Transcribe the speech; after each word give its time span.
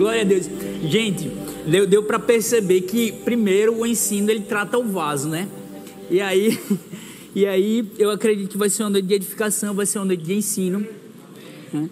Glória 0.00 0.22
a 0.22 0.24
Deus. 0.24 0.46
Gente, 0.82 1.30
deu, 1.66 1.86
deu 1.86 2.02
para 2.02 2.18
perceber 2.18 2.80
que 2.80 3.12
primeiro 3.12 3.80
o 3.80 3.86
ensino 3.86 4.30
ele 4.30 4.40
trata 4.40 4.78
o 4.78 4.82
vaso, 4.82 5.28
né? 5.28 5.46
E 6.10 6.22
aí, 6.22 6.58
e 7.36 7.44
aí 7.44 7.86
eu 7.98 8.10
acredito 8.10 8.52
que 8.52 8.56
vai 8.56 8.70
ser 8.70 8.82
uma 8.84 8.88
noite 8.88 9.06
de 9.06 9.12
edificação, 9.12 9.74
vai 9.74 9.84
ser 9.84 9.98
uma 9.98 10.06
noite 10.06 10.22
de 10.22 10.32
ensino. 10.32 10.86
Né? 11.70 11.90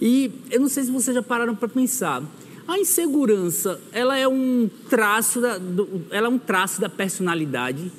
E 0.00 0.30
eu 0.52 0.60
não 0.60 0.68
sei 0.68 0.84
se 0.84 0.92
vocês 0.92 1.16
já 1.16 1.20
pararam 1.20 1.56
para 1.56 1.66
pensar. 1.66 2.22
A 2.68 2.78
insegurança, 2.78 3.80
ela 3.90 4.16
é 4.16 4.28
um 4.28 4.70
traço 4.88 5.40
da, 5.40 5.58
do, 5.58 6.02
ela 6.12 6.28
é 6.28 6.30
um 6.30 6.38
traço 6.38 6.80
da 6.80 6.88
personalidade. 6.88 7.90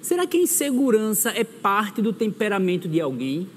Será 0.00 0.24
que 0.24 0.36
a 0.36 0.40
insegurança 0.40 1.30
é 1.30 1.42
parte 1.42 2.00
do 2.00 2.12
temperamento 2.12 2.88
de 2.88 3.00
alguém? 3.00 3.48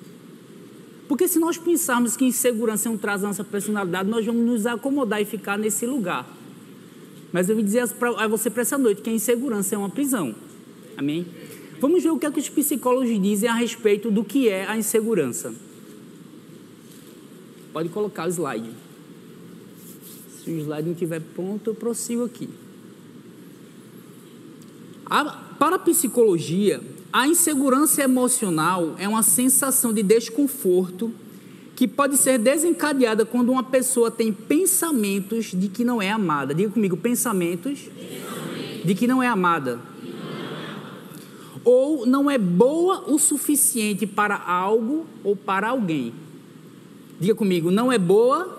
Porque 1.09 1.27
se 1.27 1.39
nós 1.39 1.57
pensarmos 1.57 2.15
que 2.15 2.23
insegurança 2.23 2.87
é 2.87 2.91
um 2.91 2.97
traço 2.97 3.23
da 3.23 3.29
nossa 3.29 3.43
personalidade, 3.43 4.07
nós 4.07 4.23
vamos 4.23 4.45
nos 4.45 4.67
acomodar 4.67 5.19
e 5.19 5.25
ficar 5.25 5.57
nesse 5.57 5.87
lugar. 5.87 6.23
Mas 7.33 7.49
eu 7.49 7.55
vou 7.55 7.63
dizer 7.63 7.81
a 7.81 8.27
você 8.27 8.47
para 8.47 8.61
essa 8.61 8.77
noite 8.77 9.01
que 9.01 9.09
a 9.09 9.13
insegurança 9.13 9.73
é 9.73 9.77
uma 9.77 9.89
prisão. 9.89 10.35
Amém? 10.95 11.25
Vamos 11.79 12.03
ver 12.03 12.11
o 12.11 12.19
que, 12.19 12.27
é 12.27 12.31
que 12.31 12.39
os 12.39 12.47
psicólogos 12.47 13.09
dizem 13.19 13.49
a 13.49 13.55
respeito 13.55 14.11
do 14.11 14.23
que 14.23 14.49
é 14.49 14.67
a 14.67 14.77
insegurança. 14.77 15.51
Pode 17.73 17.89
colocar 17.89 18.27
o 18.27 18.29
slide. 18.29 18.69
Se 20.43 20.51
o 20.51 20.59
slide 20.59 20.83
não 20.83 20.93
estiver 20.93 21.21
pronto, 21.21 21.71
eu 21.71 21.73
prossigo 21.73 22.23
aqui. 22.23 22.47
A, 25.07 25.25
para 25.57 25.77
a 25.77 25.79
psicologia, 25.79 26.79
a 27.11 27.27
insegurança 27.27 28.03
emocional 28.03 28.95
é 28.99 29.07
uma 29.07 29.23
sensação 29.23 29.91
de 29.91 30.03
desconforto 30.03 31.11
que 31.75 31.87
pode 31.87 32.17
ser 32.17 32.37
desencadeada 32.37 33.25
quando 33.25 33.51
uma 33.51 33.63
pessoa 33.63 34.11
tem 34.11 34.31
pensamentos 34.31 35.51
de 35.53 35.69
que 35.69 35.83
não 35.83 36.01
é 36.01 36.11
amada. 36.11 36.53
Diga 36.53 36.71
comigo, 36.71 36.97
pensamentos 36.97 37.79
de 38.83 38.93
que 38.93 39.07
não 39.07 39.23
é 39.23 39.27
amada. 39.27 39.79
Ou 41.63 42.05
não 42.05 42.29
é 42.29 42.37
boa 42.37 43.05
o 43.07 43.17
suficiente 43.17 44.05
para 44.05 44.35
algo 44.35 45.07
ou 45.23 45.35
para 45.35 45.69
alguém. 45.69 46.13
Diga 47.19 47.33
comigo, 47.33 47.71
não 47.71 47.91
é 47.91 47.97
boa 47.97 48.57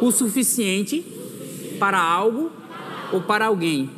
o 0.00 0.10
suficiente 0.12 1.04
para 1.80 2.00
algo 2.00 2.50
ou 3.12 3.22
para 3.22 3.46
alguém. 3.46 3.90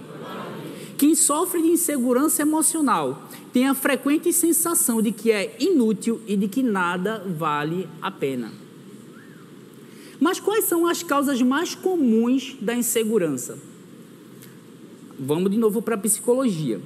Quem 0.97 1.15
sofre 1.15 1.63
de 1.63 1.69
insegurança 1.69 2.43
emocional 2.43 3.28
tem 3.53 3.67
a 3.67 3.75
frequente 3.75 4.33
sensação 4.33 5.01
de 5.01 5.13
que 5.13 5.31
é 5.31 5.57
inútil 5.59 6.21
e 6.27 6.37
de 6.37 6.49
que 6.49 6.63
nada 6.63 7.25
vale 7.27 7.89
a 8.01 8.11
pena. 8.11 8.53
Mas 10.21 10.41
quais 10.41 10.65
são 10.65 10.87
as 10.87 11.03
causas 11.03 11.41
mais 11.43 11.75
comuns 11.75 12.57
da 12.61 12.75
insegurança? 12.75 13.59
Vamos 15.19 15.51
de 15.51 15.59
novo 15.59 15.81
para 15.81 15.95
a 15.95 15.99
psicologia. 15.99 16.81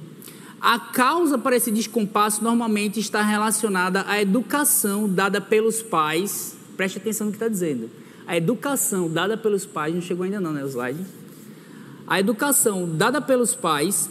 A 0.61 0.79
causa 0.79 1.37
para 1.37 1.55
esse 1.55 1.71
descompasso 1.71 2.43
normalmente 2.43 2.99
está 2.99 3.21
relacionada 3.21 4.05
à 4.07 4.21
educação 4.21 5.09
dada 5.09 5.41
pelos 5.41 5.81
pais. 5.81 6.55
Preste 6.77 6.97
atenção 6.97 7.25
no 7.25 7.31
que 7.31 7.37
está 7.37 7.47
dizendo 7.47 7.89
a 8.25 8.37
educação 8.37 9.09
dada 9.09 9.37
pelos 9.37 9.65
pais, 9.65 9.93
não 9.93 10.01
chegou 10.01 10.23
ainda 10.23 10.39
não, 10.39 10.53
né, 10.53 10.63
slide? 10.63 10.99
A 12.07 12.19
educação 12.19 12.89
dada 12.89 13.21
pelos 13.21 13.55
pais 13.55 14.09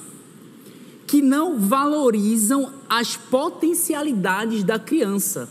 que 1.12 1.20
não 1.20 1.58
valorizam 1.58 2.72
as 2.88 3.18
potencialidades 3.18 4.64
da 4.64 4.78
criança. 4.78 5.46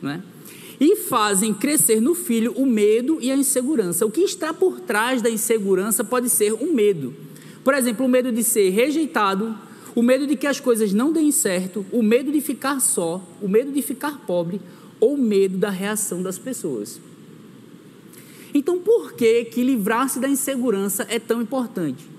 Né? 0.00 0.22
E 0.80 0.96
fazem 0.96 1.52
crescer 1.52 2.00
no 2.00 2.14
filho 2.14 2.52
o 2.52 2.64
medo 2.64 3.18
e 3.20 3.30
a 3.30 3.36
insegurança. 3.36 4.06
O 4.06 4.10
que 4.10 4.22
está 4.22 4.54
por 4.54 4.80
trás 4.80 5.20
da 5.20 5.28
insegurança 5.28 6.02
pode 6.02 6.30
ser 6.30 6.54
um 6.54 6.72
medo. 6.72 7.12
Por 7.62 7.74
exemplo, 7.74 8.06
o 8.06 8.08
medo 8.08 8.32
de 8.32 8.42
ser 8.42 8.70
rejeitado, 8.70 9.54
o 9.94 10.02
medo 10.02 10.26
de 10.26 10.34
que 10.34 10.46
as 10.46 10.58
coisas 10.58 10.94
não 10.94 11.12
deem 11.12 11.30
certo, 11.30 11.84
o 11.92 12.02
medo 12.02 12.32
de 12.32 12.40
ficar 12.40 12.80
só, 12.80 13.22
o 13.42 13.48
medo 13.48 13.70
de 13.70 13.82
ficar 13.82 14.20
pobre, 14.26 14.62
ou 14.98 15.18
medo 15.18 15.58
da 15.58 15.68
reação 15.68 16.22
das 16.22 16.38
pessoas. 16.38 16.98
Então, 18.54 18.78
por 18.78 19.12
que 19.12 19.44
que 19.44 19.62
livrar-se 19.62 20.18
da 20.18 20.26
insegurança 20.26 21.06
é 21.10 21.18
tão 21.18 21.42
importante? 21.42 22.11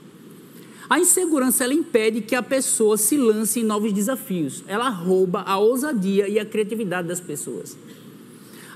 A 0.93 0.99
insegurança 0.99 1.63
ela 1.63 1.73
impede 1.73 2.21
que 2.21 2.35
a 2.35 2.43
pessoa 2.43 2.97
se 2.97 3.17
lance 3.17 3.59
em 3.59 3.63
novos 3.63 3.91
desafios. 3.91 4.63
Ela 4.67 4.89
rouba 4.89 5.41
a 5.41 5.57
ousadia 5.57 6.27
e 6.27 6.37
a 6.37 6.45
criatividade 6.45 7.07
das 7.07 7.19
pessoas. 7.19 7.75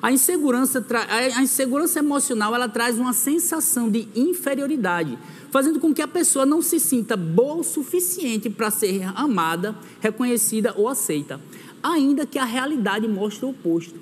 A 0.02 0.12
insegurança, 0.12 0.84
a 1.12 1.44
insegurança 1.44 2.00
emocional 2.00 2.56
ela 2.56 2.68
traz 2.68 2.98
uma 2.98 3.14
sensação 3.14 3.88
de 3.88 4.08
inferioridade, 4.16 5.16
fazendo 5.52 5.80
com 5.80 5.94
que 5.94 6.02
a 6.02 6.08
pessoa 6.08 6.44
não 6.44 6.60
se 6.60 6.80
sinta 6.80 7.16
boa 7.16 7.58
o 7.58 7.64
suficiente 7.64 8.50
para 8.50 8.72
ser 8.72 9.04
amada, 9.16 9.76
reconhecida 10.02 10.74
ou 10.76 10.88
aceita 10.88 11.40
ainda 11.84 12.26
que 12.26 12.40
a 12.40 12.46
realidade 12.46 13.08
mostre 13.08 13.46
o 13.46 13.50
oposto. 13.50 14.00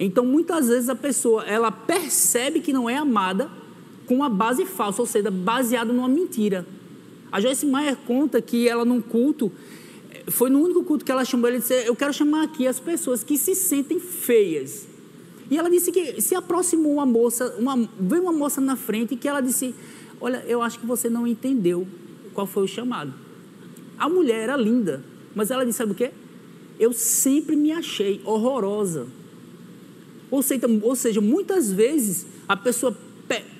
Então, 0.00 0.24
muitas 0.26 0.66
vezes 0.66 0.88
a 0.88 0.96
pessoa 0.96 1.44
ela 1.44 1.70
percebe 1.70 2.58
que 2.58 2.72
não 2.72 2.90
é 2.90 2.96
amada 2.96 3.48
com 4.06 4.16
uma 4.16 4.28
base 4.28 4.66
falsa, 4.66 5.00
ou 5.00 5.06
seja, 5.06 5.30
baseada 5.30 5.92
numa 5.92 6.08
mentira. 6.08 6.66
A 7.36 7.40
Joyce 7.40 7.66
Meyer 7.66 7.98
conta 8.06 8.40
que 8.40 8.66
ela 8.66 8.82
num 8.82 8.98
culto, 8.98 9.52
foi 10.28 10.48
no 10.48 10.58
único 10.58 10.82
culto 10.84 11.04
que 11.04 11.12
ela 11.12 11.22
chamou 11.22 11.50
ele 11.50 11.58
disse: 11.58 11.74
"Eu 11.86 11.94
quero 11.94 12.10
chamar 12.10 12.44
aqui 12.44 12.66
as 12.66 12.80
pessoas 12.80 13.22
que 13.22 13.36
se 13.36 13.54
sentem 13.54 14.00
feias". 14.00 14.88
E 15.50 15.58
ela 15.58 15.68
disse 15.68 15.92
que 15.92 16.18
se 16.22 16.34
aproximou 16.34 16.94
uma 16.94 17.04
moça, 17.04 17.54
uma, 17.58 17.76
veio 18.00 18.22
uma 18.22 18.32
moça 18.32 18.58
na 18.58 18.74
frente 18.74 19.16
que 19.16 19.28
ela 19.28 19.42
disse: 19.42 19.74
"Olha, 20.18 20.42
eu 20.48 20.62
acho 20.62 20.80
que 20.80 20.86
você 20.86 21.10
não 21.10 21.26
entendeu 21.26 21.86
qual 22.32 22.46
foi 22.46 22.64
o 22.64 22.66
chamado". 22.66 23.12
A 23.98 24.08
mulher 24.08 24.44
era 24.44 24.56
linda, 24.56 25.04
mas 25.34 25.50
ela 25.50 25.66
disse: 25.66 25.76
"Sabe 25.76 25.92
o 25.92 25.94
quê? 25.94 26.12
eu 26.78 26.94
sempre 26.94 27.54
me 27.54 27.70
achei 27.70 28.22
horrorosa. 28.24 29.06
Ou 30.30 30.42
seja, 30.42 30.66
ou 30.82 30.96
seja, 30.96 31.20
muitas 31.20 31.70
vezes 31.70 32.26
a 32.48 32.56
pessoa 32.56 32.96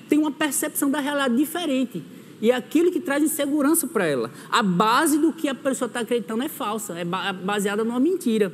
tem 0.09 0.17
uma 0.17 0.31
percepção 0.31 0.89
da 0.89 0.99
realidade 0.99 1.35
diferente. 1.35 2.01
E 2.41 2.51
é 2.51 2.55
aquilo 2.55 2.91
que 2.91 2.99
traz 2.99 3.23
insegurança 3.23 3.87
para 3.87 4.05
ela. 4.05 4.31
A 4.49 4.61
base 4.61 5.17
do 5.17 5.33
que 5.33 5.47
a 5.47 5.55
pessoa 5.55 5.87
está 5.87 6.01
acreditando 6.01 6.43
é 6.43 6.49
falsa, 6.49 6.97
é, 6.97 7.03
baseada 7.03 7.83
numa 7.83 7.99
mentira. 7.99 8.53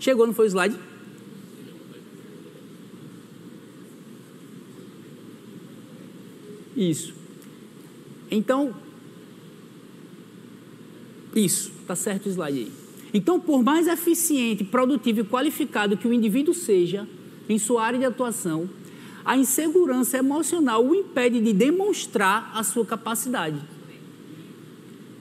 Chegou, 0.00 0.26
não 0.26 0.34
foi 0.34 0.46
o 0.46 0.48
slide? 0.48 0.76
Isso. 6.76 7.14
Então, 8.30 8.74
isso, 11.34 11.72
está 11.80 11.94
certo 11.94 12.26
o 12.26 12.28
slide 12.30 12.58
aí. 12.58 12.72
Então, 13.12 13.38
por 13.38 13.62
mais 13.62 13.86
eficiente, 13.86 14.64
produtivo 14.64 15.20
e 15.20 15.24
qualificado 15.24 15.96
que 15.96 16.08
o 16.08 16.12
indivíduo 16.12 16.52
seja 16.52 17.06
em 17.48 17.58
sua 17.58 17.84
área 17.84 17.98
de 17.98 18.04
atuação, 18.04 18.68
a 19.24 19.36
insegurança 19.36 20.18
emocional 20.18 20.84
o 20.84 20.94
impede 20.94 21.40
de 21.40 21.52
demonstrar 21.52 22.52
a 22.54 22.62
sua 22.62 22.84
capacidade. 22.84 23.58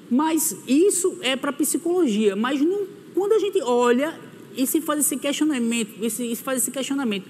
Mas 0.10 0.56
isso 0.68 1.18
é 1.22 1.36
para 1.36 1.54
psicologia. 1.54 2.36
Mas 2.36 2.62
não, 2.62 2.86
quando 3.14 3.34
a 3.34 3.40
gente 3.40 3.62
olha 3.62 4.20
e 4.56 4.68
se 4.68 4.82
faz 4.82 5.00
esse 5.00 5.18
questionamento, 5.18 6.04
esse, 6.04 6.36
faz 6.36 6.62
esse 6.62 6.72
questionamento, 6.72 7.26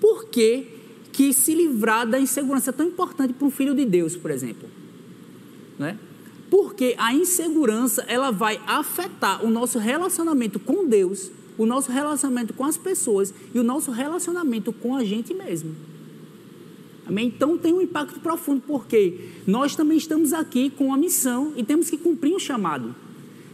por 0.00 0.26
que, 0.26 0.66
que 1.12 1.32
se 1.32 1.54
livrar 1.54 2.06
da 2.06 2.20
insegurança 2.20 2.70
é 2.70 2.72
tão 2.72 2.86
importante 2.86 3.32
para 3.32 3.46
um 3.46 3.50
filho 3.50 3.74
de 3.74 3.84
Deus, 3.84 4.16
por 4.16 4.30
exemplo? 4.30 4.68
Né? 5.78 5.96
Porque 6.50 6.94
a 6.98 7.14
insegurança 7.14 8.02
ela 8.08 8.30
vai 8.30 8.60
afetar 8.66 9.44
o 9.44 9.50
nosso 9.50 9.78
relacionamento 9.78 10.58
com 10.58 10.86
Deus, 10.86 11.30
o 11.56 11.64
nosso 11.64 11.90
relacionamento 11.90 12.52
com 12.52 12.64
as 12.64 12.76
pessoas 12.76 13.32
e 13.54 13.58
o 13.58 13.62
nosso 13.62 13.90
relacionamento 13.90 14.72
com 14.72 14.96
a 14.96 15.04
gente 15.04 15.32
mesmo. 15.32 15.74
Amém? 17.08 17.28
Então 17.28 17.56
tem 17.56 17.72
um 17.72 17.80
impacto 17.80 18.20
profundo, 18.20 18.62
porque 18.66 19.30
nós 19.46 19.74
também 19.74 19.96
estamos 19.96 20.32
aqui 20.32 20.68
com 20.68 20.92
a 20.92 20.96
missão 20.96 21.52
e 21.56 21.64
temos 21.64 21.88
que 21.88 21.96
cumprir 21.96 22.34
um 22.34 22.38
chamado. 22.38 22.94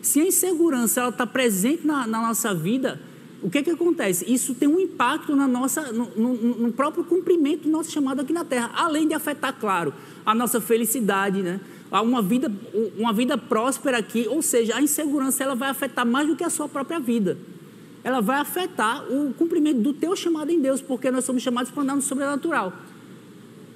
Se 0.03 0.21
a 0.21 0.27
insegurança 0.27 1.09
está 1.09 1.27
presente 1.27 1.87
na, 1.87 2.07
na, 2.07 2.21
nossa 2.21 2.53
vida, 2.53 3.01
o 3.41 3.49
que, 3.49 3.63
que 3.63 3.71
acontece? 3.71 4.31
Isso 4.31 4.55
tem 4.55 4.69
um 4.69 4.81
impacto 4.81 5.37
na 5.37 5.47
nossa, 5.47 5.93
no, 5.93 6.11
no, 6.17 6.35
no 6.35 6.73
próprio 6.73 7.05
cumprimento 7.05 7.63
do 7.63 7.71
nosso 7.71 7.91
chamado 7.91 8.21
aqui 8.21 8.33
na 8.33 8.45
Terra, 8.45 8.73
além 8.75 9.07
de 9.07 9.15
afetar, 9.15 9.55
claro, 9.59 9.95
a 10.27 10.35
nossa 10.35 10.61
felicidade, 10.61 11.41
né? 11.41 11.61
uma 12.03 12.21
vida, 12.21 12.51
uma 12.99 13.13
vida 13.13 13.39
próspera 13.39 13.99
aqui, 13.99 14.27
ou 14.29 14.43
seja, 14.43 14.77
a 14.77 14.83
insegurança 14.83 15.45
ela 15.45 15.55
vai 15.55 15.71
afetar 15.71 16.05
mais 16.05 16.27
do 16.27 16.35
que 16.35 16.43
a 16.43 16.51
sua 16.51 16.69
própria 16.69 16.99
vida. 16.99 17.39
Ela 18.03 18.21
vai 18.21 18.39
afetar 18.39 19.05
o 19.11 19.33
cumprimento 19.33 19.81
do 19.81 19.93
teu 19.93 20.15
chamado 20.17 20.51
em 20.51 20.61
Deus, 20.61 20.83
porque 20.83 21.11
nós 21.11 21.25
somos 21.25 21.43
chamados 21.43 21.71
para 21.71 21.83
andar 21.83 21.97
no 21.97 22.03
sobrenatural. 22.03 22.73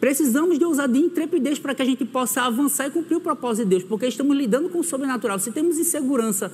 Precisamos 0.01 0.59
de 0.59 0.65
ousadia 0.65 1.03
e 1.03 1.07
intrepidez 1.07 1.59
para 1.59 1.75
que 1.75 1.83
a 1.83 1.85
gente 1.85 2.05
possa 2.05 2.43
avançar 2.43 2.87
e 2.87 2.91
cumprir 2.91 3.17
o 3.17 3.21
propósito 3.21 3.65
de 3.65 3.71
Deus, 3.71 3.83
porque 3.83 4.07
estamos 4.07 4.37
lidando 4.37 4.69
com 4.69 4.79
o 4.79 4.85
sobrenatural. 4.85 5.39
Se 5.39 5.51
temos 5.51 5.79
insegurança 5.79 6.53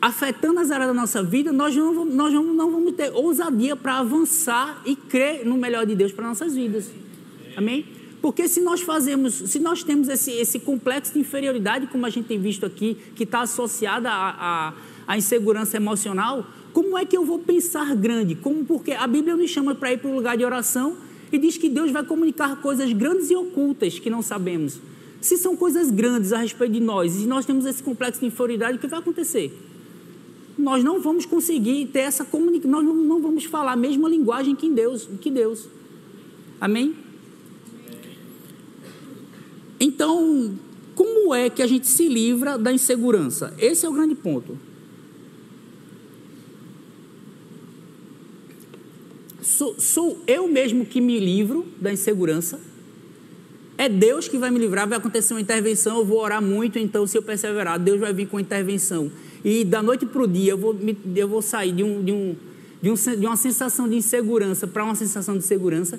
afetando 0.00 0.60
as 0.60 0.70
áreas 0.70 0.88
da 0.88 0.94
nossa 0.94 1.22
vida, 1.22 1.52
nós 1.52 1.76
não, 1.76 2.04
nós 2.04 2.32
não, 2.32 2.42
não 2.42 2.70
vamos 2.70 2.92
ter 2.92 3.12
ousadia 3.12 3.76
para 3.76 3.98
avançar 3.98 4.82
e 4.84 4.96
crer 4.96 5.46
no 5.46 5.56
melhor 5.56 5.86
de 5.86 5.94
Deus 5.94 6.12
para 6.12 6.26
nossas 6.26 6.54
vidas. 6.54 6.90
Amém? 7.56 7.86
Porque 8.20 8.48
se 8.48 8.60
nós 8.60 8.80
fazemos, 8.80 9.34
se 9.34 9.58
nós 9.58 9.82
temos 9.82 10.08
esse, 10.08 10.30
esse 10.30 10.58
complexo 10.58 11.12
de 11.12 11.18
inferioridade, 11.18 11.86
como 11.88 12.06
a 12.06 12.10
gente 12.10 12.26
tem 12.26 12.40
visto 12.40 12.64
aqui, 12.64 12.96
que 13.14 13.24
está 13.24 13.42
associada 13.42 14.10
à, 14.10 14.68
à, 14.68 14.74
à 15.06 15.18
insegurança 15.18 15.76
emocional, 15.76 16.46
como 16.72 16.96
é 16.96 17.04
que 17.04 17.16
eu 17.16 17.24
vou 17.24 17.38
pensar 17.38 17.94
grande? 17.94 18.34
Como 18.34 18.64
porque 18.64 18.92
a 18.92 19.06
Bíblia 19.06 19.36
nos 19.36 19.50
chama 19.50 19.74
para 19.74 19.92
ir 19.92 19.98
para 19.98 20.10
o 20.10 20.14
lugar 20.14 20.38
de 20.38 20.44
oração 20.44 20.96
e 21.36 21.38
diz 21.38 21.56
que 21.56 21.68
Deus 21.68 21.90
vai 21.90 22.04
comunicar 22.04 22.60
coisas 22.60 22.92
grandes 22.92 23.30
e 23.30 23.36
ocultas 23.36 23.98
que 23.98 24.10
não 24.10 24.22
sabemos. 24.22 24.80
Se 25.20 25.36
são 25.36 25.56
coisas 25.56 25.90
grandes 25.90 26.32
a 26.32 26.38
respeito 26.38 26.72
de 26.72 26.80
nós 26.80 27.20
e 27.20 27.26
nós 27.26 27.46
temos 27.46 27.64
esse 27.64 27.82
complexo 27.82 28.20
de 28.20 28.26
inferioridade, 28.26 28.76
o 28.76 28.80
que 28.80 28.86
vai 28.86 28.98
acontecer? 28.98 29.52
Nós 30.56 30.84
não 30.84 31.00
vamos 31.00 31.26
conseguir 31.26 31.86
ter 31.86 32.00
essa 32.00 32.24
comunicação, 32.24 32.70
nós 32.70 32.84
não, 32.84 32.94
não 32.94 33.20
vamos 33.20 33.44
falar 33.44 33.72
a 33.72 33.76
mesma 33.76 34.08
linguagem 34.08 34.54
que 34.54 34.70
Deus, 34.70 35.08
que 35.20 35.30
Deus. 35.30 35.66
Amém? 36.60 36.94
Então, 39.80 40.56
como 40.94 41.34
é 41.34 41.50
que 41.50 41.62
a 41.62 41.66
gente 41.66 41.86
se 41.86 42.08
livra 42.08 42.56
da 42.56 42.72
insegurança? 42.72 43.52
Esse 43.58 43.84
é 43.84 43.88
o 43.88 43.92
grande 43.92 44.14
ponto. 44.14 44.56
Sou, 49.64 49.74
sou 49.78 50.18
eu 50.26 50.46
mesmo 50.46 50.84
que 50.84 51.00
me 51.00 51.18
livro 51.18 51.66
da 51.80 51.90
insegurança? 51.90 52.60
É 53.78 53.88
Deus 53.88 54.28
que 54.28 54.36
vai 54.36 54.50
me 54.50 54.58
livrar, 54.58 54.86
vai 54.86 54.98
acontecer 54.98 55.32
uma 55.32 55.40
intervenção, 55.40 55.98
eu 55.98 56.04
vou 56.04 56.18
orar 56.18 56.42
muito, 56.42 56.78
então 56.78 57.06
se 57.06 57.16
eu 57.16 57.22
perseverar, 57.22 57.78
Deus 57.78 57.98
vai 57.98 58.12
vir 58.12 58.28
com 58.28 58.36
a 58.36 58.40
intervenção. 58.42 59.10
E 59.42 59.64
da 59.64 59.82
noite 59.82 60.04
para 60.04 60.22
o 60.22 60.28
dia 60.28 60.52
eu 60.52 60.58
vou, 60.58 60.76
eu 61.16 61.28
vou 61.28 61.40
sair 61.40 61.72
de, 61.72 61.82
um, 61.82 62.04
de, 62.04 62.12
um, 62.12 62.36
de, 62.82 62.90
um, 62.90 62.94
de 62.94 63.26
uma 63.26 63.36
sensação 63.36 63.88
de 63.88 63.96
insegurança 63.96 64.66
para 64.66 64.84
uma 64.84 64.94
sensação 64.94 65.38
de 65.38 65.44
segurança. 65.44 65.98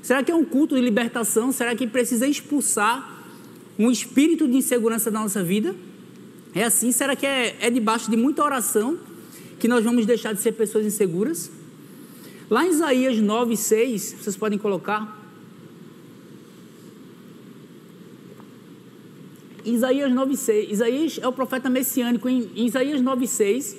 Será 0.00 0.22
que 0.22 0.30
é 0.30 0.34
um 0.34 0.44
culto 0.44 0.76
de 0.76 0.80
libertação? 0.80 1.50
Será 1.50 1.74
que 1.74 1.88
precisa 1.88 2.28
expulsar 2.28 3.24
um 3.76 3.90
espírito 3.90 4.46
de 4.46 4.56
insegurança 4.56 5.10
da 5.10 5.18
nossa 5.18 5.42
vida? 5.42 5.74
É 6.54 6.62
assim? 6.62 6.92
Será 6.92 7.16
que 7.16 7.26
é, 7.26 7.56
é 7.60 7.70
debaixo 7.70 8.08
de 8.08 8.16
muita 8.16 8.44
oração 8.44 8.96
que 9.58 9.66
nós 9.66 9.82
vamos 9.82 10.06
deixar 10.06 10.32
de 10.32 10.40
ser 10.40 10.52
pessoas 10.52 10.86
inseguras? 10.86 11.50
Lá 12.50 12.66
em 12.66 12.70
Isaías 12.70 13.16
9, 13.16 13.56
6, 13.56 14.16
vocês 14.20 14.36
podem 14.36 14.58
colocar. 14.58 15.16
Isaías 19.64 20.12
9, 20.12 20.36
6. 20.36 20.72
Isaías 20.72 21.18
é 21.22 21.28
o 21.28 21.32
profeta 21.32 21.70
messiânico. 21.70 22.28
Em 22.28 22.66
Isaías 22.66 23.00
9, 23.00 23.28
6, 23.28 23.76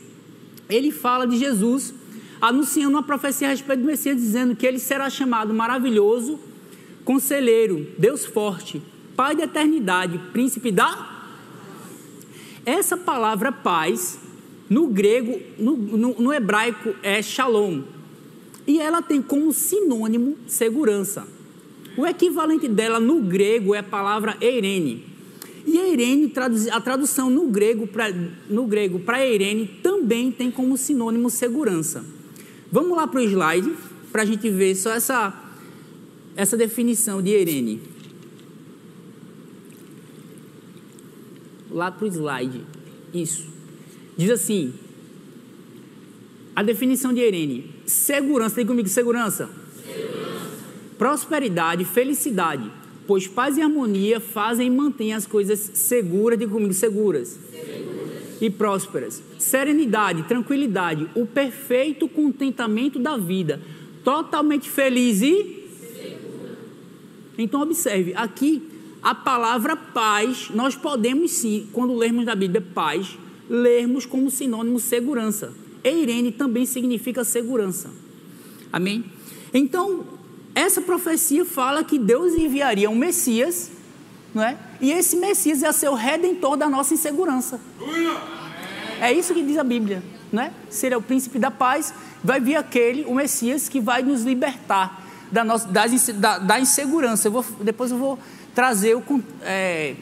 ele 0.69 0.89
fala 0.89 1.27
de 1.27 1.37
Jesus 1.37 1.93
anunciando 2.39 2.91
uma 2.91 3.03
profecia 3.03 3.47
a 3.47 3.51
respeito 3.51 3.81
do 3.81 3.85
Messias, 3.85 4.15
dizendo 4.15 4.55
que 4.55 4.65
ele 4.65 4.79
será 4.79 5.09
chamado 5.09 5.53
maravilhoso, 5.53 6.39
conselheiro, 7.03 7.87
Deus 7.99 8.25
forte, 8.25 8.81
Pai 9.15 9.35
da 9.35 9.43
eternidade, 9.43 10.17
príncipe 10.31 10.71
da. 10.71 11.27
Essa 12.65 12.95
palavra 12.95 13.51
paz, 13.51 14.17
no 14.69 14.87
grego, 14.87 15.39
no, 15.59 15.75
no, 15.75 16.15
no 16.17 16.33
hebraico, 16.33 16.95
é 17.03 17.21
shalom. 17.21 17.83
E 18.67 18.79
ela 18.79 19.01
tem 19.01 19.21
como 19.21 19.51
sinônimo 19.51 20.37
segurança. 20.47 21.27
O 21.97 22.05
equivalente 22.05 22.67
dela 22.67 22.99
no 22.99 23.21
grego 23.21 23.75
é 23.75 23.79
a 23.79 23.83
palavra 23.83 24.37
eirene. 24.39 25.05
E 25.65 25.77
eirene, 25.77 26.31
a 26.71 26.81
tradução 26.81 27.29
no 27.29 27.47
grego 27.47 27.87
para 27.87 29.25
eirene 29.25 29.67
também 29.83 30.31
tem 30.31 30.49
como 30.49 30.77
sinônimo 30.77 31.29
segurança. 31.29 32.03
Vamos 32.71 32.95
lá 32.95 33.05
para 33.07 33.19
o 33.19 33.23
slide 33.23 33.73
para 34.11 34.23
a 34.23 34.25
gente 34.25 34.49
ver 34.49 34.75
só 34.75 34.91
essa 34.91 35.37
essa 36.35 36.55
definição 36.55 37.21
de 37.21 37.31
eirene. 37.31 37.91
lá 41.71 41.89
para 41.89 42.05
o 42.05 42.07
slide. 42.07 42.61
Isso. 43.13 43.47
Diz 44.17 44.29
assim: 44.29 44.73
a 46.55 46.63
definição 46.63 47.13
de 47.13 47.21
Irene: 47.21 47.69
segurança, 47.85 48.55
tem 48.55 48.65
comigo, 48.65 48.87
segurança. 48.87 49.49
segurança. 49.85 50.51
Prosperidade, 50.97 51.85
felicidade, 51.85 52.71
pois 53.07 53.27
paz 53.27 53.57
e 53.57 53.61
harmonia 53.61 54.19
fazem 54.19 54.67
e 54.67 54.69
mantêm 54.69 55.13
as 55.13 55.25
coisas 55.25 55.59
seguras, 55.73 56.37
diga 56.37 56.51
comigo, 56.51 56.73
seguras. 56.73 57.39
seguras. 57.51 58.41
E 58.41 58.49
prósperas. 58.49 59.21
Serenidade, 59.37 60.23
tranquilidade, 60.23 61.07
o 61.15 61.25
perfeito 61.25 62.07
contentamento 62.07 62.99
da 62.99 63.17
vida, 63.17 63.61
totalmente 64.03 64.69
feliz 64.69 65.21
e. 65.21 65.67
Segura. 65.79 66.57
Então, 67.37 67.61
observe, 67.61 68.13
aqui 68.15 68.63
a 69.01 69.15
palavra 69.15 69.75
paz, 69.75 70.51
nós 70.53 70.75
podemos 70.75 71.31
sim, 71.31 71.67
quando 71.73 71.95
lermos 71.95 72.25
na 72.25 72.35
Bíblia 72.35 72.61
paz, 72.61 73.17
lermos 73.49 74.05
como 74.05 74.29
sinônimo 74.29 74.79
segurança. 74.79 75.53
Eirene 75.83 76.31
também 76.31 76.65
significa 76.65 77.23
segurança. 77.23 77.89
Amém? 78.71 79.05
Então, 79.53 80.05
essa 80.55 80.81
profecia 80.81 81.45
fala 81.45 81.83
que 81.83 81.97
Deus 81.97 82.33
enviaria 82.33 82.89
um 82.89 82.95
Messias, 82.95 83.71
não 84.33 84.43
é? 84.43 84.57
E 84.79 84.91
esse 84.91 85.15
Messias 85.15 85.61
ia 85.61 85.73
ser 85.73 85.89
o 85.89 85.93
redentor 85.93 86.55
da 86.55 86.69
nossa 86.69 86.93
insegurança. 86.93 87.59
É 88.99 89.11
isso 89.11 89.33
que 89.33 89.43
diz 89.43 89.57
a 89.57 89.63
Bíblia, 89.63 90.03
não 90.31 90.43
é? 90.43 90.51
Seria 90.69 90.97
o 90.97 91.01
príncipe 91.01 91.39
da 91.39 91.51
paz, 91.51 91.93
vai 92.23 92.39
vir 92.39 92.55
aquele, 92.55 93.03
o 93.05 93.15
Messias, 93.15 93.67
que 93.67 93.79
vai 93.79 94.03
nos 94.03 94.23
libertar 94.23 95.01
da, 95.31 95.43
nossa, 95.43 95.67
da, 95.67 96.37
da 96.37 96.59
insegurança. 96.59 97.27
Eu 97.27 97.31
vou, 97.31 97.45
depois 97.61 97.91
eu 97.91 97.97
vou 97.97 98.19
trazer, 98.53 98.95
o, 98.95 99.23
é, 99.41 99.95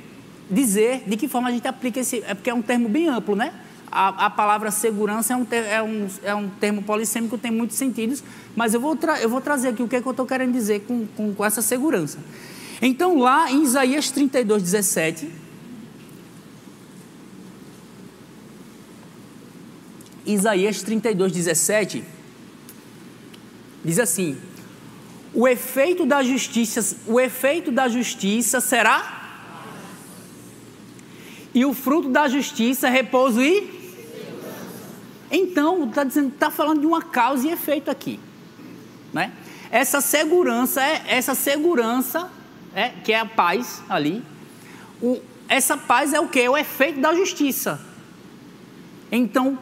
dizer 0.50 1.04
de 1.08 1.16
que 1.16 1.28
forma 1.28 1.50
a 1.50 1.52
gente 1.52 1.68
aplica 1.68 2.00
esse. 2.00 2.24
É 2.28 2.34
porque 2.34 2.50
é 2.50 2.54
um 2.54 2.62
termo 2.62 2.90
bem 2.90 3.08
amplo, 3.08 3.36
né? 3.36 3.54
A, 3.92 4.26
a 4.26 4.30
palavra 4.30 4.72
segurança 4.72 5.34
é 5.34 5.36
um, 5.36 5.48
é, 5.52 5.82
um, 5.82 6.08
é 6.24 6.36
um 6.36 6.50
termo 6.50 6.82
polissêmico, 6.84 7.38
tem 7.38 7.52
muitos 7.52 7.78
sentidos, 7.78 8.24
mas 8.56 8.74
eu 8.74 8.80
vou, 8.80 8.98
eu 9.22 9.30
vou 9.30 9.42
trazer 9.42 9.70
aqui 9.70 9.82
o 9.82 9.88
que, 9.88 9.96
é 9.96 10.02
que 10.02 10.08
eu 10.08 10.12
estou 10.12 10.26
querendo 10.26 10.54
dizer 10.54 10.82
com, 10.82 11.08
com, 11.08 11.34
com 11.34 11.46
essa 11.46 11.62
segurança. 11.62 12.20
Então, 12.82 13.20
lá 13.20 13.52
em 13.52 13.64
Isaías 13.64 14.12
32, 14.12 14.64
17. 14.64 15.30
Isaías 20.26 20.84
32, 20.84 21.32
17 21.32 22.04
diz 23.84 24.00
assim: 24.00 24.38
o 25.34 25.48
efeito 25.48 26.06
da 26.06 26.24
justiça, 26.24 26.98
o 27.08 27.20
efeito 27.20 27.72
da 27.72 27.88
justiça 27.88 28.60
será 28.60 29.18
e 31.54 31.66
o 31.66 31.74
fruto 31.74 32.10
da 32.10 32.28
justiça 32.28 32.90
repouso 32.90 33.42
e 33.42 33.79
então 35.32 35.88
está 35.88 36.04
dizendo 36.04 36.30
está 36.30 36.50
falando 36.50 36.82
de 36.82 36.86
uma 36.86 37.02
causa 37.02 37.48
e 37.48 37.52
efeito 37.52 37.90
aqui, 37.92 38.20
né? 39.14 39.34
Essa 39.72 40.02
segurança 40.02 40.82
é 40.82 41.04
essa 41.08 41.36
segurança 41.36 42.30
é 42.74 42.90
que 42.90 43.12
é 43.12 43.20
a 43.20 43.26
paz 43.26 43.84
ali. 43.88 44.24
O, 45.02 45.20
essa 45.48 45.78
paz 45.78 46.14
é 46.14 46.20
o 46.20 46.28
que? 46.28 46.40
É 46.40 46.50
o 46.50 46.58
efeito 46.58 47.00
da 47.00 47.14
justiça. 47.14 47.80
Então 49.12 49.58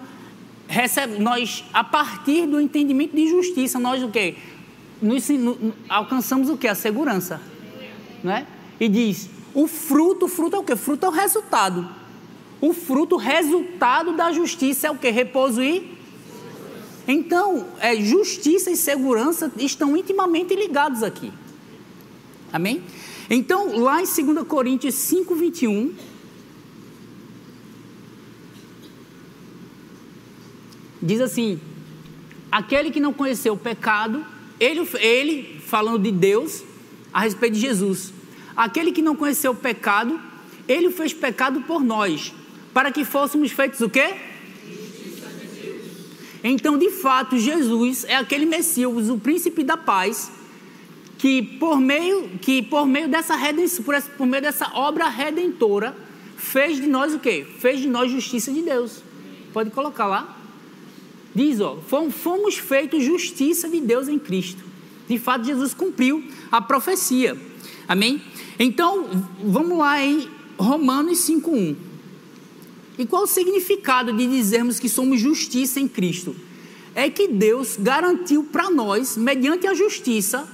recebe, 0.68 1.20
nós 1.20 1.64
a 1.74 1.84
partir 1.84 2.46
do 2.46 2.60
entendimento 2.60 3.16
de 3.16 3.30
justiça 3.30 3.80
nós 3.80 4.04
o 4.04 4.10
que 4.10 4.38
nos, 5.02 5.28
no, 5.30 5.74
alcançamos 5.88 6.50
o 6.50 6.58
que? 6.58 6.68
A 6.68 6.76
segurança. 6.76 7.42
Né? 8.24 8.48
E 8.80 8.88
diz: 8.88 9.30
o 9.54 9.68
fruto, 9.68 10.26
o 10.26 10.28
fruto 10.28 10.56
é 10.56 10.60
o 10.60 10.64
que? 10.64 10.76
Fruto 10.76 11.06
é 11.06 11.10
o 11.10 11.12
resultado. 11.12 11.97
O 12.60 12.74
fruto, 12.74 13.16
resultado 13.18 14.16
da 14.16 14.32
justiça 14.32 14.88
é 14.88 14.92
o 14.92 14.98
que? 14.98 15.10
Repouso 15.10 15.62
e. 15.62 15.96
Então, 17.08 17.68
é, 17.80 17.96
justiça 17.96 18.70
e 18.72 18.76
segurança 18.76 19.52
estão 19.58 19.96
intimamente 19.96 20.56
ligados 20.56 21.04
aqui. 21.04 21.32
Amém? 22.52 22.84
Então, 23.30 23.78
lá 23.78 24.02
em 24.02 24.06
2 24.06 24.48
Coríntios 24.48 24.96
5, 24.96 25.36
21. 25.36 25.94
Diz 31.02 31.22
assim: 31.22 31.60
aquele 32.52 32.92
que 32.92 33.00
não 33.00 33.14
conheceu 33.14 33.54
o 33.54 33.58
pecado 33.58 34.26
ele, 34.60 34.88
ele 35.00 35.60
falando 35.66 36.04
de 36.04 36.12
Deus 36.12 36.64
a 37.14 37.22
respeito 37.22 37.54
de 37.54 37.60
Jesus. 37.60 38.14
Aquele 38.56 38.92
que 38.92 39.02
não 39.02 39.16
conheceu 39.16 39.52
o 39.52 39.56
pecado, 39.56 40.20
ele 40.68 40.90
fez 40.92 41.14
pecado 41.14 41.62
por 41.62 41.84
nós, 41.84 42.34
para 42.78 42.92
que 42.92 43.04
fôssemos 43.04 43.52
feitos 43.52 43.82
o 43.82 43.90
quê? 43.90 44.14
Então, 46.44 46.78
de 46.78 46.92
fato, 46.92 47.36
Jesus 47.36 48.04
é 48.04 48.16
aquele 48.18 48.46
Messias, 48.46 49.10
o 49.10 49.18
príncipe 49.18 49.64
da 49.64 49.76
paz, 49.76 50.32
que 51.18 51.42
por 51.42 51.82
meio, 51.82 52.38
que 52.40 52.62
por 52.62 52.86
meio 52.86 53.08
dessa 53.08 53.36
redenção, 53.36 53.84
por, 53.84 54.00
por 54.16 54.28
meio 54.28 54.44
dessa 54.44 54.70
obra 54.76 55.10
redentora, 55.10 55.98
fez 56.36 56.76
de 56.80 56.86
nós 56.86 57.16
o 57.16 57.20
quê? 57.20 57.48
Fez 57.58 57.80
de 57.80 57.88
nós 57.88 58.12
justiça 58.12 58.54
de 58.54 58.62
Deus. 58.62 59.02
pode 59.52 59.72
colocar 59.72 60.06
lá. 60.06 60.38
Diz, 61.34 61.60
ó, 61.60 61.80
fomos 62.12 62.60
feitos 62.60 63.04
justiça 63.04 63.68
de 63.68 63.82
Deus 63.82 64.08
em 64.08 64.20
Cristo. 64.20 64.64
De 65.10 65.18
fato, 65.18 65.46
Jesus 65.46 65.74
cumpriu 65.74 66.24
a 66.52 66.62
profecia. 66.62 67.36
Amém? 67.88 68.22
Então, 68.60 69.10
vamos 69.44 69.80
lá 69.80 70.00
em 70.00 70.30
Romanos 70.60 71.18
5:1. 71.28 71.87
E 72.98 73.06
qual 73.06 73.24
o 73.24 73.28
significado 73.28 74.12
de 74.12 74.26
dizermos 74.28 74.80
que 74.80 74.90
somos 74.90 75.20
justiça 75.20 75.80
em 75.80 75.88
Cristo? 75.88 76.36
É 76.96 77.10
que 77.10 77.28
Deus 77.28 77.78
garantiu 77.78 78.44
para 78.44 78.72
nós, 78.72 79.16
mediante 79.16 79.68
a 79.68 79.74
justiça, 79.74 80.48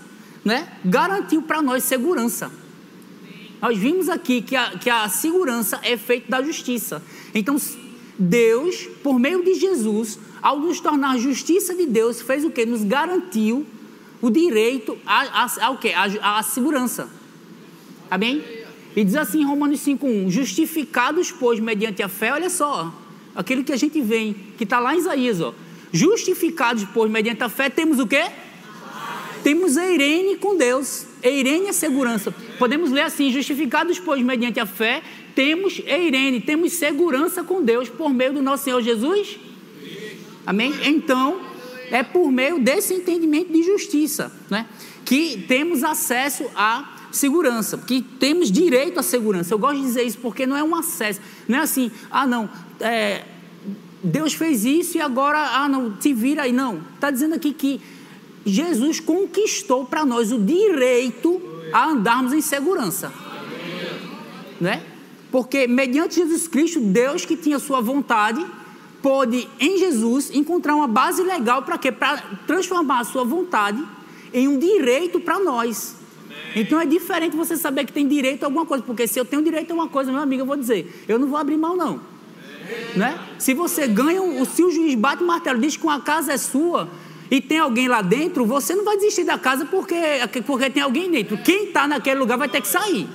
né, 0.43 0.67
garantiu 0.83 1.41
para 1.41 1.61
nós 1.61 1.83
segurança. 1.83 2.51
Nós 3.61 3.77
vimos 3.77 4.09
aqui 4.09 4.41
que 4.41 4.57
a, 4.57 4.71
que 4.71 4.89
a 4.89 5.07
segurança 5.07 5.79
é 5.83 5.95
feita 5.95 6.29
da 6.29 6.41
justiça. 6.41 7.01
Então, 7.33 7.55
Deus, 8.19 8.87
por 9.01 9.17
meio 9.17 9.41
de 9.41 9.55
Jesus, 9.55 10.19
ao 10.41 10.59
nos 10.59 10.81
tornar 10.81 11.17
justiça 11.17 11.73
de 11.73 11.85
Deus, 11.85 12.21
fez 12.21 12.43
o 12.43 12.49
que? 12.49 12.65
Nos 12.65 12.83
garantiu 12.83 13.65
o 14.21 14.29
direito 14.29 14.97
a, 15.05 15.45
a, 15.45 15.65
ao 15.65 15.77
quê? 15.77 15.93
A, 15.95 16.39
a 16.39 16.43
segurança. 16.43 17.09
Amém? 18.11 18.62
E 18.95 19.03
diz 19.03 19.15
assim 19.15 19.41
em 19.41 19.45
Romanos 19.45 19.79
5,1: 19.79 20.29
Justificados, 20.29 21.31
pois, 21.31 21.59
mediante 21.59 22.03
a 22.03 22.07
fé, 22.07 22.33
olha 22.33 22.49
só, 22.49 22.93
aquilo 23.35 23.63
que 23.63 23.71
a 23.71 23.77
gente 23.77 23.99
vem, 24.01 24.35
que 24.57 24.63
está 24.63 24.79
lá 24.79 24.95
em 24.95 24.99
Isaías, 24.99 25.41
ó. 25.41 25.53
Justificados, 25.91 26.85
pois, 26.93 27.09
mediante 27.09 27.43
a 27.43 27.49
fé, 27.49 27.69
temos 27.69 27.99
o 27.99 28.07
quê? 28.07 28.23
Temos 29.43 29.75
Eirene 29.75 30.37
com 30.37 30.55
Deus. 30.55 31.05
Eirene 31.21 31.67
é 31.67 31.73
segurança. 31.73 32.33
Podemos 32.57 32.91
ler 32.91 33.01
assim: 33.01 33.31
justificados, 33.31 33.99
pois, 33.99 34.21
mediante 34.21 34.59
a 34.59 34.65
fé, 34.65 35.01
temos 35.35 35.81
Eirene, 35.85 36.39
temos 36.39 36.73
segurança 36.73 37.43
com 37.43 37.61
Deus 37.61 37.89
por 37.89 38.13
meio 38.13 38.33
do 38.33 38.41
nosso 38.41 38.63
Senhor 38.63 38.81
Jesus. 38.81 39.37
Amém? 40.45 40.73
Então, 40.83 41.41
é 41.91 42.03
por 42.03 42.31
meio 42.31 42.59
desse 42.59 42.93
entendimento 42.93 43.51
de 43.51 43.63
justiça, 43.63 44.31
né? 44.49 44.65
Que 45.05 45.43
temos 45.47 45.83
acesso 45.83 46.45
à 46.55 46.92
segurança, 47.17 47.77
que 47.77 48.01
temos 48.01 48.51
direito 48.51 48.99
à 48.99 49.03
segurança. 49.03 49.53
Eu 49.53 49.59
gosto 49.59 49.79
de 49.79 49.85
dizer 49.85 50.03
isso 50.03 50.17
porque 50.19 50.45
não 50.45 50.55
é 50.55 50.63
um 50.63 50.75
acesso, 50.75 51.19
não 51.47 51.59
é 51.59 51.61
assim, 51.61 51.91
ah, 52.09 52.25
não, 52.25 52.49
é, 52.79 53.23
Deus 54.03 54.33
fez 54.33 54.65
isso 54.65 54.97
e 54.97 55.01
agora, 55.01 55.39
ah, 55.39 55.69
não, 55.69 55.91
te 55.91 56.13
vira 56.13 56.43
aí. 56.43 56.51
Não, 56.51 56.81
está 56.95 57.09
dizendo 57.09 57.35
aqui 57.35 57.53
que 57.53 57.79
Jesus 58.45 58.99
conquistou 58.99 59.85
para 59.85 60.05
nós 60.05 60.31
o 60.31 60.39
direito 60.39 61.41
a 61.71 61.87
andarmos 61.87 62.33
em 62.33 62.41
segurança. 62.41 63.11
Né? 64.59 64.83
Porque 65.31 65.67
mediante 65.67 66.15
Jesus 66.15 66.47
Cristo, 66.47 66.81
Deus 66.81 67.25
que 67.25 67.37
tinha 67.37 67.57
sua 67.59 67.79
vontade, 67.79 68.45
pôde 69.01 69.47
em 69.59 69.77
Jesus 69.77 70.29
encontrar 70.33 70.75
uma 70.75 70.87
base 70.87 71.23
legal 71.23 71.63
para 71.63 71.77
quê? 71.77 71.91
Para 71.91 72.17
transformar 72.45 72.99
a 72.99 73.03
sua 73.03 73.23
vontade 73.23 73.83
em 74.33 74.47
um 74.47 74.59
direito 74.59 75.19
para 75.19 75.39
nós. 75.39 75.95
Então 76.55 76.79
é 76.79 76.85
diferente 76.85 77.35
você 77.35 77.57
saber 77.57 77.85
que 77.85 77.93
tem 77.93 78.07
direito 78.07 78.43
a 78.43 78.47
alguma 78.47 78.65
coisa, 78.65 78.83
porque 78.83 79.07
se 79.07 79.19
eu 79.19 79.25
tenho 79.25 79.41
direito 79.41 79.71
a 79.71 79.73
uma 79.73 79.87
coisa, 79.87 80.11
meu 80.11 80.21
amigo, 80.21 80.43
eu 80.43 80.45
vou 80.45 80.57
dizer, 80.57 81.03
eu 81.07 81.17
não 81.17 81.27
vou 81.27 81.37
abrir 81.37 81.57
mão 81.57 81.75
não. 81.75 81.99
Né? 82.95 83.19
Se 83.39 83.53
você 83.53 83.87
ganha, 83.87 84.21
se 84.45 84.63
o 84.63 84.71
juiz 84.71 84.95
bate 84.95 85.23
o 85.23 85.27
martelo, 85.27 85.59
diz 85.59 85.75
que 85.75 85.83
uma 85.83 85.99
casa 86.01 86.33
é 86.33 86.37
sua, 86.37 86.89
e 87.29 87.41
tem 87.41 87.57
alguém 87.57 87.87
lá 87.87 88.01
dentro, 88.01 88.45
você 88.45 88.75
não 88.75 88.85
vai 88.85 88.95
desistir 88.97 89.23
da 89.23 89.37
casa 89.37 89.65
porque, 89.65 89.95
porque 90.45 90.69
tem 90.69 90.83
alguém 90.83 91.09
dentro. 91.09 91.37
Quem 91.37 91.65
está 91.65 91.87
naquele 91.87 92.19
lugar 92.19 92.37
vai 92.37 92.47
ter 92.47 92.61
que 92.61 92.67
sair. 92.67 93.07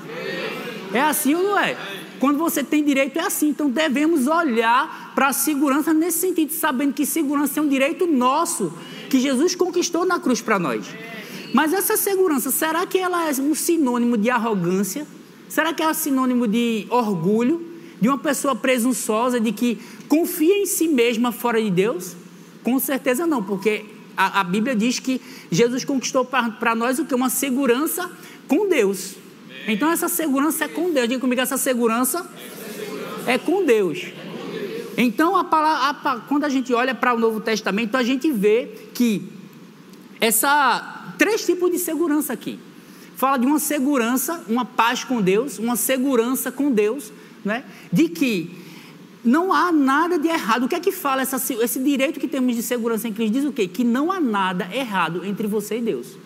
É 0.92 1.00
assim 1.00 1.34
ou 1.34 1.42
não 1.42 1.58
é? 1.58 1.76
Quando 2.18 2.36
você 2.36 2.64
tem 2.64 2.82
direito, 2.82 3.16
é 3.18 3.22
assim. 3.22 3.50
Então 3.50 3.70
devemos 3.70 4.26
olhar 4.26 5.12
para 5.14 5.28
a 5.28 5.32
segurança 5.32 5.94
nesse 5.94 6.18
sentido, 6.18 6.52
sabendo 6.52 6.92
que 6.92 7.06
segurança 7.06 7.60
é 7.60 7.62
um 7.62 7.68
direito 7.68 8.06
nosso, 8.06 8.72
que 9.08 9.20
Jesus 9.20 9.54
conquistou 9.54 10.04
na 10.04 10.18
cruz 10.18 10.40
para 10.40 10.58
nós. 10.58 10.86
Mas 11.52 11.72
essa 11.72 11.96
segurança, 11.96 12.50
será 12.50 12.86
que 12.86 12.98
ela 12.98 13.28
é 13.28 13.32
um 13.40 13.54
sinônimo 13.54 14.16
de 14.16 14.30
arrogância? 14.30 15.06
Será 15.48 15.72
que 15.72 15.82
é 15.82 15.88
um 15.88 15.94
sinônimo 15.94 16.46
de 16.46 16.86
orgulho? 16.90 17.66
De 18.00 18.08
uma 18.08 18.18
pessoa 18.18 18.54
presunçosa, 18.54 19.40
de 19.40 19.50
que 19.50 19.78
confia 20.08 20.56
em 20.56 20.66
si 20.66 20.86
mesma 20.86 21.32
fora 21.32 21.60
de 21.60 21.70
Deus? 21.70 22.14
Com 22.62 22.78
certeza 22.78 23.26
não, 23.26 23.42
porque 23.42 23.84
a, 24.16 24.40
a 24.40 24.44
Bíblia 24.44 24.76
diz 24.76 24.98
que 24.98 25.20
Jesus 25.50 25.84
conquistou 25.84 26.24
para 26.24 26.74
nós 26.74 26.98
o 26.98 27.04
que? 27.04 27.14
Uma 27.14 27.30
segurança 27.30 28.10
com 28.46 28.68
Deus. 28.68 29.14
Então 29.66 29.90
essa 29.90 30.08
segurança 30.08 30.64
é 30.64 30.68
com 30.68 30.92
Deus. 30.92 31.08
Diga 31.08 31.20
comigo, 31.20 31.40
essa 31.40 31.56
segurança 31.56 32.28
é 33.26 33.36
com 33.36 33.64
Deus. 33.64 34.06
Então, 34.96 35.36
a 35.36 35.44
palavra, 35.44 36.00
a, 36.10 36.16
quando 36.20 36.42
a 36.42 36.48
gente 36.48 36.74
olha 36.74 36.92
para 36.92 37.14
o 37.14 37.18
Novo 37.20 37.40
Testamento, 37.40 37.96
a 37.96 38.02
gente 38.02 38.32
vê 38.32 38.68
que 38.92 39.28
essa 40.20 40.97
três 41.18 41.44
tipos 41.44 41.70
de 41.70 41.78
segurança 41.78 42.32
aqui. 42.32 42.58
Fala 43.16 43.36
de 43.36 43.46
uma 43.46 43.58
segurança, 43.58 44.44
uma 44.48 44.64
paz 44.64 45.02
com 45.02 45.20
Deus, 45.20 45.58
uma 45.58 45.74
segurança 45.74 46.52
com 46.52 46.70
Deus, 46.70 47.12
né? 47.44 47.64
de 47.92 48.08
que 48.08 48.56
não 49.24 49.52
há 49.52 49.72
nada 49.72 50.18
de 50.18 50.28
errado. 50.28 50.64
O 50.64 50.68
que 50.68 50.76
é 50.76 50.80
que 50.80 50.92
fala 50.92 51.22
essa, 51.22 51.36
esse 51.62 51.80
direito 51.80 52.20
que 52.20 52.28
temos 52.28 52.54
de 52.54 52.62
segurança 52.62 53.08
em 53.08 53.12
Cristo? 53.12 53.32
Diz 53.32 53.44
o 53.44 53.52
quê? 53.52 53.66
Que 53.66 53.82
não 53.82 54.12
há 54.12 54.20
nada 54.20 54.68
errado 54.72 55.24
entre 55.24 55.46
você 55.48 55.78
e 55.78 55.82
Deus. 55.82 56.16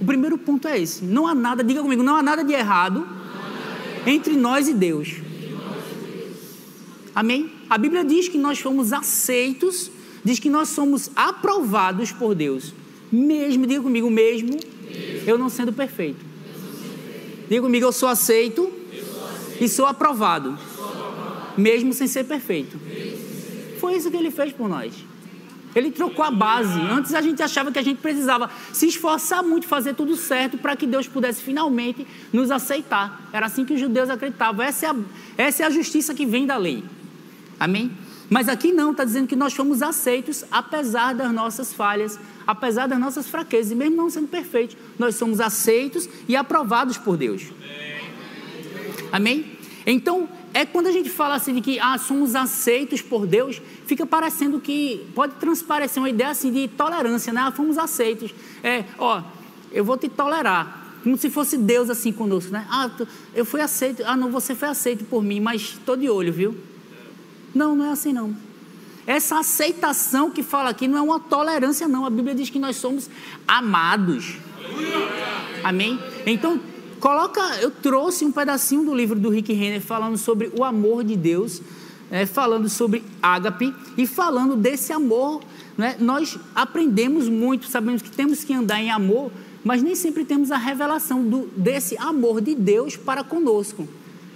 O 0.00 0.04
primeiro 0.04 0.38
ponto 0.38 0.68
é 0.68 0.80
esse. 0.80 1.04
Não 1.04 1.26
há 1.26 1.34
nada, 1.34 1.62
diga 1.62 1.82
comigo, 1.82 2.02
não 2.02 2.16
há 2.16 2.22
nada 2.22 2.44
de 2.44 2.52
errado 2.52 3.06
entre 4.06 4.34
nós 4.34 4.68
e 4.68 4.72
Deus. 4.72 5.16
Amém? 7.14 7.52
A 7.68 7.76
Bíblia 7.76 8.04
diz 8.04 8.28
que 8.28 8.38
nós 8.38 8.58
fomos 8.60 8.92
aceitos, 8.92 9.90
diz 10.24 10.38
que 10.38 10.48
nós 10.48 10.68
somos 10.68 11.10
aprovados 11.16 12.12
por 12.12 12.34
Deus. 12.34 12.72
Mesmo, 13.10 13.66
diga 13.66 13.82
comigo, 13.82 14.10
mesmo, 14.10 14.58
eu 15.26 15.36
não 15.38 15.48
sendo 15.48 15.72
perfeito. 15.72 16.24
Diga 17.48 17.62
comigo, 17.62 17.84
eu 17.84 17.92
sou 17.92 18.08
aceito, 18.08 18.72
e 19.60 19.68
sou 19.68 19.86
aprovado 19.86 20.58
mesmo 21.56 21.92
sem 21.92 22.06
ser 22.06 22.24
perfeito. 22.24 22.78
Foi 23.78 23.94
isso 23.94 24.10
que 24.10 24.16
ele 24.16 24.30
fez 24.30 24.52
por 24.52 24.68
nós. 24.68 24.94
Ele 25.74 25.90
trocou 25.90 26.24
a 26.24 26.30
base. 26.30 26.80
Antes 26.80 27.14
a 27.14 27.20
gente 27.20 27.42
achava 27.42 27.70
que 27.70 27.78
a 27.78 27.82
gente 27.82 27.98
precisava 27.98 28.50
se 28.72 28.86
esforçar 28.86 29.42
muito, 29.42 29.68
fazer 29.68 29.94
tudo 29.94 30.16
certo 30.16 30.58
para 30.58 30.74
que 30.74 30.86
Deus 30.86 31.06
pudesse 31.06 31.42
finalmente 31.42 32.06
nos 32.32 32.50
aceitar. 32.50 33.28
Era 33.32 33.46
assim 33.46 33.64
que 33.64 33.74
os 33.74 33.80
judeus 33.80 34.10
acreditavam. 34.10 34.64
Essa 34.64 34.86
é 34.86 34.90
a, 34.90 34.96
essa 35.38 35.62
é 35.62 35.66
a 35.66 35.70
justiça 35.70 36.12
que 36.12 36.26
vem 36.26 36.44
da 36.44 36.56
lei. 36.56 36.82
Amém? 37.58 37.92
Mas 38.28 38.48
aqui 38.48 38.72
não, 38.72 38.92
está 38.92 39.04
dizendo 39.04 39.28
que 39.28 39.36
nós 39.36 39.52
fomos 39.52 39.82
aceitos 39.82 40.44
apesar 40.50 41.14
das 41.14 41.32
nossas 41.32 41.72
falhas, 41.72 42.18
apesar 42.46 42.86
das 42.86 42.98
nossas 42.98 43.28
fraquezas, 43.28 43.72
e 43.72 43.74
mesmo 43.74 43.96
não 43.96 44.10
sendo 44.10 44.28
perfeitos, 44.28 44.76
nós 44.98 45.14
somos 45.14 45.40
aceitos 45.40 46.08
e 46.28 46.36
aprovados 46.36 46.98
por 46.98 47.16
Deus. 47.16 47.44
Amém? 49.12 49.58
Então, 49.86 50.28
é 50.52 50.64
quando 50.64 50.88
a 50.88 50.92
gente 50.92 51.08
fala 51.08 51.34
assim 51.34 51.54
de 51.54 51.60
que 51.60 51.78
ah, 51.78 51.96
somos 51.98 52.34
aceitos 52.34 53.00
por 53.00 53.26
Deus, 53.26 53.60
fica 53.86 54.04
parecendo 54.04 54.60
que 54.60 55.06
pode 55.14 55.34
transparecer 55.34 56.02
uma 56.02 56.08
ideia 56.08 56.30
assim 56.30 56.52
de 56.52 56.68
tolerância, 56.68 57.32
né? 57.32 57.40
Ah, 57.40 57.52
fomos 57.52 57.78
aceitos. 57.78 58.34
É, 58.62 58.84
ó, 58.98 59.22
eu 59.72 59.84
vou 59.84 59.96
te 59.96 60.08
tolerar. 60.08 60.78
Como 61.02 61.16
se 61.16 61.30
fosse 61.30 61.56
Deus 61.56 61.88
assim 61.88 62.12
conosco, 62.12 62.52
né? 62.52 62.66
Ah, 62.68 62.90
eu 63.34 63.44
fui 63.44 63.60
aceito. 63.60 64.02
Ah, 64.04 64.16
não, 64.16 64.30
você 64.30 64.54
foi 64.54 64.68
aceito 64.68 65.04
por 65.04 65.22
mim, 65.22 65.40
mas 65.40 65.62
estou 65.62 65.96
de 65.96 66.10
olho, 66.10 66.32
viu? 66.32 66.56
Não, 67.54 67.74
não 67.74 67.86
é 67.86 67.90
assim 67.90 68.12
não. 68.12 68.34
Essa 69.10 69.40
aceitação 69.40 70.30
que 70.30 70.40
fala 70.40 70.70
aqui 70.70 70.86
não 70.86 70.96
é 70.96 71.02
uma 71.02 71.18
tolerância, 71.18 71.88
não. 71.88 72.06
A 72.06 72.10
Bíblia 72.10 72.32
diz 72.32 72.48
que 72.48 72.60
nós 72.60 72.76
somos 72.76 73.10
amados. 73.44 74.36
Amém? 75.64 75.98
Então, 76.24 76.60
Coloca, 77.00 77.40
eu 77.60 77.72
trouxe 77.72 78.24
um 78.24 78.30
pedacinho 78.30 78.84
do 78.84 78.94
livro 78.94 79.18
do 79.18 79.28
Rick 79.30 79.52
Renner 79.52 79.80
falando 79.80 80.16
sobre 80.16 80.52
o 80.56 80.62
amor 80.62 81.02
de 81.02 81.16
Deus, 81.16 81.60
é, 82.08 82.24
falando 82.24 82.68
sobre 82.68 83.02
ágape 83.20 83.74
e 83.98 84.06
falando 84.06 84.54
desse 84.54 84.92
amor. 84.92 85.42
Né? 85.76 85.96
Nós 85.98 86.38
aprendemos 86.54 87.28
muito, 87.28 87.66
sabemos 87.66 88.02
que 88.02 88.10
temos 88.12 88.44
que 88.44 88.54
andar 88.54 88.80
em 88.80 88.92
amor, 88.92 89.32
mas 89.64 89.82
nem 89.82 89.96
sempre 89.96 90.24
temos 90.24 90.52
a 90.52 90.56
revelação 90.56 91.28
do, 91.28 91.48
desse 91.56 91.98
amor 91.98 92.40
de 92.40 92.54
Deus 92.54 92.96
para 92.96 93.24
conosco. 93.24 93.88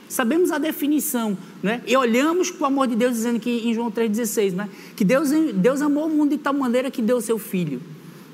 Sabemos 0.08 0.52
a 0.52 0.58
definição, 0.58 1.36
né? 1.62 1.82
e 1.86 1.96
olhamos 1.96 2.50
para 2.50 2.64
o 2.64 2.66
amor 2.66 2.86
de 2.86 2.94
Deus, 2.94 3.14
dizendo 3.14 3.40
que 3.40 3.50
em 3.50 3.74
João 3.74 3.90
3,16, 3.90 4.52
né? 4.52 4.68
que 4.94 5.04
Deus, 5.04 5.30
Deus 5.54 5.82
amou 5.82 6.06
o 6.06 6.10
mundo 6.10 6.30
de 6.30 6.38
tal 6.38 6.52
maneira 6.52 6.90
que 6.90 7.02
deu 7.02 7.16
o 7.16 7.20
seu 7.20 7.38
filho. 7.38 7.80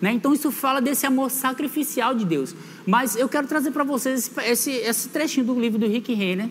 Né? 0.01 0.13
Então 0.13 0.33
isso 0.33 0.51
fala 0.51 0.81
desse 0.81 1.07
amor 1.07 1.31
sacrificial 1.31 2.15
de 2.15 2.25
Deus. 2.25 2.55
Mas 2.87 3.17
eu 3.17 3.29
quero 3.29 3.47
trazer 3.47 3.71
para 3.71 3.85
vocês 3.85 4.31
esse, 4.45 4.71
esse, 4.71 5.09
trechinho 5.11 5.47
do 5.47 5.61
livro 5.61 5.79
do 5.79 5.87
Rick 5.87 6.13
Renner, 6.15 6.49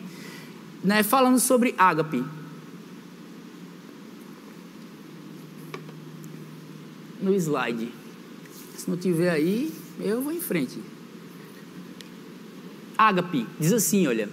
né, 0.84 1.02
falando 1.04 1.40
sobre 1.40 1.74
ágape. 1.78 2.24
No 7.22 7.34
slide. 7.34 7.92
Se 8.78 8.90
não 8.90 8.96
tiver 8.96 9.30
aí, 9.30 9.74
eu 10.00 10.22
vou 10.22 10.32
em 10.32 10.40
frente. 10.40 10.80
Ágape 12.98 13.48
diz 13.60 13.74
assim, 13.74 14.08
olha. 14.08 14.30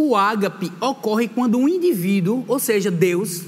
O 0.00 0.16
ágape 0.16 0.72
ocorre 0.80 1.28
quando 1.28 1.58
um 1.58 1.68
indivíduo, 1.68 2.44
ou 2.48 2.58
seja, 2.58 2.90
Deus, 2.90 3.44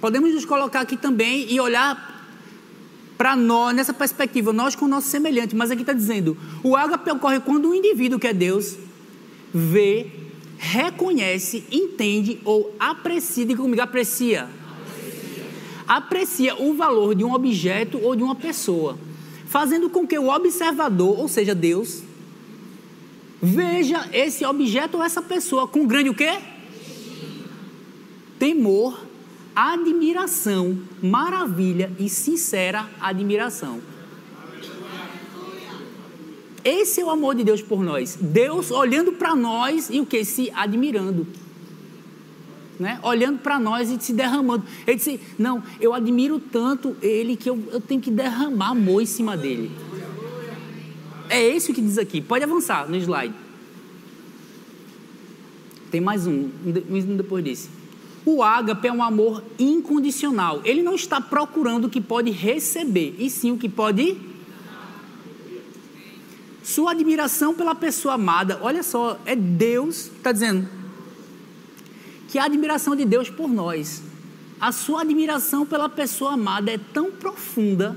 Podemos 0.00 0.32
nos 0.32 0.44
colocar 0.44 0.80
aqui 0.80 0.96
também 0.96 1.52
e 1.52 1.58
olhar 1.58 2.16
para 3.16 3.34
nós, 3.34 3.74
nessa 3.74 3.92
perspectiva, 3.92 4.52
nós 4.52 4.76
com 4.76 4.84
o 4.84 4.88
nosso 4.88 5.08
semelhante, 5.08 5.56
mas 5.56 5.72
aqui 5.72 5.80
está 5.80 5.92
dizendo: 5.92 6.36
o 6.62 6.76
ágape 6.76 7.10
ocorre 7.10 7.40
quando 7.40 7.68
um 7.68 7.74
indivíduo 7.74 8.18
que 8.18 8.28
é 8.28 8.32
Deus 8.32 8.76
vê, 9.52 10.06
reconhece, 10.56 11.64
entende 11.70 12.38
ou 12.44 12.72
aprecia, 12.78 13.44
diga 13.44 13.60
comigo, 13.60 13.82
aprecia. 13.82 14.42
aprecia. 14.42 15.46
Aprecia 15.86 16.62
o 16.62 16.74
valor 16.74 17.14
de 17.16 17.24
um 17.24 17.32
objeto 17.32 17.98
ou 18.00 18.14
de 18.14 18.22
uma 18.22 18.36
pessoa, 18.36 18.96
fazendo 19.46 19.90
com 19.90 20.06
que 20.06 20.16
o 20.16 20.28
observador, 20.28 21.18
ou 21.18 21.26
seja, 21.26 21.56
Deus, 21.56 22.04
veja 23.40 24.08
esse 24.12 24.44
objeto 24.44 24.96
ou 24.96 25.02
essa 25.02 25.22
pessoa 25.22 25.66
com 25.66 25.86
grande 25.86 26.10
o 26.10 26.14
quê? 26.14 26.38
Temor 28.38 29.08
admiração, 29.58 30.78
maravilha 31.02 31.92
e 31.98 32.08
sincera 32.08 32.88
admiração. 33.00 33.80
Esse 36.64 37.00
é 37.00 37.04
o 37.04 37.10
amor 37.10 37.34
de 37.34 37.42
Deus 37.42 37.60
por 37.60 37.82
nós. 37.82 38.16
Deus 38.20 38.70
olhando 38.70 39.12
para 39.12 39.34
nós 39.34 39.88
e 39.90 40.00
o 40.00 40.06
que? 40.06 40.24
Se 40.24 40.50
admirando. 40.54 41.26
Né? 42.78 43.00
Olhando 43.02 43.38
para 43.38 43.58
nós 43.58 43.90
e 43.90 44.00
se 44.00 44.12
derramando. 44.12 44.64
Ele 44.86 44.96
disse: 44.96 45.20
Não, 45.36 45.60
eu 45.80 45.92
admiro 45.92 46.38
tanto 46.38 46.96
ele 47.02 47.34
que 47.36 47.50
eu, 47.50 47.60
eu 47.72 47.80
tenho 47.80 48.00
que 48.00 48.10
derramar 48.10 48.70
amor 48.70 49.02
em 49.02 49.06
cima 49.06 49.36
dele. 49.36 49.72
É 51.28 51.48
isso 51.48 51.72
que 51.72 51.80
diz 51.80 51.98
aqui. 51.98 52.20
Pode 52.20 52.44
avançar 52.44 52.88
no 52.88 52.96
slide. 52.96 53.34
Tem 55.90 56.00
mais 56.00 56.26
um, 56.26 56.50
um 56.64 57.16
depois 57.16 57.42
desse. 57.42 57.68
O 58.24 58.42
ágape 58.42 58.88
é 58.88 58.92
um 58.92 59.02
amor 59.02 59.42
incondicional. 59.58 60.60
Ele 60.64 60.82
não 60.82 60.94
está 60.94 61.20
procurando 61.20 61.86
o 61.86 61.90
que 61.90 62.00
pode 62.00 62.30
receber, 62.30 63.16
e 63.18 63.30
sim 63.30 63.52
o 63.52 63.56
que 63.56 63.68
pode. 63.68 64.18
Sua 66.62 66.90
admiração 66.90 67.54
pela 67.54 67.74
pessoa 67.74 68.14
amada, 68.14 68.58
olha 68.60 68.82
só, 68.82 69.18
é 69.24 69.34
Deus, 69.34 70.10
está 70.16 70.30
dizendo, 70.30 70.68
que 72.28 72.38
a 72.38 72.44
admiração 72.44 72.94
de 72.94 73.06
Deus 73.06 73.30
por 73.30 73.48
nós, 73.48 74.02
a 74.60 74.70
sua 74.72 75.00
admiração 75.00 75.64
pela 75.64 75.88
pessoa 75.88 76.34
amada 76.34 76.70
é 76.70 76.76
tão 76.76 77.10
profunda 77.10 77.96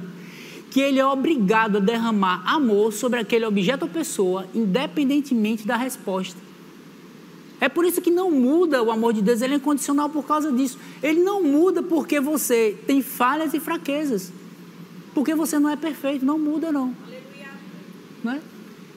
que 0.72 0.80
ele 0.80 1.00
é 1.00 1.06
obrigado 1.06 1.78
a 1.78 1.80
derramar 1.82 2.42
amor 2.46 2.94
sobre 2.94 3.20
aquele 3.20 3.46
objeto 3.46 3.84
ou 3.84 3.90
pessoa, 3.90 4.48
independentemente 4.56 5.68
da 5.68 5.76
resposta. 5.76 6.40
É 7.60 7.68
por 7.68 7.86
isso 7.86 8.02
que 8.02 8.10
não 8.10 8.32
muda 8.32 8.82
o 8.82 8.90
amor 8.90 9.14
de 9.14 9.22
Deus, 9.22 9.42
ele 9.42 9.54
é 9.54 9.58
incondicional 9.58 10.10
por 10.10 10.26
causa 10.26 10.50
disso. 10.50 10.80
Ele 11.04 11.20
não 11.20 11.44
muda 11.44 11.84
porque 11.84 12.22
você 12.22 12.76
tem 12.88 13.02
falhas 13.02 13.54
e 13.54 13.60
fraquezas. 13.60 14.32
Porque 15.14 15.36
você 15.36 15.60
não 15.60 15.70
é 15.70 15.76
perfeito, 15.76 16.26
não 16.26 16.40
muda 16.40 16.72
não. 16.72 16.96
não 18.24 18.32
é? 18.32 18.42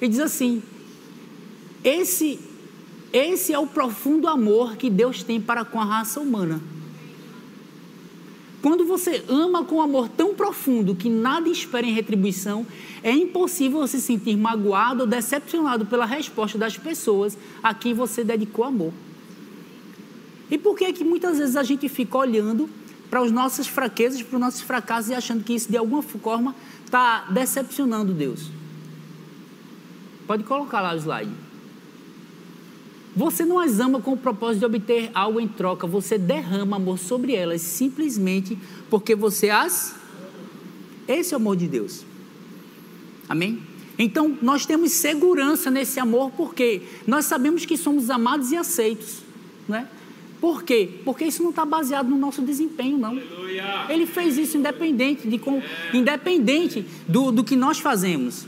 Ele 0.00 0.10
diz 0.10 0.20
assim: 0.20 0.62
esse, 1.82 2.38
esse 3.12 3.52
é 3.52 3.58
o 3.58 3.66
profundo 3.66 4.28
amor 4.28 4.76
que 4.76 4.88
Deus 4.88 5.24
tem 5.24 5.40
para 5.40 5.64
com 5.64 5.80
a 5.80 5.84
raça 5.84 6.20
humana. 6.20 6.62
Quando 8.64 8.86
você 8.86 9.22
ama 9.28 9.62
com 9.62 9.82
amor 9.82 10.08
tão 10.08 10.34
profundo 10.34 10.94
que 10.94 11.10
nada 11.10 11.50
espera 11.50 11.86
em 11.86 11.92
retribuição, 11.92 12.66
é 13.02 13.10
impossível 13.10 13.86
se 13.86 14.00
sentir 14.00 14.38
magoado 14.38 15.02
ou 15.02 15.06
decepcionado 15.06 15.84
pela 15.84 16.06
resposta 16.06 16.56
das 16.56 16.78
pessoas 16.78 17.36
a 17.62 17.74
quem 17.74 17.92
você 17.92 18.24
dedicou 18.24 18.64
amor. 18.64 18.90
E 20.50 20.56
por 20.56 20.78
que 20.78 20.86
é 20.86 20.94
que 20.94 21.04
muitas 21.04 21.36
vezes 21.36 21.56
a 21.56 21.62
gente 21.62 21.90
fica 21.90 22.16
olhando 22.16 22.66
para 23.10 23.20
as 23.20 23.30
nossas 23.30 23.66
fraquezas, 23.66 24.22
para 24.22 24.36
os 24.36 24.40
nossos 24.40 24.62
fracassos 24.62 25.10
e 25.10 25.14
achando 25.14 25.44
que 25.44 25.52
isso 25.52 25.70
de 25.70 25.76
alguma 25.76 26.00
forma 26.00 26.56
está 26.86 27.26
decepcionando 27.28 28.14
Deus? 28.14 28.48
Pode 30.26 30.42
colocar 30.42 30.80
lá 30.80 30.94
o 30.94 30.96
slide. 30.96 31.43
Você 33.16 33.44
não 33.44 33.60
as 33.60 33.78
ama 33.78 34.00
com 34.00 34.12
o 34.12 34.16
propósito 34.16 34.60
de 34.60 34.66
obter 34.66 35.10
algo 35.14 35.38
em 35.38 35.46
troca, 35.46 35.86
você 35.86 36.18
derrama 36.18 36.76
amor 36.76 36.98
sobre 36.98 37.34
elas 37.34 37.60
simplesmente 37.60 38.58
porque 38.90 39.14
você 39.14 39.50
as. 39.50 39.94
Esse 41.06 41.34
é 41.34 41.36
o 41.36 41.40
amor 41.40 41.56
de 41.56 41.68
Deus. 41.68 42.04
Amém? 43.28 43.62
Então 43.98 44.36
nós 44.42 44.66
temos 44.66 44.92
segurança 44.92 45.70
nesse 45.70 46.00
amor 46.00 46.32
porque 46.32 46.82
nós 47.06 47.26
sabemos 47.26 47.64
que 47.64 47.76
somos 47.76 48.10
amados 48.10 48.50
e 48.50 48.56
aceitos. 48.56 49.18
Né? 49.68 49.88
Por 50.40 50.62
quê? 50.62 50.90
Porque 51.04 51.24
isso 51.24 51.42
não 51.42 51.50
está 51.50 51.64
baseado 51.64 52.08
no 52.08 52.18
nosso 52.18 52.42
desempenho, 52.42 52.98
não. 52.98 53.10
Aleluia. 53.10 53.86
Ele 53.88 54.06
fez 54.06 54.36
isso 54.36 54.58
independente, 54.58 55.26
de, 55.26 55.38
com, 55.38 55.58
é. 55.58 55.96
independente 55.96 56.84
do, 57.08 57.32
do 57.32 57.42
que 57.42 57.56
nós 57.56 57.78
fazemos. 57.78 58.46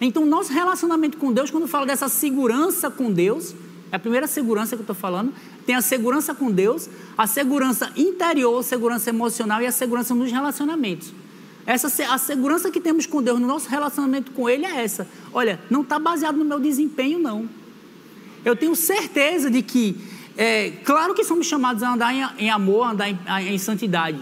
Então, 0.00 0.26
nosso 0.26 0.52
relacionamento 0.52 1.16
com 1.16 1.32
Deus, 1.32 1.50
quando 1.50 1.62
eu 1.62 1.68
falo 1.68 1.86
dessa 1.86 2.08
segurança 2.08 2.90
com 2.90 3.10
Deus, 3.10 3.54
é 3.92 3.96
a 3.96 3.98
primeira 3.98 4.26
segurança 4.26 4.76
que 4.76 4.80
eu 4.80 4.84
estou 4.84 4.96
falando. 4.96 5.32
Tem 5.66 5.74
a 5.74 5.80
segurança 5.80 6.34
com 6.34 6.50
Deus, 6.50 6.88
a 7.18 7.26
segurança 7.26 7.90
interior, 7.96 8.60
a 8.60 8.62
segurança 8.62 9.10
emocional 9.10 9.60
e 9.60 9.66
a 9.66 9.72
segurança 9.72 10.14
nos 10.14 10.30
relacionamentos. 10.30 11.12
Essa, 11.66 11.88
a 12.12 12.18
segurança 12.18 12.70
que 12.70 12.80
temos 12.80 13.06
com 13.06 13.22
Deus 13.22 13.38
no 13.38 13.46
nosso 13.46 13.68
relacionamento 13.68 14.32
com 14.32 14.48
Ele 14.48 14.64
é 14.64 14.82
essa. 14.82 15.06
Olha, 15.32 15.60
não 15.68 15.82
está 15.82 15.98
baseado 15.98 16.36
no 16.36 16.44
meu 16.44 16.58
desempenho, 16.58 17.18
não. 17.18 17.48
Eu 18.44 18.56
tenho 18.56 18.74
certeza 18.74 19.50
de 19.50 19.62
que, 19.62 19.96
é, 20.36 20.70
claro 20.84 21.14
que 21.14 21.24
somos 21.24 21.46
chamados 21.46 21.82
a 21.82 21.92
andar 21.92 22.14
em, 22.14 22.44
em 22.44 22.50
amor, 22.50 22.84
a 22.84 22.90
andar 22.92 23.10
em, 23.10 23.18
em, 23.48 23.58
santidade. 23.58 24.18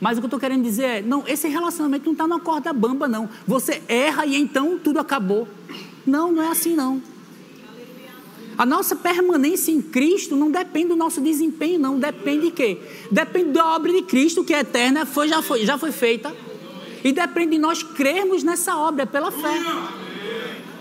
Mas 0.00 0.16
o 0.16 0.20
que 0.20 0.24
eu 0.24 0.28
estou 0.28 0.40
querendo 0.40 0.62
dizer 0.62 0.84
é, 0.84 1.02
não, 1.02 1.24
esse 1.26 1.46
relacionamento 1.46 2.06
não 2.06 2.12
está 2.12 2.26
na 2.26 2.40
corda 2.40 2.72
bamba, 2.72 3.06
não. 3.06 3.28
Você 3.46 3.82
erra 3.86 4.26
e 4.26 4.34
então 4.34 4.78
tudo 4.78 4.98
acabou. 4.98 5.46
Não, 6.06 6.32
não 6.32 6.42
é 6.42 6.48
assim, 6.48 6.74
não. 6.74 7.00
A 8.60 8.66
nossa 8.66 8.94
permanência 8.94 9.72
em 9.72 9.80
Cristo 9.80 10.36
não 10.36 10.50
depende 10.50 10.88
do 10.88 10.96
nosso 10.96 11.18
desempenho, 11.18 11.78
não. 11.78 11.98
Depende 11.98 12.48
de 12.48 12.50
quê? 12.50 12.76
Depende 13.10 13.52
da 13.52 13.74
obra 13.74 13.90
de 13.90 14.02
Cristo, 14.02 14.44
que 14.44 14.52
é 14.52 14.60
eterna, 14.60 15.06
foi, 15.06 15.28
já, 15.28 15.40
foi, 15.40 15.64
já 15.64 15.78
foi 15.78 15.90
feita. 15.90 16.30
E 17.02 17.10
depende 17.10 17.52
de 17.52 17.58
nós 17.58 17.82
crermos 17.82 18.42
nessa 18.42 18.76
obra, 18.76 19.06
pela 19.06 19.32
fé. 19.32 19.58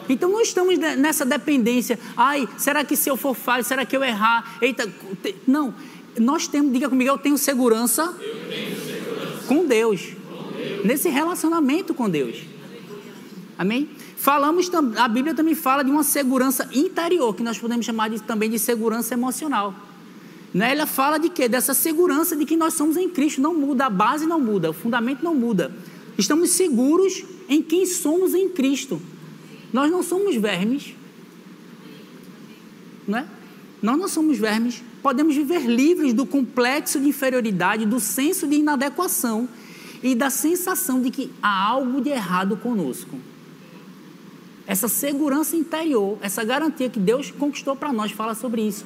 Então 0.10 0.30
não 0.30 0.42
estamos 0.42 0.78
nessa 0.78 1.26
dependência. 1.26 1.98
Ai, 2.18 2.50
será 2.58 2.84
que 2.84 2.98
se 2.98 3.10
eu 3.10 3.16
for 3.16 3.34
falho, 3.34 3.64
será 3.64 3.86
que 3.86 3.96
eu 3.96 4.04
errar? 4.04 4.58
Eita, 4.62 4.94
não. 5.48 5.74
Nós 6.18 6.50
temos, 6.50 6.74
diga 6.74 6.90
comigo, 6.90 7.10
eu 7.10 7.18
tenho 7.18 7.38
segurança, 7.38 8.14
eu 8.20 8.36
tenho 8.50 8.76
segurança. 8.76 9.48
Com, 9.48 9.66
Deus, 9.66 10.02
com 10.02 10.52
Deus. 10.52 10.84
Nesse 10.86 11.08
relacionamento 11.08 11.94
com 11.94 12.10
Deus. 12.10 12.42
Amém? 13.58 13.88
Falamos, 14.20 14.70
a 14.98 15.08
Bíblia 15.08 15.34
também 15.34 15.56
fala 15.56 15.82
de 15.82 15.90
uma 15.90 16.04
segurança 16.04 16.70
interior, 16.74 17.34
que 17.34 17.42
nós 17.42 17.58
podemos 17.58 17.86
chamar 17.86 18.10
de, 18.10 18.22
também 18.22 18.50
de 18.50 18.60
segurança 18.60 19.14
emocional. 19.14 19.74
Né? 20.54 20.74
Ela 20.74 20.86
fala 20.86 21.18
de 21.18 21.30
quê? 21.30 21.48
Dessa 21.48 21.74
segurança 21.74 22.36
de 22.36 22.44
que 22.44 22.58
nós 22.58 22.74
somos 22.74 22.98
em 22.98 23.08
Cristo, 23.08 23.40
não 23.40 23.54
muda, 23.54 23.86
a 23.86 23.90
base 23.90 24.26
não 24.26 24.38
muda, 24.38 24.72
o 24.72 24.74
fundamento 24.74 25.24
não 25.24 25.34
muda. 25.34 25.72
Estamos 26.18 26.50
seguros 26.50 27.24
em 27.48 27.62
quem 27.62 27.86
somos 27.86 28.36
em 28.36 28.50
Cristo. 28.50 29.02
Nós 29.72 29.90
não 29.90 30.04
somos 30.04 30.36
vermes. 30.36 30.94
Não 33.08 33.20
é? 33.20 33.26
Nós 33.82 33.98
não 33.98 34.10
somos 34.10 34.38
vermes. 34.38 34.84
Podemos 35.02 35.34
viver 35.34 35.62
livres 35.62 36.14
do 36.14 36.26
complexo 36.26 37.00
de 37.00 37.08
inferioridade, 37.08 37.86
do 37.86 38.02
senso 38.02 38.46
de 38.46 38.58
inadequação 38.58 39.48
e 40.04 40.14
da 40.14 40.30
sensação 40.30 41.02
de 41.02 41.10
que 41.10 41.32
há 41.42 41.68
algo 41.68 42.02
de 42.02 42.10
errado 42.10 42.58
conosco 42.58 43.18
essa 44.70 44.88
segurança 44.88 45.56
interior, 45.56 46.20
essa 46.22 46.44
garantia 46.44 46.88
que 46.92 47.00
Deus 47.00 47.32
conquistou 47.32 47.76
para 47.76 47.92
nós, 47.92 48.12
fala 48.12 48.36
sobre 48.36 48.62
isso. 48.62 48.86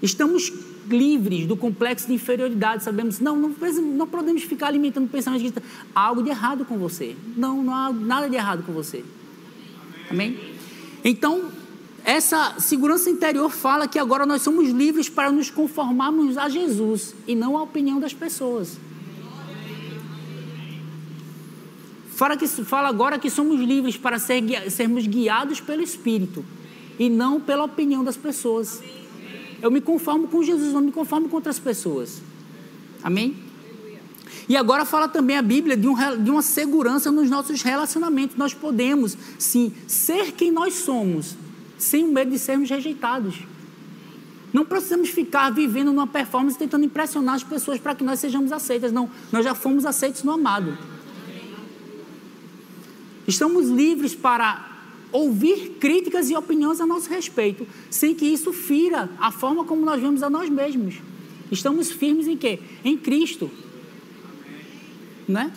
Estamos 0.00 0.52
livres 0.88 1.48
do 1.48 1.56
complexo 1.56 2.06
de 2.06 2.14
inferioridade, 2.14 2.84
sabemos, 2.84 3.18
não, 3.18 3.34
não, 3.34 3.48
não 3.48 4.06
podemos 4.06 4.44
ficar 4.44 4.68
alimentando 4.68 5.08
pensamentos 5.08 5.50
de 5.50 5.58
há 5.92 6.00
algo 6.00 6.22
de 6.22 6.30
errado 6.30 6.64
com 6.64 6.78
você. 6.78 7.16
Não, 7.36 7.60
não 7.60 7.74
há 7.74 7.92
nada 7.92 8.30
de 8.30 8.36
errado 8.36 8.62
com 8.62 8.72
você. 8.72 9.04
Amém? 10.08 10.38
Então, 11.04 11.50
essa 12.04 12.54
segurança 12.60 13.10
interior 13.10 13.50
fala 13.50 13.88
que 13.88 13.98
agora 13.98 14.24
nós 14.24 14.42
somos 14.42 14.70
livres 14.70 15.08
para 15.08 15.32
nos 15.32 15.50
conformarmos 15.50 16.38
a 16.38 16.48
Jesus 16.48 17.16
e 17.26 17.34
não 17.34 17.58
à 17.58 17.64
opinião 17.64 17.98
das 17.98 18.14
pessoas. 18.14 18.78
Fala, 22.16 22.34
que, 22.34 22.48
fala 22.48 22.88
agora 22.88 23.18
que 23.18 23.28
somos 23.28 23.60
livres 23.60 23.98
para 23.98 24.18
ser, 24.18 24.70
sermos 24.70 25.06
guiados 25.06 25.60
pelo 25.60 25.82
Espírito 25.82 26.42
e 26.98 27.10
não 27.10 27.38
pela 27.38 27.64
opinião 27.64 28.02
das 28.02 28.16
pessoas. 28.16 28.82
Eu 29.60 29.70
me 29.70 29.82
conformo 29.82 30.26
com 30.26 30.42
Jesus, 30.42 30.72
não 30.72 30.80
me 30.80 30.90
conformo 30.90 31.28
com 31.28 31.36
outras 31.36 31.58
pessoas. 31.58 32.22
Amém? 33.02 33.36
E 34.48 34.56
agora 34.56 34.86
fala 34.86 35.08
também 35.08 35.36
a 35.36 35.42
Bíblia 35.42 35.76
de, 35.76 35.86
um, 35.86 35.94
de 36.22 36.30
uma 36.30 36.40
segurança 36.40 37.12
nos 37.12 37.28
nossos 37.28 37.60
relacionamentos. 37.60 38.34
Nós 38.34 38.54
podemos, 38.54 39.14
sim, 39.38 39.70
ser 39.86 40.32
quem 40.32 40.50
nós 40.50 40.72
somos, 40.72 41.36
sem 41.76 42.02
o 42.02 42.08
medo 42.10 42.30
de 42.30 42.38
sermos 42.38 42.70
rejeitados. 42.70 43.40
Não 44.54 44.64
precisamos 44.64 45.10
ficar 45.10 45.50
vivendo 45.50 45.92
numa 45.92 46.06
performance 46.06 46.56
tentando 46.56 46.86
impressionar 46.86 47.34
as 47.34 47.44
pessoas 47.44 47.78
para 47.78 47.94
que 47.94 48.02
nós 48.02 48.20
sejamos 48.20 48.52
aceitas. 48.52 48.90
Não, 48.90 49.10
nós 49.30 49.44
já 49.44 49.54
fomos 49.54 49.84
aceitos 49.84 50.22
no 50.22 50.32
amado. 50.32 50.95
Estamos 53.26 53.68
livres 53.68 54.14
para 54.14 54.76
ouvir 55.12 55.76
críticas 55.80 56.30
e 56.30 56.36
opiniões 56.36 56.80
a 56.80 56.86
nosso 56.86 57.08
respeito, 57.08 57.66
sem 57.90 58.14
que 58.14 58.26
isso 58.26 58.52
fira 58.52 59.08
a 59.18 59.30
forma 59.30 59.64
como 59.64 59.84
nós 59.84 60.00
vemos 60.00 60.22
a 60.22 60.30
nós 60.30 60.48
mesmos. 60.48 60.96
Estamos 61.50 61.90
firmes 61.90 62.26
em 62.26 62.36
quê? 62.36 62.58
Em 62.84 62.96
Cristo. 62.96 63.50
Né? 65.26 65.52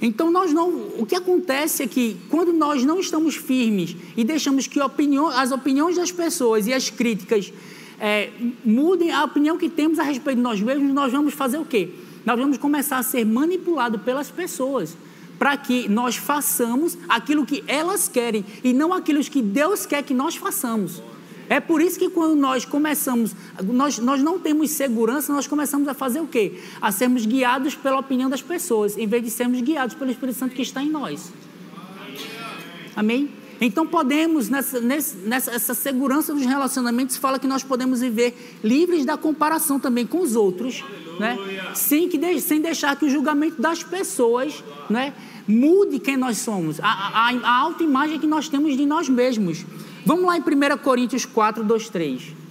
Então 0.00 0.30
nós 0.30 0.52
não, 0.52 0.68
o 0.98 1.06
que 1.06 1.14
acontece 1.14 1.82
é 1.82 1.86
que 1.86 2.16
quando 2.28 2.52
nós 2.52 2.84
não 2.84 3.00
estamos 3.00 3.36
firmes 3.36 3.96
e 4.16 4.24
deixamos 4.24 4.66
que 4.66 4.80
opinião, 4.80 5.28
as 5.28 5.52
opiniões 5.52 5.96
das 5.96 6.10
pessoas 6.10 6.66
e 6.66 6.72
as 6.72 6.90
críticas 6.90 7.52
é, 8.00 8.30
mudem 8.64 9.10
a 9.12 9.24
opinião 9.24 9.56
que 9.56 9.68
temos 9.68 9.98
a 9.98 10.02
respeito 10.02 10.36
de 10.36 10.42
nós 10.42 10.60
mesmos, 10.60 10.92
nós 10.92 11.12
vamos 11.12 11.32
fazer 11.34 11.58
o 11.58 11.64
quê? 11.64 11.90
Nós 12.24 12.38
vamos 12.38 12.58
começar 12.58 12.98
a 12.98 13.02
ser 13.02 13.24
manipulados 13.24 14.00
pelas 14.02 14.30
pessoas 14.30 14.96
para 15.38 15.56
que 15.56 15.88
nós 15.88 16.16
façamos 16.16 16.96
aquilo 17.08 17.44
que 17.44 17.64
elas 17.66 18.08
querem 18.08 18.44
e 18.62 18.72
não 18.72 18.92
aquilo 18.92 19.22
que 19.24 19.42
Deus 19.42 19.86
quer 19.86 20.02
que 20.02 20.14
nós 20.14 20.36
façamos. 20.36 21.02
É 21.48 21.60
por 21.60 21.82
isso 21.82 21.98
que 21.98 22.08
quando 22.08 22.34
nós 22.34 22.64
começamos, 22.64 23.34
nós, 23.62 23.98
nós 23.98 24.22
não 24.22 24.38
temos 24.38 24.70
segurança, 24.70 25.32
nós 25.32 25.46
começamos 25.46 25.86
a 25.88 25.94
fazer 25.94 26.20
o 26.20 26.26
quê? 26.26 26.58
A 26.80 26.90
sermos 26.90 27.26
guiados 27.26 27.74
pela 27.74 27.98
opinião 27.98 28.30
das 28.30 28.40
pessoas, 28.40 28.96
em 28.96 29.06
vez 29.06 29.22
de 29.22 29.30
sermos 29.30 29.60
guiados 29.60 29.94
pelo 29.94 30.10
Espírito 30.10 30.38
Santo 30.38 30.54
que 30.54 30.62
está 30.62 30.82
em 30.82 30.88
nós. 30.88 31.32
Amém? 32.96 33.43
Então 33.60 33.86
podemos, 33.86 34.48
nessa, 34.48 34.80
nessa 34.80 35.52
essa 35.52 35.74
segurança 35.74 36.34
dos 36.34 36.44
relacionamentos, 36.44 37.16
fala 37.16 37.38
que 37.38 37.46
nós 37.46 37.62
podemos 37.62 38.00
viver 38.00 38.58
livres 38.62 39.04
da 39.04 39.16
comparação 39.16 39.78
também 39.78 40.06
com 40.06 40.20
os 40.20 40.36
outros, 40.36 40.84
né? 41.18 41.38
sem, 41.74 42.08
que, 42.08 42.40
sem 42.40 42.60
deixar 42.60 42.96
que 42.96 43.04
o 43.04 43.10
julgamento 43.10 43.60
das 43.60 43.82
pessoas 43.82 44.62
né, 44.90 45.14
mude 45.46 45.98
quem 45.98 46.16
nós 46.16 46.38
somos, 46.38 46.80
a, 46.80 46.86
a, 46.86 47.28
a 47.28 47.60
autoimagem 47.60 48.18
que 48.18 48.26
nós 48.26 48.48
temos 48.48 48.76
de 48.76 48.84
nós 48.84 49.08
mesmos. 49.08 49.64
Vamos 50.04 50.26
lá 50.26 50.36
em 50.36 50.40
1 50.40 50.78
Coríntios 50.78 51.24
4, 51.24 51.64
2, 51.64 51.88
3. 51.88 52.43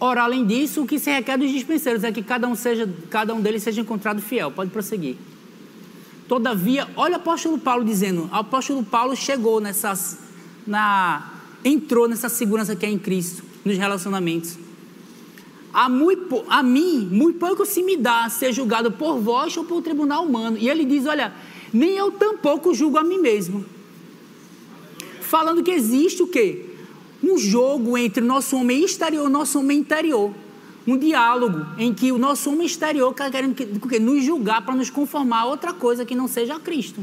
Ora, 0.00 0.22
além 0.24 0.44
disso, 0.44 0.82
o 0.82 0.86
que 0.86 0.98
se 0.98 1.10
requer 1.10 1.38
dos 1.38 1.50
dispenseiros 1.50 2.04
é 2.04 2.10
que 2.10 2.22
cada 2.22 2.48
um, 2.48 2.54
seja, 2.54 2.92
cada 3.10 3.32
um 3.32 3.40
deles 3.40 3.62
seja 3.62 3.80
encontrado 3.80 4.20
fiel. 4.20 4.50
Pode 4.50 4.70
prosseguir. 4.70 5.16
Todavia, 6.26 6.88
olha 6.96 7.14
o 7.14 7.16
apóstolo 7.16 7.58
Paulo 7.58 7.84
dizendo: 7.84 8.28
o 8.30 8.34
apóstolo 8.34 8.82
Paulo 8.82 9.14
chegou 9.14 9.60
nessas, 9.60 10.18
na, 10.66 11.32
entrou 11.64 12.08
nessa 12.08 12.28
segurança 12.28 12.74
que 12.74 12.84
é 12.84 12.90
em 12.90 12.98
Cristo, 12.98 13.44
nos 13.64 13.76
relacionamentos. 13.76 14.58
A, 15.72 15.88
muito, 15.88 16.44
a 16.48 16.62
mim, 16.62 17.08
muito 17.10 17.38
pouco 17.38 17.66
se 17.66 17.82
me 17.82 17.96
dá 17.96 18.28
ser 18.28 18.52
julgado 18.52 18.92
por 18.92 19.18
vós 19.18 19.56
ou 19.56 19.64
por 19.64 19.82
tribunal 19.82 20.24
humano. 20.24 20.56
E 20.58 20.68
ele 20.68 20.84
diz: 20.84 21.06
Olha, 21.06 21.32
nem 21.72 21.96
eu 21.96 22.10
tampouco 22.12 22.74
julgo 22.74 22.98
a 22.98 23.04
mim 23.04 23.18
mesmo. 23.18 23.64
Falando 25.20 25.62
que 25.62 25.70
existe 25.70 26.22
o 26.22 26.26
quê? 26.26 26.73
Um 27.24 27.38
jogo 27.38 27.96
entre 27.96 28.22
o 28.22 28.26
nosso 28.26 28.54
homem 28.56 28.84
exterior 28.84 29.24
e 29.24 29.26
o 29.26 29.30
nosso 29.30 29.58
homem 29.58 29.78
interior. 29.78 30.30
Um 30.86 30.98
diálogo 30.98 31.64
em 31.78 31.94
que 31.94 32.12
o 32.12 32.18
nosso 32.18 32.50
homem 32.50 32.66
exterior 32.66 33.12
está 33.12 33.30
querendo 33.30 33.54
que, 33.54 33.64
que, 33.64 33.98
nos 33.98 34.22
julgar 34.22 34.60
para 34.62 34.74
nos 34.74 34.90
conformar 34.90 35.40
a 35.40 35.44
outra 35.46 35.72
coisa 35.72 36.04
que 36.04 36.14
não 36.14 36.28
seja 36.28 36.60
Cristo. 36.60 37.00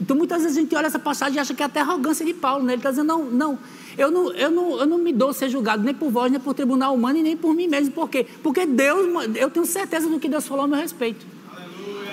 Então 0.00 0.16
muitas 0.16 0.42
vezes 0.42 0.56
a 0.56 0.60
gente 0.60 0.72
olha 0.76 0.86
essa 0.86 1.00
passagem 1.00 1.36
e 1.36 1.40
acha 1.40 1.52
que 1.52 1.62
é 1.62 1.66
até 1.66 1.80
arrogância 1.80 2.24
de 2.24 2.32
Paulo. 2.32 2.62
Né? 2.62 2.74
Ele 2.74 2.80
está 2.80 2.90
dizendo: 2.90 3.08
não, 3.08 3.24
não, 3.24 3.58
eu 3.98 4.10
não, 4.10 4.32
eu, 4.34 4.50
não, 4.52 4.78
eu 4.78 4.86
não 4.86 4.98
me 4.98 5.12
dou 5.12 5.32
ser 5.32 5.48
julgado 5.48 5.82
nem 5.82 5.94
por 5.94 6.08
vós, 6.10 6.30
nem 6.30 6.38
por 6.38 6.54
tribunal 6.54 6.94
humano 6.94 7.18
e 7.18 7.22
nem 7.22 7.36
por 7.36 7.52
mim 7.54 7.66
mesmo. 7.66 7.92
Por 7.92 8.08
quê? 8.08 8.24
Porque 8.42 8.64
Deus, 8.64 9.08
eu 9.34 9.50
tenho 9.50 9.66
certeza 9.66 10.08
do 10.08 10.20
que 10.20 10.28
Deus 10.28 10.46
falou 10.46 10.64
a 10.64 10.68
meu 10.68 10.78
respeito. 10.78 11.26
Aleluia. 11.50 12.12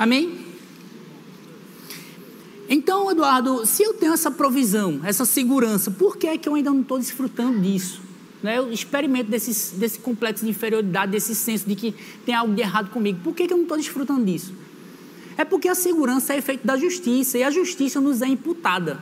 Amém? 0.00 0.45
Então, 2.68 3.10
Eduardo, 3.10 3.64
se 3.64 3.82
eu 3.82 3.94
tenho 3.94 4.12
essa 4.12 4.30
provisão, 4.30 5.00
essa 5.04 5.24
segurança, 5.24 5.90
por 5.90 6.16
que 6.16 6.26
é 6.26 6.36
que 6.36 6.48
eu 6.48 6.54
ainda 6.54 6.70
não 6.70 6.80
estou 6.80 6.98
desfrutando 6.98 7.60
disso? 7.60 8.00
Né? 8.42 8.58
Eu 8.58 8.72
experimento 8.72 9.30
desse, 9.30 9.74
desse 9.76 9.98
complexo 9.98 10.44
de 10.44 10.50
inferioridade, 10.50 11.12
desse 11.12 11.34
senso 11.34 11.66
de 11.66 11.74
que 11.74 11.94
tem 12.24 12.34
algo 12.34 12.54
de 12.54 12.60
errado 12.60 12.90
comigo. 12.90 13.20
Por 13.22 13.34
que, 13.34 13.46
que 13.46 13.52
eu 13.52 13.56
não 13.56 13.64
estou 13.64 13.76
desfrutando 13.76 14.24
disso? 14.24 14.52
É 15.36 15.44
porque 15.44 15.68
a 15.68 15.74
segurança 15.74 16.34
é 16.34 16.38
efeito 16.38 16.66
da 16.66 16.76
justiça 16.76 17.38
e 17.38 17.44
a 17.44 17.50
justiça 17.50 18.00
nos 18.00 18.22
é 18.22 18.26
imputada. 18.26 19.00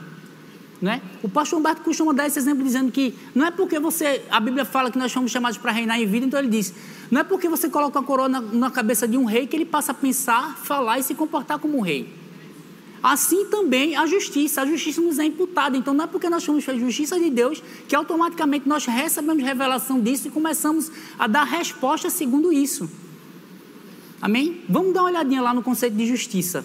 Né? 0.83 1.01
O 1.23 1.29
pastor 1.29 1.59
Humberto 1.59 1.83
costuma 1.83 2.13
dar 2.13 2.27
esse 2.27 2.39
exemplo 2.39 2.63
dizendo 2.63 2.93
que 2.93 3.15
não 3.35 3.47
é 3.47 3.51
porque 3.51 3.79
você, 3.79 4.23
a 4.31 4.41
Bíblia 4.41 4.65
fala 4.65 4.91
que 4.91 4.99
nós 4.99 5.11
somos 5.11 5.31
chamados 5.31 5.57
para 5.57 5.73
reinar 5.73 5.99
em 5.99 6.07
vida, 6.07 6.27
então 6.27 6.39
ele 6.39 6.49
diz, 6.49 6.75
não 7.11 7.21
é 7.21 7.25
porque 7.25 7.49
você 7.49 7.71
coloca 7.71 7.99
a 7.99 8.03
coroa 8.03 8.29
na, 8.29 8.41
na 8.41 8.71
cabeça 8.71 9.09
de 9.09 9.17
um 9.17 9.25
rei 9.25 9.47
que 9.47 9.57
ele 9.57 9.65
passa 9.65 9.93
a 9.93 9.95
pensar, 9.95 10.59
falar 10.59 10.99
e 10.99 11.03
se 11.03 11.15
comportar 11.15 11.59
como 11.59 11.79
um 11.79 11.81
rei. 11.81 12.24
Assim 13.05 13.45
também 13.51 13.95
a 13.97 14.07
justiça, 14.07 14.63
a 14.63 14.67
justiça 14.67 14.99
nos 14.99 15.19
é 15.19 15.27
imputada. 15.27 15.77
Então 15.77 15.93
não 15.93 16.05
é 16.05 16.07
porque 16.07 16.31
nós 16.31 16.43
somos 16.43 16.67
a 16.67 16.75
justiça 16.75 17.21
de 17.21 17.29
Deus 17.29 17.63
que 17.87 17.95
automaticamente 17.95 18.67
nós 18.67 18.87
recebemos 18.87 19.45
revelação 19.45 20.01
disso 20.01 20.29
e 20.29 20.31
começamos 20.31 20.91
a 21.19 21.27
dar 21.27 21.45
resposta 21.45 22.09
segundo 22.09 22.51
isso. 22.51 22.89
Amém? 24.23 24.63
Vamos 24.67 24.95
dar 24.95 25.03
uma 25.03 25.11
olhadinha 25.11 25.43
lá 25.43 25.53
no 25.53 25.63
conceito 25.63 25.95
de 25.95 26.07
justiça. 26.07 26.65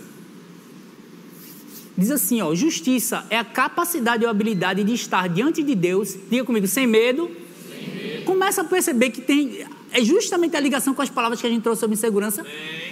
Diz 1.97 2.09
assim, 2.09 2.41
ó, 2.41 2.55
justiça 2.55 3.25
é 3.29 3.37
a 3.37 3.43
capacidade 3.43 4.23
ou 4.23 4.31
habilidade 4.31 4.81
de 4.85 4.93
estar 4.93 5.27
diante 5.27 5.61
de 5.61 5.75
Deus, 5.75 6.15
diga 6.31 6.45
comigo, 6.45 6.67
sem 6.67 6.87
medo. 6.87 7.29
Sem 7.69 7.93
medo. 7.93 8.23
Começa 8.23 8.61
a 8.61 8.63
perceber 8.63 9.09
que 9.09 9.19
tem 9.19 9.67
é 9.91 10.01
justamente 10.05 10.55
a 10.55 10.59
ligação 10.61 10.93
com 10.93 11.01
as 11.01 11.09
palavras 11.09 11.41
que 11.41 11.47
a 11.47 11.49
gente 11.49 11.63
trouxe 11.63 11.81
sobre 11.81 11.95
insegurança. 11.95 12.45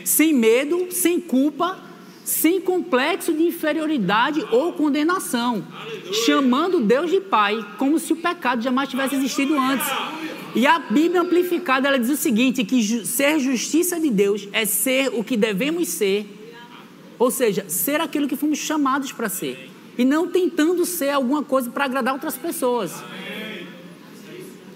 Sem 0.03 0.33
medo, 0.33 0.87
sem 0.91 1.21
culpa, 1.21 1.86
sem 2.27 2.59
complexo 2.59 3.31
de 3.31 3.43
inferioridade 3.43 4.45
ou 4.51 4.73
condenação, 4.73 5.65
chamando 6.25 6.81
Deus 6.81 7.09
de 7.09 7.21
Pai, 7.21 7.65
como 7.77 7.97
se 7.97 8.11
o 8.11 8.17
pecado 8.17 8.61
jamais 8.61 8.89
tivesse 8.89 9.15
existido 9.15 9.57
antes. 9.57 9.87
E 10.53 10.67
a 10.67 10.77
Bíblia 10.77 11.21
amplificada 11.21 11.87
ela 11.87 11.97
diz 11.97 12.09
o 12.09 12.17
seguinte: 12.17 12.65
que 12.65 13.05
ser 13.05 13.39
justiça 13.39 13.97
de 13.97 14.09
Deus 14.09 14.45
é 14.51 14.65
ser 14.65 15.09
o 15.13 15.23
que 15.23 15.37
devemos 15.37 15.87
ser 15.87 16.37
ou 17.19 17.31
seja, 17.31 17.65
ser 17.67 17.99
aquilo 17.99 18.27
que 18.27 18.35
fomos 18.35 18.59
chamados 18.59 19.11
para 19.11 19.29
ser. 19.29 19.69
E 19.97 20.05
não 20.05 20.27
tentando 20.27 20.85
ser 20.85 21.09
alguma 21.09 21.43
coisa 21.43 21.71
para 21.71 21.85
agradar 21.85 22.13
outras 22.13 22.37
pessoas. 22.37 22.91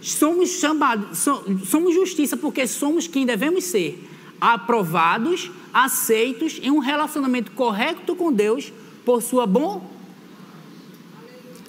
Somos 0.02 0.50
chamados, 0.50 1.20
somos 1.68 1.94
justiça 1.94 2.36
porque 2.36 2.66
somos 2.66 3.08
quem 3.08 3.26
devemos 3.26 3.66
ser. 3.66 4.11
Aprovados, 4.42 5.52
aceitos 5.72 6.60
em 6.62 6.72
um 6.72 6.80
relacionamento 6.80 7.52
correto 7.52 8.16
com 8.16 8.34
Deus 8.34 8.74
por 9.06 9.22
sua 9.22 9.46
bom. 9.46 9.88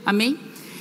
Amém? 0.04 0.38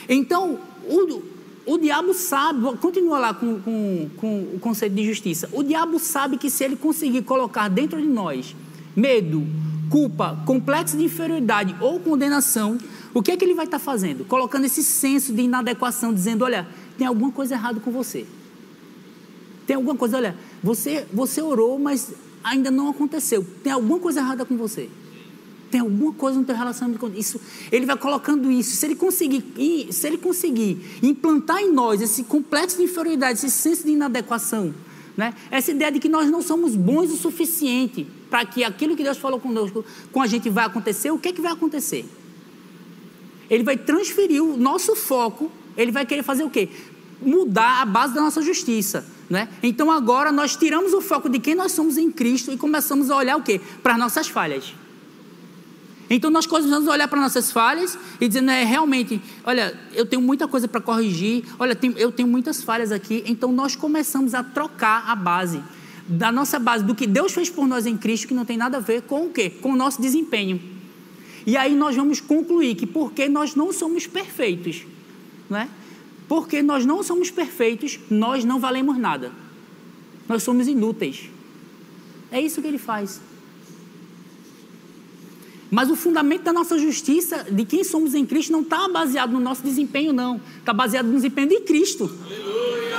Então, 0.09 0.57
o, 0.87 1.21
o 1.65 1.77
diabo 1.77 2.13
sabe, 2.13 2.77
continua 2.77 3.19
lá 3.19 3.33
com, 3.33 3.59
com, 3.59 4.09
com 4.17 4.41
o 4.55 4.59
conceito 4.59 4.95
de 4.95 5.05
justiça. 5.05 5.49
O 5.51 5.61
diabo 5.61 5.99
sabe 5.99 6.37
que 6.37 6.49
se 6.49 6.63
ele 6.63 6.75
conseguir 6.75 7.21
colocar 7.23 7.67
dentro 7.67 8.01
de 8.01 8.07
nós 8.07 8.55
medo, 8.95 9.45
culpa, 9.89 10.41
complexo 10.45 10.97
de 10.97 11.03
inferioridade 11.03 11.75
ou 11.79 11.99
condenação, 11.99 12.77
o 13.13 13.21
que 13.21 13.31
é 13.31 13.37
que 13.37 13.43
ele 13.43 13.53
vai 13.53 13.65
estar 13.65 13.79
fazendo? 13.79 14.25
Colocando 14.25 14.65
esse 14.65 14.81
senso 14.83 15.33
de 15.33 15.41
inadequação, 15.41 16.13
dizendo: 16.13 16.45
olha, 16.45 16.67
tem 16.97 17.05
alguma 17.05 17.31
coisa 17.31 17.55
errada 17.55 17.79
com 17.79 17.91
você. 17.91 18.25
Tem 19.67 19.75
alguma 19.75 19.95
coisa, 19.95 20.17
olha, 20.17 20.35
você, 20.63 21.05
você 21.11 21.41
orou, 21.41 21.79
mas 21.79 22.13
ainda 22.43 22.69
não 22.69 22.89
aconteceu. 22.89 23.45
Tem 23.63 23.71
alguma 23.71 23.99
coisa 23.99 24.19
errada 24.19 24.45
com 24.45 24.55
você. 24.55 24.89
Tem 25.71 25.79
alguma 25.79 26.11
coisa 26.11 26.37
no 26.37 26.45
teu 26.45 26.55
relacionamento 26.55 26.99
com 26.99 27.17
isso. 27.17 27.39
Ele 27.71 27.85
vai 27.85 27.97
colocando 27.97 28.51
isso. 28.51 28.75
Se 28.75 28.85
ele 28.85 28.95
conseguir, 28.95 29.87
se 29.91 30.05
ele 30.05 30.17
conseguir 30.17 30.99
implantar 31.01 31.61
em 31.61 31.71
nós 31.71 32.01
esse 32.01 32.23
complexo 32.23 32.77
de 32.77 32.83
inferioridade, 32.83 33.39
esse 33.39 33.49
senso 33.49 33.85
de 33.85 33.91
inadequação, 33.91 34.73
né? 35.15 35.33
essa 35.49 35.71
ideia 35.71 35.91
de 35.91 35.99
que 35.99 36.09
nós 36.09 36.29
não 36.29 36.41
somos 36.41 36.75
bons 36.75 37.09
o 37.11 37.15
suficiente 37.15 38.05
para 38.29 38.45
que 38.45 38.63
aquilo 38.63 38.97
que 38.97 39.03
Deus 39.03 39.17
falou 39.17 39.39
conosco, 39.39 39.83
com 40.11 40.21
a 40.21 40.27
gente 40.27 40.49
vai 40.49 40.65
acontecer, 40.65 41.09
o 41.11 41.17
que 41.17 41.29
é 41.29 41.33
que 41.33 41.41
vai 41.41 41.53
acontecer? 41.53 42.05
Ele 43.49 43.63
vai 43.63 43.77
transferir 43.77 44.43
o 44.43 44.57
nosso 44.57 44.95
foco, 44.95 45.51
ele 45.77 45.91
vai 45.91 46.05
querer 46.05 46.23
fazer 46.23 46.43
o 46.43 46.49
quê? 46.49 46.69
Mudar 47.21 47.81
a 47.81 47.85
base 47.85 48.13
da 48.13 48.21
nossa 48.21 48.41
justiça. 48.41 49.05
Né? 49.31 49.47
Então 49.63 49.89
agora 49.89 50.29
nós 50.29 50.57
tiramos 50.57 50.91
o 50.91 50.99
foco 50.99 51.29
de 51.29 51.39
quem 51.39 51.55
nós 51.55 51.71
somos 51.71 51.97
em 51.97 52.11
Cristo 52.11 52.51
e 52.51 52.57
começamos 52.57 53.09
a 53.09 53.15
olhar 53.15 53.37
o 53.37 53.41
quê? 53.41 53.61
Para 53.81 53.93
as 53.93 53.99
nossas 53.99 54.27
falhas. 54.27 54.73
Então 56.09 56.29
nós 56.29 56.45
começamos 56.45 56.85
a 56.85 56.91
olhar 56.91 57.07
para 57.07 57.21
nossas 57.21 57.49
falhas 57.49 57.97
e 58.19 58.27
dizendo, 58.27 58.51
é 58.51 58.65
realmente, 58.65 59.21
olha, 59.45 59.79
eu 59.93 60.05
tenho 60.05 60.21
muita 60.21 60.49
coisa 60.49 60.67
para 60.67 60.81
corrigir, 60.81 61.45
olha, 61.57 61.79
eu 61.95 62.11
tenho 62.11 62.27
muitas 62.27 62.61
falhas 62.61 62.91
aqui. 62.91 63.23
Então 63.25 63.53
nós 63.53 63.73
começamos 63.73 64.33
a 64.33 64.43
trocar 64.43 65.09
a 65.09 65.15
base 65.15 65.63
da 66.05 66.29
nossa 66.29 66.59
base 66.59 66.83
do 66.83 66.93
que 66.93 67.07
Deus 67.07 67.31
fez 67.31 67.49
por 67.49 67.65
nós 67.65 67.85
em 67.85 67.95
Cristo 67.95 68.27
que 68.27 68.33
não 68.33 68.43
tem 68.43 68.57
nada 68.57 68.79
a 68.79 68.81
ver 68.81 69.03
com 69.03 69.27
o 69.27 69.29
quê? 69.29 69.49
Com 69.49 69.71
o 69.71 69.75
nosso 69.77 70.01
desempenho. 70.01 70.61
E 71.47 71.55
aí 71.55 71.73
nós 71.73 71.95
vamos 71.95 72.19
concluir 72.19 72.75
que 72.75 72.85
porque 72.85 73.29
nós 73.29 73.55
não 73.55 73.71
somos 73.71 74.05
perfeitos, 74.05 74.85
não 75.49 75.57
é? 75.57 75.69
Porque 76.31 76.63
nós 76.63 76.85
não 76.85 77.03
somos 77.03 77.29
perfeitos, 77.29 77.99
nós 78.09 78.45
não 78.45 78.57
valemos 78.57 78.97
nada. 78.97 79.33
Nós 80.29 80.41
somos 80.43 80.65
inúteis. 80.65 81.29
É 82.31 82.39
isso 82.39 82.61
que 82.61 82.67
ele 82.69 82.77
faz. 82.77 83.19
Mas 85.69 85.89
o 85.89 85.95
fundamento 85.97 86.43
da 86.43 86.53
nossa 86.53 86.79
justiça, 86.79 87.43
de 87.51 87.65
quem 87.65 87.83
somos 87.83 88.15
em 88.15 88.25
Cristo, 88.25 88.53
não 88.53 88.61
está 88.61 88.87
baseado 88.87 89.33
no 89.33 89.41
nosso 89.41 89.61
desempenho, 89.61 90.13
não. 90.13 90.39
Está 90.57 90.71
baseado 90.71 91.07
no 91.07 91.15
desempenho 91.15 91.49
de 91.49 91.59
Cristo. 91.59 92.09
Aleluia. 92.25 92.97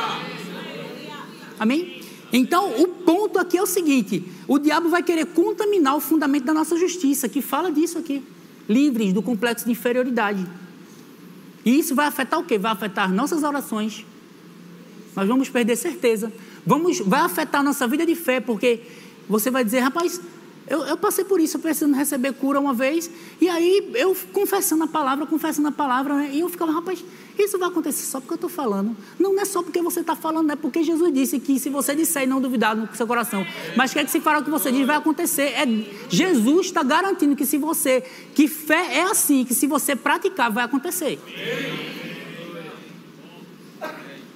Amém? 1.58 2.02
Então, 2.30 2.82
o 2.82 2.86
ponto 2.86 3.38
aqui 3.38 3.56
é 3.56 3.62
o 3.62 3.66
seguinte: 3.66 4.30
o 4.46 4.58
diabo 4.58 4.90
vai 4.90 5.02
querer 5.02 5.24
contaminar 5.24 5.96
o 5.96 6.00
fundamento 6.00 6.44
da 6.44 6.52
nossa 6.52 6.76
justiça, 6.76 7.30
que 7.30 7.40
fala 7.40 7.72
disso 7.72 7.96
aqui. 7.96 8.22
Livres 8.68 9.14
do 9.14 9.22
complexo 9.22 9.64
de 9.64 9.72
inferioridade. 9.72 10.46
E 11.64 11.78
isso 11.78 11.94
vai 11.94 12.06
afetar 12.06 12.40
o 12.40 12.44
quê? 12.44 12.58
Vai 12.58 12.72
afetar 12.72 13.12
nossas 13.12 13.42
orações. 13.42 14.04
Nós 15.14 15.28
vamos 15.28 15.48
perder 15.48 15.76
certeza. 15.76 16.32
Vamos, 16.66 16.98
vai 17.00 17.20
afetar 17.20 17.62
nossa 17.62 17.86
vida 17.86 18.06
de 18.06 18.14
fé, 18.14 18.40
porque 18.40 18.80
você 19.28 19.50
vai 19.50 19.64
dizer, 19.64 19.80
rapaz, 19.80 20.20
eu, 20.66 20.84
eu, 20.84 20.96
passei 20.96 21.24
por 21.24 21.40
isso, 21.40 21.58
precisando 21.58 21.94
receber 21.94 22.32
cura 22.34 22.60
uma 22.60 22.72
vez, 22.72 23.10
e 23.40 23.48
aí 23.48 23.90
eu 23.94 24.16
confessando 24.32 24.84
a 24.84 24.86
palavra, 24.86 25.26
confessando 25.26 25.68
a 25.68 25.72
palavra, 25.72 26.14
né? 26.14 26.30
e 26.32 26.40
eu 26.40 26.48
ficava, 26.48 26.72
rapaz, 26.72 27.04
isso 27.38 27.58
vai 27.58 27.68
acontecer 27.68 28.04
só 28.04 28.20
porque 28.20 28.34
eu 28.34 28.36
estou 28.36 28.50
falando. 28.50 28.96
Não, 29.18 29.32
não 29.32 29.42
é 29.42 29.44
só 29.44 29.62
porque 29.62 29.80
você 29.80 30.00
está 30.00 30.14
falando, 30.14 30.50
é 30.50 30.56
porque 30.56 30.82
Jesus 30.82 31.12
disse 31.12 31.40
que 31.40 31.58
se 31.58 31.70
você 31.70 31.94
disser 31.94 32.24
e 32.24 32.26
não 32.26 32.40
duvidar 32.40 32.76
no 32.76 32.88
seu 32.94 33.06
coração, 33.06 33.44
mas 33.76 33.92
quer 33.92 34.04
que 34.04 34.10
se 34.10 34.20
fale 34.20 34.40
o 34.40 34.44
que 34.44 34.50
você 34.50 34.70
diz, 34.70 34.86
vai 34.86 34.96
acontecer. 34.96 35.54
É, 35.54 35.66
Jesus 36.08 36.66
está 36.66 36.82
garantindo 36.82 37.34
que 37.34 37.46
se 37.46 37.58
você, 37.58 38.02
que 38.34 38.46
fé 38.46 38.98
é 38.98 39.02
assim, 39.02 39.44
que 39.44 39.54
se 39.54 39.66
você 39.66 39.96
praticar, 39.96 40.50
vai 40.50 40.64
acontecer. 40.64 41.18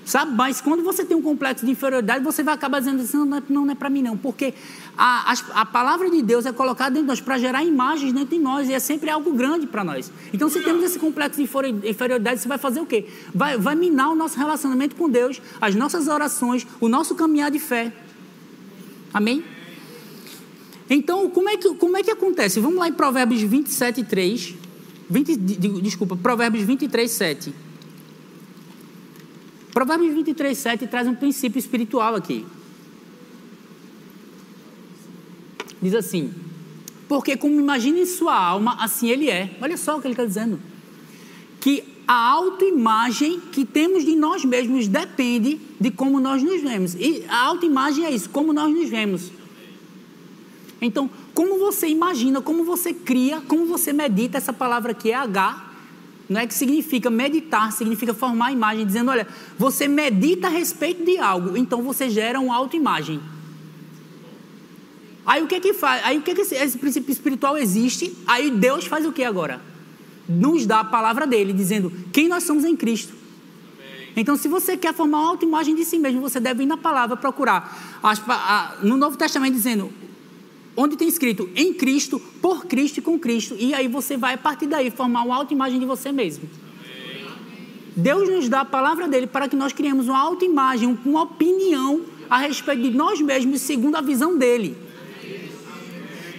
Sabe? 0.06 0.32
Mas 0.36 0.60
quando 0.60 0.84
você 0.84 1.04
tem 1.04 1.16
um 1.16 1.20
complexo 1.20 1.66
de 1.66 1.72
inferioridade, 1.72 2.22
você 2.22 2.40
vai 2.40 2.54
acabar 2.54 2.78
dizendo 2.78 3.02
assim, 3.02 3.16
não, 3.16 3.26
não, 3.26 3.64
não 3.64 3.70
é 3.72 3.74
para 3.74 3.90
mim 3.90 4.02
não, 4.02 4.16
porque 4.16 4.54
a, 4.96 5.32
a, 5.32 5.62
a, 5.62 5.66
palavra 5.66 6.08
de 6.08 6.22
Deus 6.22 6.46
é 6.46 6.52
colocada 6.52 6.90
dentro 6.90 7.02
de 7.02 7.08
nós 7.08 7.20
para 7.20 7.36
gerar 7.38 7.64
imagens 7.64 8.12
dentro 8.12 8.28
de 8.28 8.38
nós 8.38 8.68
e 8.68 8.72
é 8.72 8.78
sempre 8.78 9.10
algo 9.10 9.32
grande 9.32 9.66
para 9.66 9.82
nós. 9.82 10.12
Então, 10.32 10.48
se 10.48 10.60
temos 10.60 10.84
esse 10.84 10.96
complexo 10.96 11.38
de 11.38 11.42
inferioridade, 11.42 12.40
você 12.40 12.46
vai 12.46 12.56
fazer 12.56 12.78
o 12.78 12.86
quê? 12.86 13.06
Vai, 13.34 13.58
vai 13.58 13.74
minar 13.74 14.12
o 14.12 14.14
nosso 14.14 14.38
relacionamento 14.38 14.94
com 14.94 15.10
Deus, 15.10 15.42
as 15.60 15.74
nossas 15.74 16.06
orações, 16.06 16.64
o 16.80 16.88
nosso 16.88 17.16
caminhar 17.16 17.50
de 17.50 17.58
fé. 17.58 17.92
Amém? 19.12 19.42
Então, 20.88 21.28
como 21.28 21.48
é 21.48 21.56
que, 21.56 21.74
como 21.74 21.96
é 21.96 22.04
que 22.04 22.12
acontece? 22.12 22.60
Vamos 22.60 22.78
lá 22.78 22.86
em 22.86 22.92
Provérbios 22.92 23.42
27, 23.42 24.04
3. 24.04 24.54
20, 25.10 25.36
desculpa, 25.82 26.16
Provérbios 26.16 26.62
23, 26.62 27.10
7. 27.10 27.65
Provérbios 29.76 30.14
23, 30.14 30.56
7 30.56 30.86
traz 30.86 31.06
um 31.06 31.14
princípio 31.14 31.58
espiritual 31.58 32.14
aqui. 32.14 32.46
Diz 35.82 35.94
assim: 35.94 36.32
Porque 37.06 37.36
como 37.36 37.60
imagina 37.60 37.98
em 37.98 38.06
sua 38.06 38.34
alma, 38.34 38.78
assim 38.80 39.10
ele 39.10 39.28
é. 39.28 39.54
Olha 39.60 39.76
só 39.76 39.98
o 39.98 40.00
que 40.00 40.06
ele 40.06 40.14
está 40.14 40.24
dizendo. 40.24 40.58
Que 41.60 41.84
a 42.08 42.14
autoimagem 42.14 43.38
que 43.52 43.66
temos 43.66 44.02
de 44.02 44.16
nós 44.16 44.46
mesmos 44.46 44.88
depende 44.88 45.60
de 45.78 45.90
como 45.90 46.20
nós 46.20 46.42
nos 46.42 46.62
vemos. 46.62 46.94
E 46.94 47.26
a 47.28 47.42
autoimagem 47.42 48.06
é 48.06 48.10
isso, 48.10 48.30
como 48.30 48.54
nós 48.54 48.74
nos 48.74 48.88
vemos. 48.88 49.30
Então, 50.80 51.10
como 51.34 51.58
você 51.58 51.86
imagina, 51.86 52.40
como 52.40 52.64
você 52.64 52.94
cria, 52.94 53.42
como 53.42 53.66
você 53.66 53.92
medita, 53.92 54.38
essa 54.38 54.54
palavra 54.54 54.92
aqui 54.92 55.10
é 55.10 55.16
H, 55.16 55.65
não 56.28 56.40
é 56.40 56.46
que 56.46 56.54
significa 56.54 57.08
meditar, 57.08 57.72
significa 57.72 58.12
formar 58.12 58.46
a 58.46 58.52
imagem, 58.52 58.84
dizendo, 58.84 59.10
olha, 59.10 59.26
você 59.56 59.86
medita 59.86 60.48
a 60.48 60.50
respeito 60.50 61.04
de 61.04 61.18
algo, 61.18 61.56
então 61.56 61.82
você 61.82 62.10
gera 62.10 62.40
uma 62.40 62.56
autoimagem. 62.56 63.20
Aí 65.24 65.42
o 65.42 65.46
que 65.46 65.60
que 65.60 65.72
faz? 65.72 66.04
Aí 66.04 66.18
o 66.18 66.22
que 66.22 66.34
que 66.34 66.40
esse, 66.42 66.54
esse 66.54 66.78
princípio 66.78 67.10
espiritual 67.12 67.56
existe? 67.56 68.16
Aí 68.26 68.50
Deus 68.50 68.86
faz 68.86 69.06
o 69.06 69.12
que 69.12 69.24
agora? 69.24 69.60
Nos 70.28 70.66
dá 70.66 70.80
a 70.80 70.84
palavra 70.84 71.26
dele, 71.26 71.52
dizendo 71.52 71.92
quem 72.12 72.28
nós 72.28 72.44
somos 72.44 72.64
em 72.64 72.76
Cristo. 72.76 73.14
Então, 74.16 74.34
se 74.34 74.48
você 74.48 74.76
quer 74.76 74.94
formar 74.94 75.18
uma 75.18 75.28
autoimagem 75.28 75.74
de 75.74 75.84
si 75.84 75.98
mesmo, 75.98 76.22
você 76.22 76.40
deve 76.40 76.62
ir 76.62 76.66
na 76.66 76.76
palavra 76.76 77.16
procurar. 77.16 78.00
No 78.82 78.96
Novo 78.96 79.16
Testamento 79.16 79.52
dizendo 79.52 79.92
onde 80.76 80.96
tem 80.96 81.08
escrito 81.08 81.48
em 81.54 81.72
Cristo, 81.72 82.20
por 82.40 82.66
Cristo 82.66 82.98
e 82.98 83.02
com 83.02 83.18
Cristo. 83.18 83.56
E 83.58 83.72
aí 83.74 83.88
você 83.88 84.16
vai, 84.16 84.34
a 84.34 84.38
partir 84.38 84.66
daí, 84.66 84.90
formar 84.90 85.22
uma 85.22 85.36
autoimagem 85.36 85.80
de 85.80 85.86
você 85.86 86.12
mesmo. 86.12 86.48
Deus 87.96 88.28
nos 88.28 88.48
dá 88.48 88.60
a 88.60 88.64
palavra 88.64 89.08
dele 89.08 89.26
para 89.26 89.48
que 89.48 89.56
nós 89.56 89.72
criemos 89.72 90.06
uma 90.06 90.18
autoimagem, 90.18 90.98
uma 91.04 91.22
opinião 91.22 92.02
a 92.28 92.38
respeito 92.38 92.82
de 92.82 92.90
nós 92.90 93.20
mesmos, 93.20 93.62
segundo 93.62 93.96
a 93.96 94.02
visão 94.02 94.36
dele. 94.36 94.76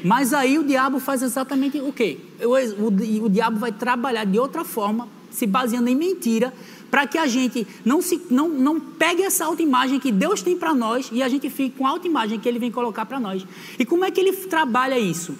Mas 0.03 0.33
aí 0.33 0.59
o 0.59 0.63
diabo 0.63 0.99
faz 0.99 1.23
exatamente 1.23 1.79
o 1.79 1.91
quê? 1.91 2.19
O, 2.39 2.83
o, 2.83 3.25
o 3.25 3.29
diabo 3.29 3.57
vai 3.57 3.71
trabalhar 3.71 4.25
de 4.25 4.37
outra 4.37 4.63
forma, 4.63 5.07
se 5.31 5.47
baseando 5.47 5.89
em 5.89 5.95
mentira, 5.95 6.53
para 6.89 7.05
que 7.05 7.17
a 7.17 7.27
gente 7.27 7.67
não, 7.83 8.01
se, 8.01 8.21
não, 8.29 8.49
não 8.49 8.79
pegue 8.79 9.23
essa 9.23 9.45
autoimagem 9.45 9.99
que 9.99 10.11
Deus 10.11 10.41
tem 10.41 10.57
para 10.57 10.73
nós 10.73 11.09
e 11.11 11.21
a 11.21 11.29
gente 11.29 11.49
fique 11.49 11.77
com 11.77 11.85
a 11.85 11.89
autoimagem 11.89 12.39
que 12.39 12.47
Ele 12.47 12.59
vem 12.59 12.71
colocar 12.71 13.05
para 13.05 13.19
nós. 13.19 13.45
E 13.77 13.85
como 13.85 14.05
é 14.05 14.11
que 14.11 14.19
Ele 14.19 14.33
trabalha 14.33 14.97
isso? 14.97 15.35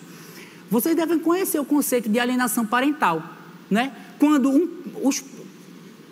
Vocês 0.69 0.95
devem 0.95 1.19
conhecer 1.19 1.59
o 1.59 1.65
conceito 1.65 2.09
de 2.09 2.19
alienação 2.19 2.65
parental, 2.65 3.23
né? 3.69 3.93
Quando 4.19 4.49
um, 4.49 4.67
os 5.03 5.23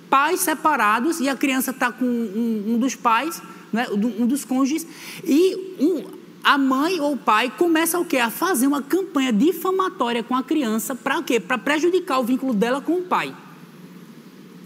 pais 0.09 0.39
separados 0.39 1.19
e 1.19 1.27
a 1.27 1.35
criança 1.35 1.71
está 1.71 1.91
com 1.91 2.05
um, 2.05 2.75
um, 2.75 2.77
dos 2.77 2.95
pais, 2.95 3.41
né? 3.73 3.87
um 3.91 4.25
dos 4.25 4.45
cônjuges, 4.45 4.87
e 5.25 5.75
um, 5.79 6.03
a 6.43 6.57
mãe 6.57 6.99
ou 7.01 7.13
o 7.13 7.17
pai 7.17 7.51
começa 7.57 7.99
o 7.99 8.05
quê? 8.05 8.17
A 8.17 8.29
fazer 8.29 8.67
uma 8.67 8.81
campanha 8.81 9.33
difamatória 9.33 10.23
com 10.23 10.35
a 10.35 10.43
criança 10.43 10.95
para 10.95 11.21
quê? 11.23 11.39
Para 11.39 11.57
prejudicar 11.57 12.19
o 12.19 12.23
vínculo 12.23 12.53
dela 12.53 12.79
com 12.79 12.93
o 12.93 13.01
pai. 13.01 13.35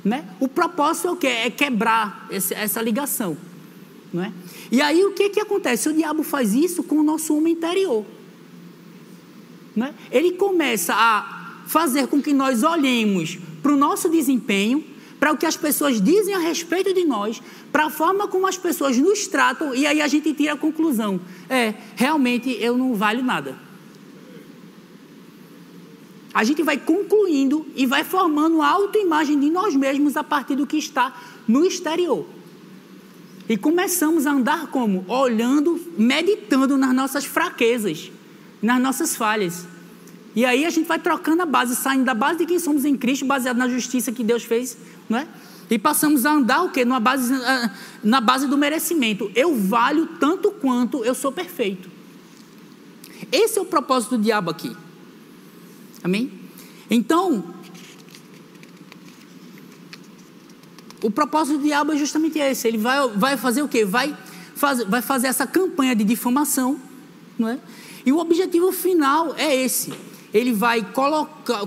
Né? 0.04 0.26
O 0.40 0.48
propósito 0.48 1.08
é 1.08 1.12
o 1.12 1.16
quê? 1.16 1.28
É 1.28 1.50
quebrar 1.50 2.28
esse, 2.30 2.54
essa 2.54 2.82
ligação. 2.82 3.38
Não 4.14 4.24
é? 4.24 4.32
E 4.72 4.82
aí 4.82 5.04
o 5.04 5.12
que, 5.12 5.30
que 5.30 5.40
acontece? 5.40 5.90
O 5.90 5.94
diabo 5.94 6.24
faz 6.24 6.54
isso 6.54 6.84
com 6.84 6.96
o 6.96 7.04
nosso 7.04 7.36
homem 7.36 7.54
interior. 7.54 8.06
Né? 9.76 9.94
Ele 10.12 10.32
começa 10.32 10.94
a 10.96 11.64
fazer 11.68 12.08
com 12.08 12.22
que 12.22 12.34
nós 12.34 12.64
olhemos 12.64 13.38
para 13.62 13.72
o 13.72 13.78
nosso 13.78 14.10
desempenho, 14.10 14.84
para 15.20 15.32
o 15.32 15.38
que 15.38 15.46
as 15.46 15.58
pessoas 15.58 16.02
dizem 16.02 16.34
a 16.34 16.40
respeito 16.40 16.94
de 16.94 17.04
nós, 17.04 17.42
para 17.72 17.86
a 17.86 17.90
forma 17.90 18.28
como 18.28 18.48
as 18.48 18.58
pessoas 18.58 18.98
nos 18.98 19.28
tratam, 19.28 19.76
e 19.76 19.86
aí 19.86 20.02
a 20.02 20.08
gente 20.08 20.34
tira 20.34 20.54
a 20.54 20.58
conclusão: 20.58 21.20
é, 21.50 21.74
realmente 21.96 22.50
eu 22.60 22.78
não 22.78 22.96
valho 22.96 23.24
nada 23.24 23.69
a 26.34 26.44
gente 26.44 26.62
vai 26.62 26.78
concluindo 26.78 27.66
e 27.76 27.86
vai 27.86 28.04
formando 28.04 28.62
a 28.62 28.68
autoimagem 28.68 29.40
de 29.40 29.50
nós 29.50 29.76
mesmos 29.76 30.16
a 30.16 30.24
partir 30.24 30.56
do 30.56 30.68
que 30.68 30.78
está 30.78 31.14
no 31.48 31.66
exterior. 31.66 32.26
E 33.48 33.58
começamos 33.58 34.28
a 34.28 34.32
andar 34.32 34.68
como? 34.68 35.04
Olhando, 35.08 35.82
meditando 35.98 36.78
nas 36.78 36.94
nossas 36.94 37.26
fraquezas, 37.26 38.12
nas 38.62 38.80
nossas 38.80 39.16
falhas. 39.16 39.66
E 40.36 40.46
aí 40.46 40.66
a 40.66 40.70
gente 40.70 40.86
vai 40.86 41.00
trocando 41.00 41.42
a 41.42 41.46
base, 41.48 41.76
saindo 41.76 42.06
da 42.06 42.14
base 42.14 42.40
de 42.40 42.46
quem 42.46 42.60
somos 42.60 42.86
em 42.86 42.96
Cristo, 42.96 43.26
baseado 43.26 43.58
na 43.58 43.68
justiça 43.68 44.12
que 44.12 44.24
Deus 44.24 44.44
fez, 44.44 44.78
não 45.10 45.18
é? 45.18 45.28
E 45.68 45.80
passamos 45.80 46.26
a 46.26 46.32
andar 46.32 46.64
o 46.64 46.70
quê? 46.70 46.86
Na 46.86 47.00
base, 47.00 47.34
ah, 47.34 47.72
na 48.04 48.22
base 48.22 48.48
do 48.48 48.58
merecimento. 48.58 49.32
Eu 49.36 49.56
valho 49.56 50.08
tanto 50.20 50.52
quanto 50.52 51.04
eu 51.04 51.16
sou 51.16 51.32
perfeito. 51.32 51.90
Esse 53.32 53.58
é 53.58 53.62
o 53.62 53.66
propósito 53.66 54.18
do 54.18 54.24
diabo 54.24 54.52
aqui. 54.52 54.76
Amém? 56.04 56.32
Então, 56.90 57.44
o 61.02 61.10
propósito 61.10 61.58
do 61.58 61.64
diabo 61.64 61.94
é 61.94 61.98
justamente 61.98 62.40
esse. 62.40 62.68
Ele 62.68 62.78
vai, 62.78 63.08
vai 63.10 63.38
fazer 63.38 63.62
o 63.62 63.68
quê? 63.68 63.86
Vai, 63.86 64.16
faz, 64.56 64.84
vai 64.84 65.02
fazer 65.02 65.28
essa 65.28 65.48
campanha 65.48 65.96
de 65.96 66.04
difamação, 66.04 66.80
não 67.38 67.50
é? 67.50 67.60
E 68.06 68.12
o 68.12 68.18
objetivo 68.18 68.72
final 68.72 69.36
é 69.36 69.56
esse. 69.56 69.94
Ele 70.34 70.54
vai 70.54 70.84
colocar, 70.92 71.62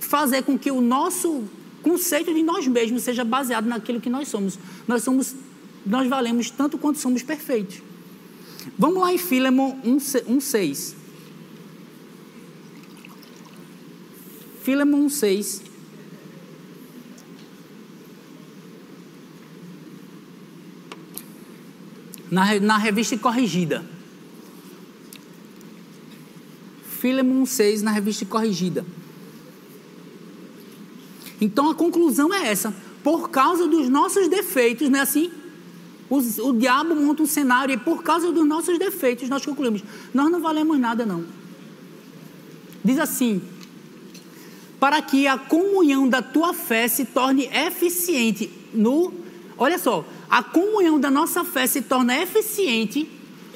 fazer 0.00 0.42
com 0.42 0.58
que 0.58 0.70
o 0.70 0.80
nosso 0.80 1.44
conceito 1.82 2.32
de 2.34 2.42
nós 2.42 2.66
mesmos 2.66 3.02
seja 3.02 3.24
baseado 3.24 3.66
naquilo 3.66 4.00
que 4.00 4.10
nós 4.10 4.28
somos. 4.28 4.58
Nós 4.86 5.02
somos, 5.02 5.34
nós 5.84 6.08
valemos 6.08 6.50
tanto 6.50 6.78
quanto 6.78 6.98
somos 6.98 7.22
perfeitos. 7.22 7.82
Vamos 8.78 9.00
lá 9.00 9.12
em 9.12 9.18
Filemon 9.18 9.76
1,6. 9.84 10.97
Filemon 14.68 15.08
6. 15.08 15.62
na, 22.30 22.60
na 22.60 22.76
revista 22.76 23.16
corrigida. 23.16 23.82
Filemon 27.00 27.46
6 27.46 27.80
na 27.80 27.92
revista 27.92 28.26
corrigida. 28.26 28.84
Então 31.40 31.70
a 31.70 31.74
conclusão 31.74 32.34
é 32.34 32.48
essa. 32.48 32.74
Por 33.02 33.30
causa 33.30 33.66
dos 33.66 33.88
nossos 33.88 34.28
defeitos, 34.28 34.90
não 34.90 34.98
é 34.98 35.02
assim? 35.02 35.32
O, 36.10 36.18
o 36.18 36.52
diabo 36.52 36.94
monta 36.94 37.22
um 37.22 37.26
cenário 37.26 37.72
e 37.72 37.78
por 37.78 38.02
causa 38.02 38.30
dos 38.30 38.46
nossos 38.46 38.78
defeitos 38.78 39.30
nós 39.30 39.46
concluímos: 39.46 39.82
nós 40.12 40.30
não 40.30 40.42
valemos 40.42 40.78
nada, 40.78 41.06
não. 41.06 41.24
Diz 42.84 42.98
assim: 42.98 43.40
para 44.80 45.02
que 45.02 45.26
a 45.26 45.36
comunhão 45.36 46.08
da 46.08 46.22
tua 46.22 46.54
fé 46.54 46.86
se 46.88 47.04
torne 47.04 47.46
eficiente 47.46 48.50
no. 48.72 49.12
Olha 49.56 49.78
só, 49.78 50.04
a 50.30 50.42
comunhão 50.42 51.00
da 51.00 51.10
nossa 51.10 51.44
fé 51.44 51.66
se 51.66 51.82
torna 51.82 52.16
eficiente 52.16 53.08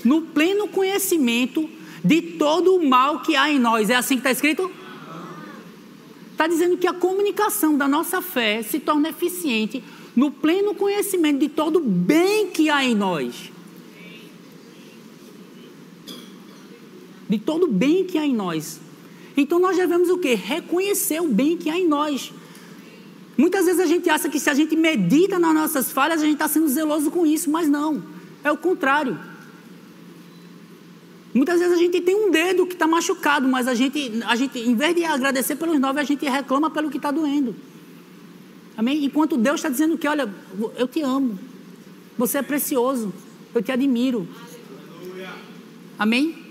no 0.04 0.22
pleno 0.22 0.66
conhecimento 0.68 1.68
de 2.04 2.20
todo 2.20 2.74
o 2.74 2.88
mal 2.88 3.20
que 3.20 3.36
há 3.36 3.50
em 3.50 3.58
nós. 3.58 3.88
É 3.88 3.94
assim 3.94 4.14
que 4.14 4.20
está 4.20 4.32
escrito? 4.32 4.70
Está 6.32 6.48
dizendo 6.48 6.76
que 6.76 6.88
a 6.88 6.92
comunicação 6.92 7.76
da 7.76 7.86
nossa 7.86 8.20
fé 8.20 8.62
se 8.62 8.80
torna 8.80 9.10
eficiente 9.10 9.82
no 10.16 10.30
pleno 10.30 10.74
conhecimento 10.74 11.38
de 11.38 11.48
todo 11.48 11.76
o 11.76 11.84
bem 11.84 12.48
que 12.48 12.68
há 12.68 12.84
em 12.84 12.94
nós. 12.94 13.52
De 17.28 17.38
todo 17.38 17.64
o 17.66 17.68
bem 17.68 18.04
que 18.04 18.18
há 18.18 18.26
em 18.26 18.34
nós. 18.34 18.80
Então 19.36 19.58
nós 19.58 19.76
devemos 19.76 20.08
o 20.10 20.18
quê? 20.18 20.34
Reconhecer 20.34 21.20
o 21.20 21.28
bem 21.28 21.56
que 21.56 21.70
há 21.70 21.78
em 21.78 21.88
nós. 21.88 22.32
Muitas 23.36 23.64
vezes 23.64 23.80
a 23.80 23.86
gente 23.86 24.08
acha 24.10 24.28
que 24.28 24.38
se 24.38 24.50
a 24.50 24.54
gente 24.54 24.76
medita 24.76 25.38
nas 25.38 25.54
nossas 25.54 25.90
falhas, 25.90 26.20
a 26.20 26.24
gente 26.24 26.34
está 26.34 26.48
sendo 26.48 26.68
zeloso 26.68 27.10
com 27.10 27.24
isso, 27.24 27.50
mas 27.50 27.68
não. 27.68 28.02
É 28.44 28.50
o 28.52 28.56
contrário. 28.56 29.18
Muitas 31.34 31.60
vezes 31.60 31.74
a 31.74 31.78
gente 31.78 31.98
tem 32.02 32.14
um 32.14 32.30
dedo 32.30 32.66
que 32.66 32.74
está 32.74 32.86
machucado, 32.86 33.48
mas 33.48 33.66
a 33.66 33.74
gente, 33.74 34.22
a 34.26 34.36
gente, 34.36 34.58
em 34.58 34.74
vez 34.74 34.94
de 34.94 35.04
agradecer 35.04 35.56
pelos 35.56 35.80
nove, 35.80 35.98
a 35.98 36.04
gente 36.04 36.28
reclama 36.28 36.70
pelo 36.70 36.90
que 36.90 36.98
está 36.98 37.10
doendo. 37.10 37.56
Amém? 38.76 39.04
Enquanto 39.04 39.36
Deus 39.38 39.56
está 39.56 39.70
dizendo 39.70 39.96
que, 39.96 40.06
olha, 40.06 40.32
eu 40.76 40.86
te 40.86 41.00
amo, 41.00 41.38
você 42.18 42.38
é 42.38 42.42
precioso, 42.42 43.12
eu 43.54 43.62
te 43.62 43.72
admiro. 43.72 44.28
Amém? 45.98 46.41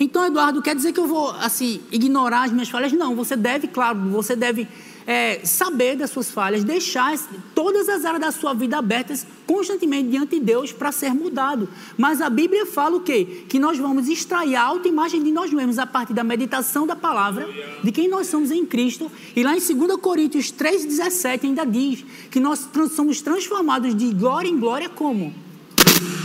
Então, 0.00 0.24
Eduardo, 0.24 0.62
quer 0.62 0.76
dizer 0.76 0.92
que 0.92 1.00
eu 1.00 1.06
vou, 1.06 1.30
assim, 1.30 1.80
ignorar 1.90 2.44
as 2.44 2.52
minhas 2.52 2.68
falhas? 2.68 2.92
Não, 2.92 3.16
você 3.16 3.34
deve, 3.36 3.66
claro, 3.66 3.98
você 4.10 4.36
deve 4.36 4.68
é, 5.08 5.40
saber 5.42 5.96
das 5.96 6.10
suas 6.10 6.30
falhas, 6.30 6.62
deixar 6.62 7.18
todas 7.54 7.88
as 7.88 8.04
áreas 8.04 8.20
da 8.20 8.30
sua 8.30 8.52
vida 8.52 8.76
abertas 8.76 9.26
constantemente 9.46 10.10
diante 10.10 10.38
de 10.38 10.44
Deus 10.44 10.70
para 10.70 10.92
ser 10.92 11.14
mudado. 11.14 11.66
Mas 11.96 12.20
a 12.20 12.28
Bíblia 12.28 12.66
fala 12.66 12.96
o 12.96 13.00
quê? 13.00 13.44
Que 13.48 13.58
nós 13.58 13.78
vamos 13.78 14.06
extrair 14.06 14.54
a 14.54 14.62
autoimagem 14.62 15.22
de 15.22 15.32
nós 15.32 15.50
mesmos 15.50 15.78
a 15.78 15.86
partir 15.86 16.12
da 16.12 16.22
meditação 16.22 16.86
da 16.86 16.94
palavra, 16.94 17.48
de 17.82 17.90
quem 17.90 18.06
nós 18.06 18.26
somos 18.26 18.50
em 18.50 18.66
Cristo. 18.66 19.10
E 19.34 19.42
lá 19.42 19.56
em 19.56 19.60
2 19.60 19.98
Coríntios 19.98 20.52
3,17 20.52 21.44
ainda 21.44 21.64
diz 21.64 22.04
que 22.30 22.38
nós 22.38 22.68
somos 22.94 23.22
transformados 23.22 23.96
de 23.96 24.12
glória 24.12 24.50
em 24.50 24.58
glória 24.58 24.90
como? 24.90 25.34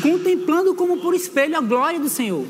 Contemplando 0.01 0.75
como 0.75 0.97
por 0.97 1.15
espelho 1.15 1.57
a 1.57 1.61
glória 1.61 2.01
do 2.01 2.09
Senhor. 2.09 2.45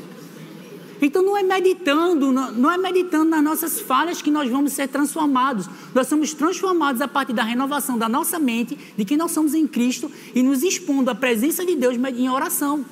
Então 1.04 1.22
não 1.22 1.36
é 1.36 1.42
meditando, 1.42 2.32
não 2.32 2.72
é 2.72 2.78
meditando 2.78 3.26
nas 3.26 3.44
nossas 3.44 3.78
falhas 3.78 4.22
que 4.22 4.30
nós 4.30 4.50
vamos 4.50 4.72
ser 4.72 4.88
transformados. 4.88 5.68
Nós 5.94 6.06
somos 6.06 6.32
transformados 6.32 7.02
a 7.02 7.06
partir 7.06 7.34
da 7.34 7.44
renovação 7.44 7.98
da 7.98 8.08
nossa 8.08 8.38
mente, 8.38 8.78
de 8.96 9.04
que 9.04 9.14
nós 9.14 9.30
somos 9.30 9.52
em 9.52 9.66
Cristo 9.66 10.10
e 10.34 10.42
nos 10.42 10.62
expondo 10.62 11.10
à 11.10 11.14
presença 11.14 11.64
de 11.64 11.76
Deus 11.76 11.96
em 11.96 12.30
oração. 12.30 12.86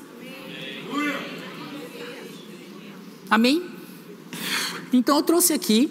Amém? 3.30 3.62
Então 4.92 5.16
eu 5.16 5.22
trouxe 5.22 5.54
aqui 5.54 5.90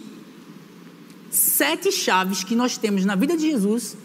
sete 1.32 1.92
chaves 1.92 2.44
que 2.44 2.56
nós 2.56 2.78
temos 2.78 3.04
na 3.04 3.16
vida 3.16 3.36
de 3.36 3.50
Jesus 3.50 3.98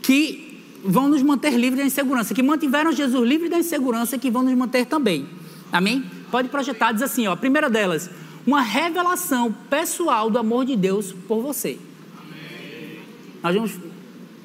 que 0.00 0.62
vão 0.82 1.08
nos 1.08 1.22
manter 1.22 1.58
livres 1.58 1.80
da 1.80 1.86
insegurança, 1.86 2.32
que 2.32 2.42
mantiveram 2.42 2.90
Jesus 2.90 3.28
livre 3.28 3.50
da 3.50 3.58
insegurança, 3.58 4.16
que 4.16 4.30
vão 4.30 4.42
nos 4.44 4.54
manter 4.54 4.86
também. 4.86 5.26
Amém? 5.70 6.13
Pode 6.34 6.48
projetar, 6.48 6.90
diz 6.90 7.00
assim, 7.00 7.28
ó, 7.28 7.32
a 7.34 7.36
primeira 7.36 7.70
delas, 7.70 8.10
uma 8.44 8.60
revelação 8.60 9.52
pessoal 9.70 10.28
do 10.28 10.36
amor 10.36 10.64
de 10.64 10.74
Deus 10.74 11.12
por 11.28 11.40
você. 11.40 11.78
Amém. 12.18 12.98
Nós 13.40 13.54
vamos, 13.54 13.78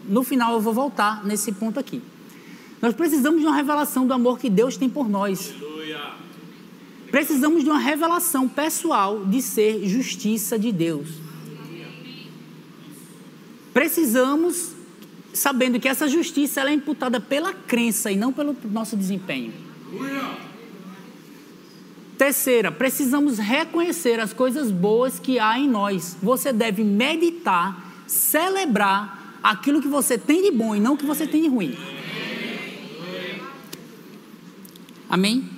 no 0.07 0.23
final 0.23 0.53
eu 0.53 0.61
vou 0.61 0.71
voltar 0.71 1.25
nesse 1.25 1.51
ponto 1.51 1.79
aqui. 1.79 1.99
Nós 2.79 2.93
precisamos 2.93 3.41
de 3.41 3.47
uma 3.47 3.55
revelação 3.55 4.05
do 4.05 4.13
amor 4.13 4.37
que 4.37 4.51
Deus 4.51 4.77
tem 4.77 4.87
por 4.87 5.09
nós. 5.09 5.51
Aleluia. 5.59 6.11
Precisamos 7.09 7.63
de 7.63 7.71
uma 7.71 7.79
revelação 7.79 8.47
pessoal 8.47 9.25
de 9.25 9.41
ser 9.41 9.83
justiça 9.87 10.59
de 10.59 10.71
Deus. 10.71 11.09
Precisamos, 13.73 14.73
sabendo 15.33 15.79
que 15.79 15.87
essa 15.87 16.07
justiça 16.07 16.61
é 16.61 16.71
imputada 16.71 17.19
pela 17.19 17.51
crença 17.51 18.11
e 18.11 18.15
não 18.15 18.31
pelo 18.31 18.55
nosso 18.65 18.95
desempenho. 18.95 19.51
Aleluia. 19.87 20.48
Terceira, 22.19 22.69
precisamos 22.69 23.37
reconhecer 23.37 24.19
as 24.19 24.33
coisas 24.33 24.71
boas 24.71 25.17
que 25.17 25.39
há 25.39 25.57
em 25.57 25.69
nós. 25.69 26.17
Você 26.21 26.51
deve 26.51 26.83
meditar, 26.83 28.03
celebrar 28.05 29.39
aquilo 29.41 29.81
que 29.81 29.87
você 29.87 30.17
tem 30.17 30.43
de 30.43 30.51
bom 30.51 30.75
e 30.75 30.81
não 30.81 30.95
o 30.95 30.97
que 30.97 31.05
você 31.05 31.25
tem 31.25 31.43
de 31.43 31.47
ruim. 31.47 31.77
Amém? 35.09 35.49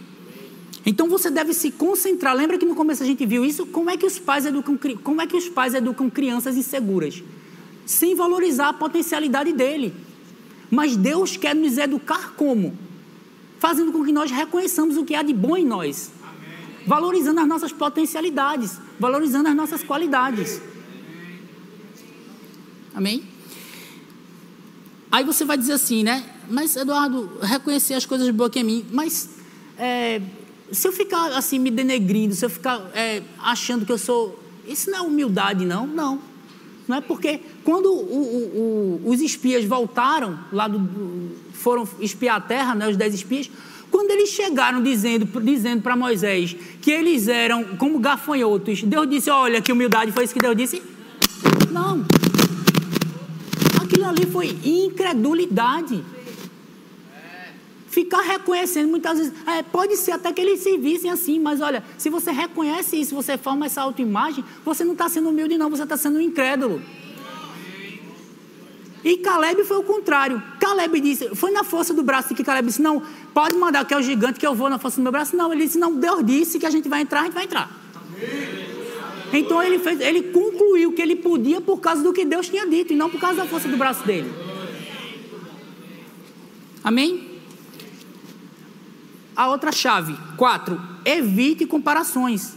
Então 0.86 1.10
você 1.10 1.32
deve 1.32 1.52
se 1.56 1.72
concentrar. 1.72 2.36
Lembra 2.36 2.60
que 2.60 2.66
no 2.66 2.76
começo 2.76 3.02
a 3.02 3.08
gente 3.08 3.26
viu 3.26 3.44
isso? 3.44 3.66
Como 3.66 3.90
é 3.90 3.98
que 3.98 4.06
os 4.06 4.20
pais 4.20 4.46
educam, 4.46 4.78
como 5.04 5.20
é 5.20 5.26
que 5.26 5.36
os 5.36 5.50
pais 5.50 5.74
educam 5.74 6.12
crianças 6.12 6.56
inseguras? 6.56 7.24
Sem 7.88 8.14
valorizar 8.14 8.70
a 8.70 8.74
potencialidade 8.74 9.52
dele. 9.52 9.96
Mas 10.70 10.96
Deus 10.96 11.36
quer 11.36 11.56
nos 11.56 11.80
educar 11.80 12.36
como? 12.38 12.78
Fazendo 13.58 13.92
com 13.92 14.06
que 14.06 14.12
nós 14.12 14.30
reconheçamos 14.30 14.96
o 14.96 15.04
que 15.04 15.16
há 15.16 15.24
de 15.24 15.34
bom 15.34 15.58
em 15.58 15.66
nós 15.66 16.21
valorizando 16.86 17.40
as 17.40 17.48
nossas 17.48 17.72
potencialidades, 17.72 18.80
valorizando 19.00 19.50
as 19.50 19.56
nossas 19.56 19.84
qualidades. 19.84 20.62
Amém? 22.94 23.24
Aí 25.12 25.24
você 25.24 25.44
vai 25.44 25.58
dizer 25.58 25.74
assim, 25.74 26.04
né? 26.04 26.24
Mas, 26.50 26.76
Eduardo, 26.76 27.30
reconhecer 27.42 27.94
as 27.94 28.06
coisas 28.06 28.30
boas 28.30 28.52
que 28.52 28.60
é 28.60 28.64
mim, 28.64 28.86
mas 28.92 29.30
é, 29.78 30.22
se 30.72 30.88
eu 30.88 30.92
ficar 30.92 31.34
assim 31.34 31.60
me 31.60 31.70
denegrindo, 31.70 32.34
se 32.34 32.46
eu 32.46 32.50
ficar 32.50 32.90
é, 32.94 33.22
achando 33.40 33.86
que 33.86 33.92
eu 33.92 33.98
sou. 33.98 34.40
Isso 34.68 34.90
não 34.90 35.00
é 35.00 35.02
humildade, 35.02 35.66
não? 35.66 35.86
Não. 35.86 36.20
Não 36.88 36.98
é 36.98 37.02
porque 37.02 37.42
quando 37.64 37.92
o, 37.92 39.00
o, 39.02 39.02
o, 39.06 39.10
os 39.10 39.22
espias 39.22 39.66
voltaram, 39.66 40.40
lá 40.52 40.68
do, 40.68 41.36
foram 41.54 41.88
espiar 42.00 42.38
a 42.38 42.42
terra, 42.42 42.76
né, 42.76 42.90
os 42.90 42.98
dez 42.98 43.14
espias, 43.14 43.50
quando 43.92 44.10
eles 44.12 44.30
chegaram 44.30 44.82
dizendo, 44.82 45.28
dizendo 45.42 45.82
para 45.82 45.96
Moisés 45.96 46.56
que 46.82 46.90
eles 46.90 47.28
eram 47.28 47.76
como 47.78 48.00
gafanhotos, 48.00 48.82
Deus 48.84 49.08
disse: 49.10 49.30
Olha, 49.30 49.62
que 49.62 49.72
humildade 49.72 50.14
foi 50.14 50.24
isso 50.24 50.34
que 50.34 50.40
Deus 50.40 50.56
disse? 50.56 50.82
Não. 51.70 52.06
Aquilo 53.84 54.06
ali 54.06 54.26
foi 54.26 54.58
incredulidade. 54.64 56.04
Ficar 57.90 58.22
reconhecendo 58.22 58.90
muitas 58.90 59.18
vezes, 59.18 59.34
é, 59.46 59.62
pode 59.62 59.98
ser 59.98 60.14
até 60.14 60.32
que 60.32 60.40
eles 60.40 60.62
se 60.62 60.78
vissem 60.78 61.12
assim, 61.12 61.38
mas 61.38 61.60
olha, 61.60 61.84
se 61.98 62.10
você 62.10 62.32
reconhece 62.32 62.96
isso, 62.96 63.14
você 63.14 63.38
forma 63.38 63.66
essa 63.66 63.82
autoimagem, 63.82 64.46
você 64.64 64.86
não 64.86 64.94
está 64.94 65.10
sendo 65.10 65.28
humilde, 65.28 65.58
não, 65.58 65.70
você 65.70 65.84
está 65.84 65.98
sendo 65.98 66.22
incrédulo. 66.22 66.82
E 69.04 69.18
Caleb 69.18 69.64
foi 69.64 69.78
o 69.78 69.84
contrário. 69.84 70.42
Caleb 70.60 71.00
disse, 71.00 71.36
foi 71.36 71.52
na 71.52 71.64
força 71.64 71.94
do 71.94 72.04
braço 72.04 72.36
que 72.36 72.44
Caleb 72.44 72.68
disse: 72.68 72.82
Não, 72.82 73.02
pode 73.34 73.56
mandar 73.56 73.84
que 73.86 73.94
é 73.94 73.98
o 73.98 74.02
gigante 74.02 74.40
que 74.40 74.46
eu 74.46 74.54
vou 74.54 74.70
na 74.70 74.78
força 74.78 74.98
do 74.98 75.04
meu 75.04 75.12
braço. 75.12 75.36
Não, 75.36 75.52
ele 75.52 75.66
disse: 75.66 75.80
Não, 75.80 75.96
Deus 75.96 76.24
disse 76.26 76.60
que 76.60 76.66
a 76.66 76.70
gente 76.70 76.88
vai 76.88 77.02
entrar, 77.02 77.22
a 77.22 77.24
gente 77.24 77.34
vai 77.34 77.46
entrar. 77.46 77.70
Então 79.34 79.64
ele, 79.64 79.80
fez, 79.80 80.00
ele 80.02 80.24
concluiu 80.24 80.92
que 80.92 81.02
ele 81.02 81.16
podia 81.16 81.62
por 81.62 81.80
causa 81.80 82.04
do 82.04 82.12
que 82.12 82.26
Deus 82.26 82.50
tinha 82.50 82.68
dito 82.68 82.94
e 82.94 82.96
não 82.96 83.10
por 83.10 83.20
causa 83.20 83.38
da 83.38 83.46
força 83.46 83.68
do 83.68 83.78
braço 83.78 84.06
dele. 84.06 84.32
Amém? 86.84 87.40
A 89.36 89.48
outra 89.48 89.72
chave, 89.72 90.16
quatro, 90.36 90.80
evite 91.06 91.66
comparações. 91.66 92.56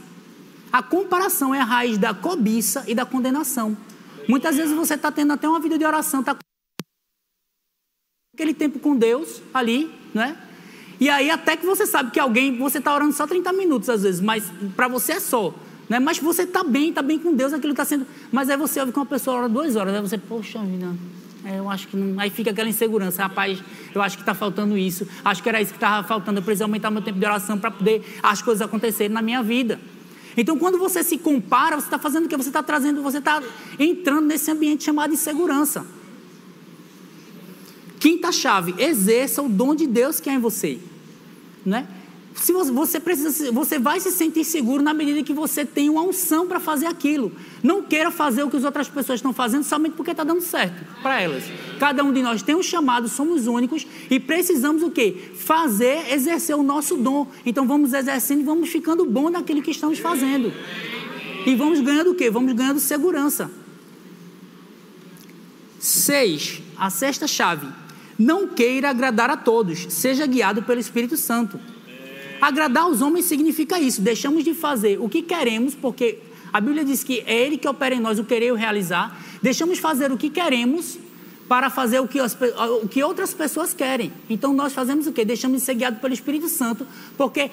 A 0.72 0.82
comparação 0.82 1.54
é 1.54 1.60
a 1.60 1.64
raiz 1.64 1.96
da 1.96 2.12
cobiça 2.12 2.84
e 2.88 2.94
da 2.94 3.06
condenação. 3.06 3.76
Muitas 4.28 4.56
vezes 4.56 4.74
você 4.74 4.94
está 4.94 5.10
tendo 5.10 5.32
até 5.32 5.48
uma 5.48 5.60
vida 5.60 5.78
de 5.78 5.84
oração, 5.84 6.20
está 6.20 6.36
aquele 8.34 8.54
tempo 8.54 8.78
com 8.78 8.96
Deus 8.96 9.40
ali, 9.52 9.92
né? 10.12 10.36
E 11.00 11.08
aí 11.08 11.30
até 11.30 11.56
que 11.56 11.66
você 11.66 11.86
sabe 11.86 12.10
que 12.10 12.20
alguém, 12.20 12.56
você 12.56 12.78
está 12.78 12.94
orando 12.94 13.12
só 13.12 13.26
30 13.26 13.52
minutos 13.52 13.88
às 13.88 14.02
vezes, 14.02 14.20
mas 14.20 14.50
para 14.76 14.88
você 14.88 15.12
é 15.12 15.20
só. 15.20 15.54
Né? 15.88 15.98
Mas 15.98 16.18
você 16.18 16.42
está 16.42 16.64
bem, 16.64 16.90
está 16.90 17.02
bem 17.02 17.18
com 17.18 17.34
Deus, 17.34 17.52
aquilo 17.52 17.72
está 17.72 17.84
sendo. 17.84 18.06
Mas 18.32 18.48
aí 18.48 18.56
você 18.56 18.80
ouve 18.80 18.92
que 18.92 18.98
uma 18.98 19.06
pessoa 19.06 19.38
ora 19.38 19.48
duas 19.48 19.76
horas, 19.76 19.94
aí 19.94 20.00
você, 20.00 20.18
poxa 20.18 20.60
vida, 20.60 20.94
É, 21.44 21.58
eu 21.58 21.68
acho 21.68 21.88
que 21.88 21.96
não. 21.96 22.18
Aí 22.18 22.30
fica 22.30 22.50
aquela 22.50 22.68
insegurança, 22.68 23.22
rapaz, 23.22 23.62
eu 23.94 24.00
acho 24.00 24.16
que 24.16 24.22
está 24.22 24.34
faltando 24.34 24.78
isso, 24.78 25.06
acho 25.22 25.42
que 25.42 25.48
era 25.48 25.60
isso 25.60 25.72
que 25.72 25.76
estava 25.76 26.06
faltando, 26.06 26.38
eu 26.38 26.42
preciso 26.42 26.64
aumentar 26.64 26.90
meu 26.90 27.02
tempo 27.02 27.18
de 27.18 27.26
oração 27.26 27.58
para 27.58 27.70
poder 27.70 28.18
as 28.22 28.40
coisas 28.40 28.62
acontecerem 28.62 29.12
na 29.12 29.20
minha 29.20 29.42
vida. 29.42 29.78
Então, 30.36 30.58
quando 30.58 30.78
você 30.78 31.02
se 31.02 31.18
compara, 31.18 31.76
você 31.76 31.86
está 31.86 31.98
fazendo 31.98 32.26
o 32.26 32.28
que? 32.28 32.36
Você 32.36 32.48
está 32.48 32.62
trazendo, 32.62 33.02
você 33.02 33.18
está 33.18 33.42
entrando 33.78 34.26
nesse 34.26 34.50
ambiente 34.50 34.84
chamado 34.84 35.14
insegurança. 35.14 35.86
Quinta 38.00 38.30
chave, 38.32 38.74
exerça 38.78 39.42
o 39.42 39.48
dom 39.48 39.74
de 39.74 39.86
Deus 39.86 40.20
que 40.20 40.28
é 40.28 40.34
em 40.34 40.38
você. 40.38 40.78
Né? 41.64 41.88
Se 42.34 42.52
você, 42.52 42.98
precisa, 42.98 43.52
você 43.52 43.78
vai 43.78 44.00
se 44.00 44.10
sentir 44.10 44.44
seguro 44.44 44.82
na 44.82 44.92
medida 44.92 45.22
que 45.22 45.32
você 45.32 45.64
tem 45.64 45.88
uma 45.88 46.02
unção 46.02 46.48
para 46.48 46.58
fazer 46.58 46.86
aquilo. 46.86 47.32
Não 47.62 47.82
queira 47.82 48.10
fazer 48.10 48.42
o 48.42 48.50
que 48.50 48.56
as 48.56 48.64
outras 48.64 48.88
pessoas 48.88 49.18
estão 49.18 49.32
fazendo 49.32 49.62
somente 49.62 49.94
porque 49.94 50.10
está 50.10 50.24
dando 50.24 50.40
certo 50.40 50.84
para 51.00 51.20
elas. 51.20 51.44
Cada 51.78 52.02
um 52.02 52.12
de 52.12 52.22
nós 52.22 52.42
tem 52.42 52.56
um 52.56 52.62
chamado, 52.62 53.08
somos 53.08 53.46
únicos 53.46 53.86
e 54.10 54.18
precisamos 54.18 54.82
o 54.82 54.90
quê? 54.90 55.30
Fazer, 55.36 56.12
exercer 56.12 56.56
o 56.56 56.62
nosso 56.62 56.96
dom. 56.96 57.28
Então 57.46 57.68
vamos 57.68 57.92
exercendo 57.92 58.40
e 58.40 58.44
vamos 58.44 58.68
ficando 58.68 59.04
bom 59.04 59.30
naquilo 59.30 59.62
que 59.62 59.70
estamos 59.70 60.00
fazendo. 60.00 60.52
E 61.46 61.54
vamos 61.54 61.80
ganhando 61.80 62.10
o 62.10 62.14
quê? 62.16 62.30
Vamos 62.30 62.52
ganhando 62.52 62.80
segurança. 62.80 63.50
Seis, 65.78 66.60
a 66.76 66.90
sexta 66.90 67.28
chave. 67.28 67.68
Não 68.18 68.48
queira 68.48 68.90
agradar 68.90 69.30
a 69.30 69.36
todos, 69.36 69.86
seja 69.88 70.26
guiado 70.26 70.62
pelo 70.62 70.80
Espírito 70.80 71.16
Santo. 71.16 71.60
Agradar 72.44 72.86
os 72.90 73.00
homens 73.00 73.24
significa 73.24 73.80
isso. 73.80 74.02
Deixamos 74.02 74.44
de 74.44 74.52
fazer 74.52 75.00
o 75.00 75.08
que 75.08 75.22
queremos, 75.22 75.74
porque 75.74 76.18
a 76.52 76.60
Bíblia 76.60 76.84
diz 76.84 77.02
que 77.02 77.20
é 77.26 77.46
Ele 77.46 77.56
que 77.56 77.66
opera 77.66 77.94
em 77.94 78.00
nós 78.00 78.18
o 78.18 78.24
querer 78.24 78.48
e 78.48 78.52
o 78.52 78.54
realizar. 78.54 79.18
Deixamos 79.40 79.76
de 79.76 79.80
fazer 79.80 80.12
o 80.12 80.18
que 80.18 80.28
queremos 80.28 80.98
para 81.48 81.70
fazer 81.70 82.00
o 82.00 82.06
que, 82.06 82.20
as, 82.20 82.36
o 82.82 82.86
que 82.86 83.02
outras 83.02 83.32
pessoas 83.32 83.72
querem. 83.72 84.12
Então 84.28 84.52
nós 84.52 84.74
fazemos 84.74 85.06
o 85.06 85.12
quê? 85.12 85.24
Deixamos 85.24 85.60
de 85.60 85.64
ser 85.64 85.72
guiados 85.72 86.00
pelo 86.00 86.12
Espírito 86.12 86.46
Santo, 86.50 86.86
porque 87.16 87.50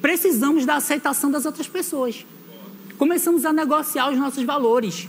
precisamos 0.00 0.64
da 0.64 0.76
aceitação 0.76 1.28
das 1.28 1.44
outras 1.44 1.66
pessoas. 1.66 2.24
Começamos 2.96 3.44
a 3.44 3.52
negociar 3.52 4.08
os 4.08 4.16
nossos 4.16 4.44
valores. 4.44 5.08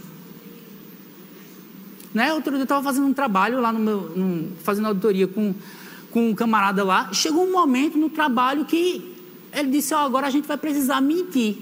Né? 2.16 2.34
Outro 2.34 2.50
dia 2.50 2.62
eu 2.62 2.64
estava 2.64 2.82
fazendo 2.82 3.06
um 3.06 3.14
trabalho 3.14 3.62
lá 3.62 3.72
no 3.72 3.80
meu, 3.80 4.02
no, 4.16 4.56
fazendo 4.64 4.88
auditoria 4.88 5.28
com 5.28 5.54
com 6.18 6.30
um 6.32 6.34
camarada 6.34 6.84
lá, 6.84 7.14
chegou 7.14 7.46
um 7.46 7.52
momento 7.52 7.96
no 7.96 8.10
trabalho 8.10 8.66
que 8.66 9.16
ele 9.54 9.70
disse, 9.70 9.94
oh, 9.94 9.98
agora 9.98 10.26
a 10.26 10.32
gente 10.32 10.48
vai 10.48 10.58
precisar 10.58 11.00
mentir. 11.00 11.58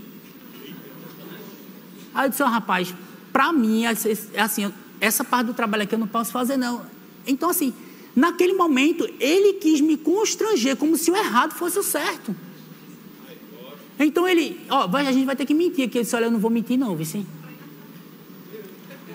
Aí 2.14 2.28
eu 2.28 2.30
disse, 2.30 2.42
oh, 2.42 2.46
rapaz, 2.46 2.96
para 3.34 3.52
mim, 3.52 3.86
é, 3.86 3.92
é 4.34 4.42
assim, 4.42 4.72
essa 5.02 5.26
parte 5.26 5.48
do 5.48 5.54
trabalho 5.54 5.84
aqui 5.84 5.94
eu 5.94 6.00
não 6.00 6.08
posso 6.08 6.32
fazer 6.32 6.56
não. 6.56 6.86
Então 7.28 7.50
assim, 7.50 7.74
naquele 8.16 8.54
momento, 8.54 9.06
ele 9.20 9.56
quis 9.56 9.82
me 9.82 9.98
constranger 9.98 10.78
como 10.78 10.96
se 10.96 11.12
o 11.12 11.18
errado 11.18 11.52
fosse 11.52 11.78
o 11.78 11.84
certo. 11.84 12.34
Então 14.00 14.26
ele, 14.26 14.62
ó, 14.70 14.88
oh, 14.90 14.96
a 14.96 15.12
gente 15.12 15.26
vai 15.26 15.36
ter 15.36 15.46
que 15.46 15.54
mentir, 15.54 15.90
que 15.90 15.98
ele 15.98 16.06
disse, 16.06 16.16
olha, 16.16 16.26
eu 16.26 16.32
não 16.32 16.40
vou 16.40 16.50
mentir 16.50 16.80
não, 16.80 16.96
Vicente. 16.96 17.28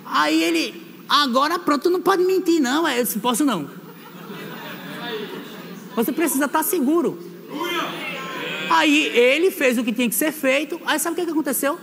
Aí 0.05 0.43
ele, 0.43 0.82
agora 1.09 1.59
pronto, 1.59 1.88
não 1.88 2.03
pode 2.03 2.24
mentir 2.24 2.61
não. 2.61 2.86
Eu 2.86 3.03
disse, 3.03 3.18
posso 3.20 3.43
não. 3.43 3.80
Você 6.05 6.12
precisa 6.12 6.46
estar 6.46 6.62
seguro. 6.62 7.18
Aí 8.70 9.07
ele 9.09 9.51
fez 9.51 9.76
o 9.76 9.84
que 9.84 9.92
tinha 9.92 10.09
que 10.09 10.14
ser 10.14 10.32
feito. 10.32 10.80
Aí 10.86 10.98
sabe 10.98 11.20
o 11.20 11.24
que 11.24 11.30
aconteceu? 11.30 11.78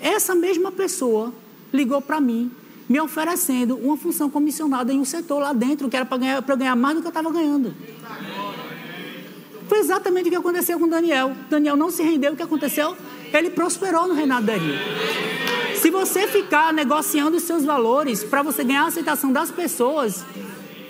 Essa 0.00 0.34
mesma 0.34 0.72
pessoa 0.72 1.34
ligou 1.72 2.00
para 2.00 2.18
mim, 2.18 2.50
me 2.88 2.98
oferecendo 2.98 3.76
uma 3.76 3.96
função 3.96 4.30
comissionada 4.30 4.90
em 4.90 4.98
um 4.98 5.04
setor 5.04 5.40
lá 5.40 5.52
dentro, 5.52 5.88
que 5.88 5.96
era 5.96 6.06
para 6.06 6.16
ganhar, 6.16 6.40
ganhar 6.40 6.76
mais 6.76 6.94
do 6.94 7.02
que 7.02 7.06
eu 7.06 7.10
estava 7.10 7.30
ganhando. 7.30 7.74
Foi 9.68 9.78
exatamente 9.78 10.28
o 10.28 10.30
que 10.30 10.36
aconteceu 10.36 10.78
com 10.78 10.88
Daniel. 10.88 11.32
Daniel 11.50 11.76
não 11.76 11.90
se 11.90 12.02
rendeu, 12.02 12.32
o 12.32 12.36
que 12.36 12.42
aconteceu? 12.42 12.96
Ele 13.32 13.50
prosperou 13.50 14.06
no 14.06 14.14
reinado 14.14 14.46
Dario. 14.46 14.74
Se 15.74 15.90
você 15.90 16.26
ficar 16.26 16.72
negociando 16.72 17.36
os 17.36 17.42
seus 17.42 17.64
valores 17.64 18.24
para 18.24 18.42
você 18.42 18.64
ganhar 18.64 18.84
a 18.84 18.86
aceitação 18.86 19.30
das 19.30 19.50
pessoas, 19.50 20.24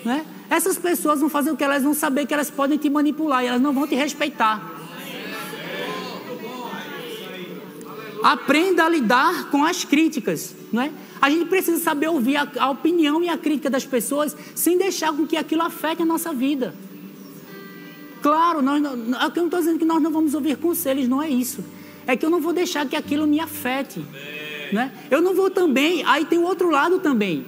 né? 0.04 0.24
Essas 0.48 0.78
pessoas 0.78 1.20
vão 1.20 1.28
fazer 1.28 1.50
o 1.50 1.56
que? 1.56 1.64
Elas 1.64 1.82
vão 1.82 1.94
saber 1.94 2.26
que 2.26 2.34
elas 2.34 2.50
podem 2.50 2.78
te 2.78 2.88
manipular 2.88 3.42
e 3.44 3.48
elas 3.48 3.60
não 3.60 3.72
vão 3.72 3.86
te 3.86 3.94
respeitar. 3.94 4.74
Aprenda 8.22 8.84
a 8.84 8.88
lidar 8.88 9.50
com 9.50 9.64
as 9.64 9.84
críticas, 9.84 10.54
não 10.72 10.82
é? 10.82 10.90
A 11.20 11.30
gente 11.30 11.46
precisa 11.46 11.78
saber 11.82 12.08
ouvir 12.08 12.36
a, 12.36 12.48
a 12.58 12.70
opinião 12.70 13.22
e 13.22 13.28
a 13.28 13.38
crítica 13.38 13.70
das 13.70 13.84
pessoas 13.84 14.36
sem 14.54 14.76
deixar 14.76 15.12
com 15.12 15.26
que 15.26 15.36
aquilo 15.36 15.62
afete 15.62 16.02
a 16.02 16.04
nossa 16.04 16.32
vida. 16.32 16.74
Claro, 18.22 18.62
nós, 18.62 18.82
eu 18.82 18.96
não 18.96 19.26
estou 19.26 19.60
dizendo 19.60 19.78
que 19.78 19.84
nós 19.84 20.02
não 20.02 20.10
vamos 20.10 20.34
ouvir 20.34 20.56
conselhos, 20.56 21.08
não 21.08 21.22
é 21.22 21.28
isso. 21.28 21.64
É 22.06 22.16
que 22.16 22.24
eu 22.24 22.30
não 22.30 22.40
vou 22.40 22.52
deixar 22.52 22.86
que 22.86 22.96
aquilo 22.96 23.26
me 23.26 23.40
afete. 23.40 24.04
Né? 24.72 24.92
Eu 25.10 25.20
não 25.20 25.34
vou 25.34 25.50
também, 25.50 26.04
aí 26.04 26.24
tem 26.24 26.38
o 26.38 26.42
outro 26.42 26.70
lado 26.70 26.98
também. 26.98 27.44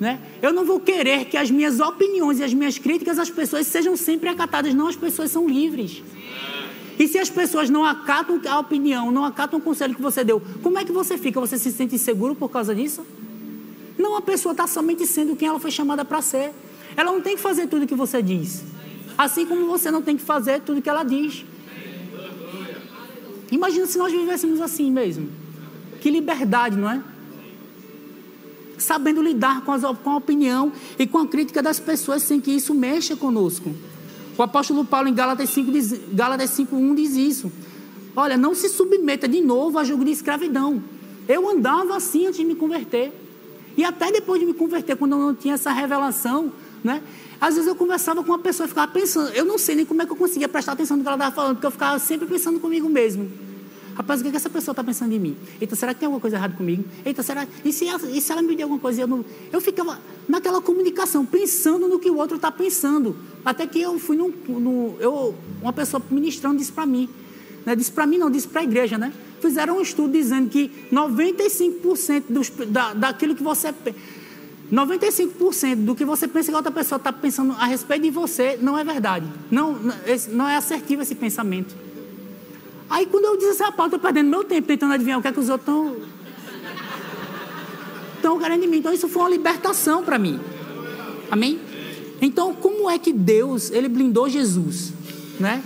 Né? 0.00 0.20
Eu 0.40 0.52
não 0.52 0.64
vou 0.64 0.78
querer 0.78 1.24
que 1.24 1.36
as 1.36 1.50
minhas 1.50 1.80
opiniões 1.80 2.38
e 2.38 2.44
as 2.44 2.54
minhas 2.54 2.78
críticas 2.78 3.18
às 3.18 3.30
pessoas 3.30 3.66
sejam 3.66 3.96
sempre 3.96 4.28
acatadas. 4.28 4.72
Não, 4.74 4.86
as 4.86 4.96
pessoas 4.96 5.30
são 5.30 5.48
livres. 5.48 6.02
E 6.98 7.06
se 7.06 7.18
as 7.18 7.30
pessoas 7.30 7.70
não 7.70 7.84
acatam 7.84 8.40
a 8.48 8.58
opinião, 8.58 9.10
não 9.10 9.24
acatam 9.24 9.58
o 9.58 9.62
conselho 9.62 9.94
que 9.94 10.02
você 10.02 10.24
deu, 10.24 10.42
como 10.62 10.78
é 10.78 10.84
que 10.84 10.90
você 10.90 11.16
fica? 11.16 11.40
Você 11.40 11.56
se 11.56 11.70
sente 11.70 11.94
inseguro 11.94 12.34
por 12.34 12.48
causa 12.48 12.74
disso? 12.74 13.06
Não, 13.96 14.16
a 14.16 14.22
pessoa 14.22 14.52
está 14.52 14.66
somente 14.66 15.06
sendo 15.06 15.36
quem 15.36 15.48
ela 15.48 15.60
foi 15.60 15.70
chamada 15.70 16.04
para 16.04 16.20
ser. 16.22 16.52
Ela 16.96 17.12
não 17.12 17.20
tem 17.20 17.36
que 17.36 17.42
fazer 17.42 17.66
tudo 17.68 17.84
o 17.84 17.86
que 17.86 17.94
você 17.94 18.22
diz. 18.22 18.64
Assim 19.16 19.46
como 19.46 19.66
você 19.66 19.90
não 19.90 20.02
tem 20.02 20.16
que 20.16 20.22
fazer 20.22 20.60
tudo 20.60 20.78
o 20.78 20.82
que 20.82 20.88
ela 20.88 21.02
diz. 21.02 21.44
Imagina 23.50 23.86
se 23.86 23.98
nós 23.98 24.12
vivêssemos 24.12 24.60
assim 24.60 24.90
mesmo. 24.90 25.28
Que 26.00 26.10
liberdade, 26.10 26.76
não 26.76 26.90
é? 26.90 27.02
Sabendo 28.78 29.22
lidar 29.22 29.62
com, 29.62 29.72
as, 29.72 29.82
com 29.82 30.10
a 30.10 30.16
opinião 30.16 30.72
e 30.98 31.06
com 31.06 31.18
a 31.18 31.26
crítica 31.26 31.62
das 31.62 31.78
pessoas 31.80 32.22
sem 32.22 32.40
que 32.40 32.50
isso 32.50 32.74
mexa 32.74 33.16
conosco. 33.16 33.74
O 34.36 34.42
apóstolo 34.42 34.84
Paulo 34.84 35.08
em 35.08 35.14
Gálatas 35.14 35.50
5, 35.50 35.72
diz, 35.72 36.00
Gálatas 36.12 36.50
5 36.50 36.74
1 36.76 36.94
diz 36.94 37.16
isso. 37.16 37.52
Olha, 38.14 38.36
não 38.36 38.54
se 38.54 38.68
submeta 38.68 39.28
de 39.28 39.40
novo 39.40 39.78
a 39.78 39.84
jogo 39.84 40.04
de 40.04 40.12
escravidão. 40.12 40.82
Eu 41.28 41.48
andava 41.48 41.96
assim 41.96 42.26
antes 42.26 42.38
de 42.38 42.44
me 42.44 42.54
converter. 42.54 43.12
E 43.76 43.84
até 43.84 44.10
depois 44.10 44.40
de 44.40 44.46
me 44.46 44.54
converter, 44.54 44.96
quando 44.96 45.12
eu 45.12 45.18
não 45.18 45.34
tinha 45.34 45.54
essa 45.54 45.70
revelação, 45.72 46.52
né? 46.82 47.02
Às 47.40 47.54
vezes 47.54 47.68
eu 47.68 47.76
conversava 47.76 48.22
com 48.24 48.32
uma 48.32 48.38
pessoa 48.38 48.66
e 48.66 48.68
ficava 48.68 48.90
pensando, 48.90 49.30
eu 49.30 49.44
não 49.44 49.58
sei 49.58 49.76
nem 49.76 49.84
como 49.84 50.02
é 50.02 50.06
que 50.06 50.12
eu 50.12 50.16
conseguia 50.16 50.48
prestar 50.48 50.72
atenção 50.72 50.96
no 50.96 51.02
que 51.02 51.08
ela 51.08 51.16
estava 51.16 51.34
falando, 51.34 51.54
porque 51.56 51.66
eu 51.66 51.70
ficava 51.70 51.98
sempre 51.98 52.26
pensando 52.26 52.58
comigo 52.58 52.88
mesmo. 52.88 53.30
Rapaz, 53.98 54.20
o 54.20 54.22
que, 54.22 54.28
é 54.28 54.30
que 54.30 54.36
essa 54.36 54.48
pessoa 54.48 54.72
está 54.72 54.84
pensando 54.84 55.12
em 55.12 55.18
mim? 55.18 55.36
Eita, 55.60 55.74
será 55.74 55.92
que 55.92 55.98
tem 55.98 56.06
alguma 56.06 56.20
coisa 56.20 56.36
errada 56.36 56.54
comigo? 56.56 56.84
Eita, 57.04 57.20
será? 57.20 57.44
E 57.64 57.72
se 57.72 57.88
ela, 57.88 58.00
e 58.08 58.20
se 58.20 58.30
ela 58.30 58.40
me 58.40 58.54
der 58.54 58.62
alguma 58.62 58.78
coisa? 58.78 59.00
Eu, 59.00 59.08
não... 59.08 59.24
eu 59.52 59.60
ficava 59.60 59.98
naquela 60.28 60.60
comunicação, 60.60 61.26
pensando 61.26 61.88
no 61.88 61.98
que 61.98 62.08
o 62.08 62.16
outro 62.16 62.36
está 62.36 62.52
pensando. 62.52 63.16
Até 63.44 63.66
que 63.66 63.80
eu 63.80 63.98
fui 63.98 64.16
num. 64.16 64.32
No, 64.46 64.96
eu, 65.00 65.34
uma 65.60 65.72
pessoa 65.72 66.00
ministrando 66.12 66.58
disse 66.58 66.70
para 66.70 66.86
mim. 66.86 67.08
Né? 67.66 67.74
Disse 67.74 67.90
para 67.90 68.06
mim, 68.06 68.18
não, 68.18 68.30
disse 68.30 68.46
para 68.46 68.60
a 68.60 68.64
igreja, 68.64 68.96
né? 68.96 69.12
Fizeram 69.40 69.78
um 69.78 69.82
estudo 69.82 70.12
dizendo 70.12 70.48
que 70.48 70.70
95% 70.92 72.22
dos, 72.28 72.50
da, 72.68 72.94
daquilo 72.94 73.34
que 73.34 73.42
você. 73.42 73.74
95% 74.72 75.76
do 75.76 75.96
que 75.96 76.04
você 76.04 76.28
pensa 76.28 76.50
que 76.50 76.54
a 76.54 76.58
outra 76.58 76.70
pessoa 76.70 76.98
está 76.98 77.12
pensando 77.12 77.52
a 77.58 77.64
respeito 77.66 78.02
de 78.02 78.10
você 78.10 78.56
não 78.62 78.78
é 78.78 78.84
verdade. 78.84 79.26
Não, 79.50 79.76
não 80.30 80.48
é 80.48 80.56
assertivo 80.56 81.02
esse 81.02 81.16
pensamento. 81.16 81.87
Aí 82.90 83.06
quando 83.06 83.24
eu 83.24 83.36
disse 83.36 83.62
rapaz, 83.62 83.88
estou 83.88 84.00
perdendo 84.00 84.28
meu 84.28 84.44
tempo 84.44 84.66
tentando 84.66 84.94
adivinhar 84.94 85.18
o 85.18 85.22
que 85.22 85.28
é 85.28 85.32
que 85.32 85.40
os 85.40 85.48
outros 85.48 85.68
estão. 88.16 88.38
Querendo 88.38 88.62
de 88.62 88.66
mim. 88.66 88.78
Então 88.78 88.92
isso 88.92 89.08
foi 89.08 89.22
uma 89.22 89.30
libertação 89.30 90.04
para 90.04 90.18
mim. 90.18 90.38
Amém? 91.30 91.60
Então, 92.20 92.52
como 92.52 92.90
é 92.90 92.98
que 92.98 93.12
Deus, 93.12 93.70
ele 93.70 93.88
blindou 93.88 94.28
Jesus? 94.28 94.92
Né? 95.38 95.62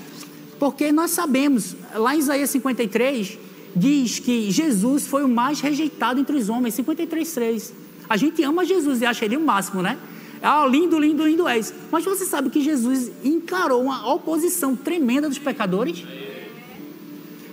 Porque 0.59 0.93
nós 0.93 1.11
sabemos, 1.11 1.75
lá 1.95 2.14
em 2.14 2.18
Isaías 2.18 2.51
53, 2.51 3.39
diz 3.75 4.18
que 4.18 4.51
Jesus 4.51 5.07
foi 5.07 5.25
o 5.25 5.29
mais 5.29 5.61
rejeitado 5.61 6.20
entre 6.20 6.37
os 6.37 6.49
homens. 6.49 6.75
53, 6.75 7.33
3. 7.33 7.73
A 8.09 8.16
gente 8.16 8.43
ama 8.43 8.64
Jesus 8.64 9.01
e 9.01 9.07
acha 9.07 9.25
ele 9.25 9.37
o 9.37 9.41
máximo, 9.41 9.81
né? 9.81 9.99
Ah, 10.43 10.66
lindo, 10.66 10.99
lindo, 10.99 11.27
lindo 11.27 11.49
és. 11.49 11.73
Mas 11.91 12.05
você 12.05 12.25
sabe 12.25 12.51
que 12.51 12.61
Jesus 12.61 13.11
encarou 13.25 13.83
uma 13.83 14.12
oposição 14.12 14.77
tremenda 14.77 15.29
dos 15.29 15.39
pecadores? 15.39 16.05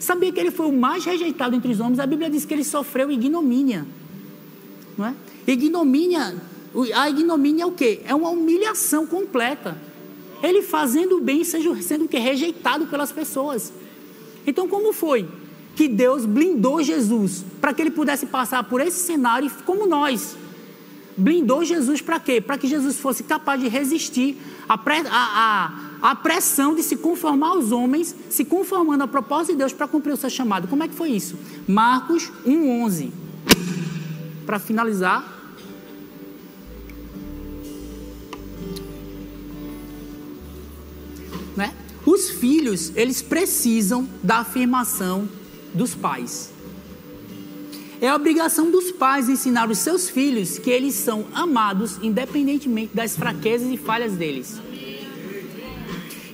Sabia 0.10 0.32
que 0.32 0.40
ele 0.40 0.50
foi 0.50 0.66
o 0.66 0.72
mais 0.72 1.06
rejeitado 1.06 1.56
entre 1.56 1.72
os 1.72 1.80
homens? 1.80 2.00
A 2.00 2.06
Bíblia 2.08 2.32
diz 2.32 2.44
que 2.44 2.52
ele 2.52 2.64
sofreu 2.64 3.12
ignomínia. 3.12 3.86
Não 4.98 5.06
é? 5.06 5.14
Ignomínia, 5.46 6.36
a 6.96 7.10
ignomínia 7.12 7.62
é 7.62 7.66
o 7.68 7.72
quê? 7.72 8.02
É 8.04 8.16
uma 8.16 8.32
humilhação 8.32 9.06
completa. 9.06 9.78
Ele 10.42 10.64
fazendo 10.64 11.18
o 11.18 11.22
bem, 11.22 11.44
sendo 11.44 12.08
que 12.08 12.18
rejeitado 12.18 12.88
pelas 12.88 13.12
pessoas. 13.12 13.72
Então, 14.48 14.68
como 14.68 14.94
foi 14.94 15.28
que 15.76 15.88
Deus 15.88 16.26
blindou 16.26 16.82
Jesus 16.82 17.46
para 17.62 17.72
que 17.72 17.80
ele 17.80 17.92
pudesse 17.92 18.26
passar 18.26 18.64
por 18.64 18.82
esse 18.82 18.98
cenário 18.98 19.52
como 19.64 19.86
nós? 19.86 20.36
blindou 21.20 21.64
Jesus 21.64 22.02
para 22.02 22.20
quê? 22.20 22.40
Para 22.42 22.58
que 22.58 22.68
Jesus 22.68 22.98
fosse 22.98 23.24
capaz 23.24 23.62
de 23.62 23.68
resistir 23.68 24.38
à, 24.68 25.89
a, 26.02 26.16
pressão 26.16 26.76
de 26.76 26.84
se 26.84 26.98
conformar 26.98 27.50
aos 27.50 27.72
homens, 27.72 28.16
se 28.30 28.46
conformando 28.46 29.04
à 29.04 29.08
proposta 29.08 29.54
de 29.54 29.58
Deus 29.58 29.74
para 29.74 29.88
cumprir 29.88 30.14
o 30.14 30.18
seu 30.18 30.30
chamado. 30.30 30.68
Como 30.68 30.84
é 30.84 30.88
que 30.88 30.96
foi 30.96 31.12
isso? 31.12 31.38
Marcos 31.68 32.32
1,11. 32.46 33.12
Para 34.46 34.60
finalizar. 34.60 35.38
Né? 41.56 41.74
Os 42.06 42.30
filhos, 42.30 42.92
eles 42.96 43.22
precisam 43.22 44.08
da 44.24 44.38
afirmação 44.38 45.28
dos 45.74 45.94
pais. 45.94 46.52
É 48.02 48.08
a 48.08 48.16
obrigação 48.16 48.72
dos 48.72 48.92
pais 48.92 49.28
ensinar 49.28 49.70
os 49.70 49.80
seus 49.80 50.10
filhos 50.10 50.58
que 50.58 50.70
eles 50.70 50.96
são 50.96 51.26
amados 51.34 51.98
independentemente 52.02 52.96
das 52.96 53.18
fraquezas 53.18 53.70
e 53.70 53.78
falhas 53.78 54.14
deles. 54.14 54.69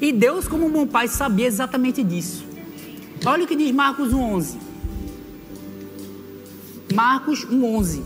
E 0.02 0.12
Deus, 0.12 0.48
como 0.48 0.66
um 0.66 0.72
bom 0.72 0.88
pai, 0.88 1.08
sabia 1.08 1.48
exatamente 1.48 2.04
disso. 2.04 2.46
Olha 3.26 3.44
o 3.44 3.48
que 3.48 3.56
diz 3.56 3.72
Marcos 3.72 4.14
1:11. 4.14 4.58
Marcos 6.94 7.46
1:11. 7.46 8.04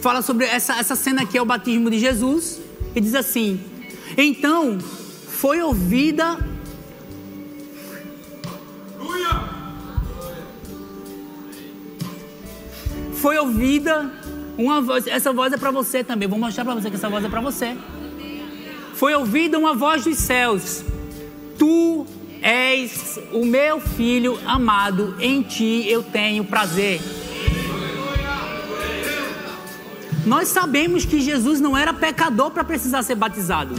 Fala 0.00 0.20
sobre 0.20 0.44
essa, 0.44 0.78
essa 0.78 0.96
cena 0.96 1.24
que 1.24 1.38
é 1.38 1.42
o 1.42 1.46
batismo 1.46 1.90
de 1.90 1.98
Jesus 1.98 2.60
e 2.94 3.00
diz 3.00 3.14
assim: 3.14 3.60
Então 4.16 4.78
foi 4.80 5.62
ouvida 5.62 6.38
foi 13.24 13.38
ouvida 13.38 14.12
uma 14.56 14.80
voz, 14.80 15.06
essa 15.06 15.32
voz 15.32 15.52
é 15.52 15.56
para 15.56 15.70
você 15.70 16.04
também. 16.04 16.28
Vou 16.28 16.38
mostrar 16.38 16.64
para 16.64 16.74
você 16.74 16.90
que 16.90 16.96
essa 16.96 17.08
voz 17.08 17.24
é 17.24 17.28
para 17.28 17.40
você. 17.40 17.76
Foi 18.94 19.14
ouvida 19.14 19.58
uma 19.58 19.74
voz 19.74 20.04
dos 20.04 20.18
céus. 20.18 20.84
Tu 21.58 22.06
és 22.40 23.18
o 23.32 23.44
meu 23.44 23.80
filho 23.80 24.38
amado, 24.46 25.16
em 25.18 25.42
ti 25.42 25.86
eu 25.88 26.02
tenho 26.02 26.44
prazer. 26.44 27.00
Nós 30.26 30.48
sabemos 30.48 31.04
que 31.04 31.20
Jesus 31.20 31.60
não 31.60 31.76
era 31.76 31.92
pecador 31.92 32.50
para 32.50 32.64
precisar 32.64 33.02
ser 33.02 33.14
batizado. 33.14 33.74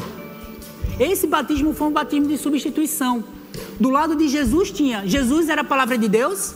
Esse 0.99 1.26
batismo 1.26 1.73
foi 1.73 1.88
um 1.88 1.91
batismo 1.91 2.28
de 2.28 2.38
substituição. 2.38 3.23
Do 3.80 3.89
lado 3.89 4.15
de 4.15 4.28
Jesus 4.28 4.71
tinha, 4.71 5.05
Jesus 5.05 5.49
era 5.49 5.61
a 5.61 5.63
palavra 5.63 5.97
de 5.97 6.07
Deus, 6.07 6.53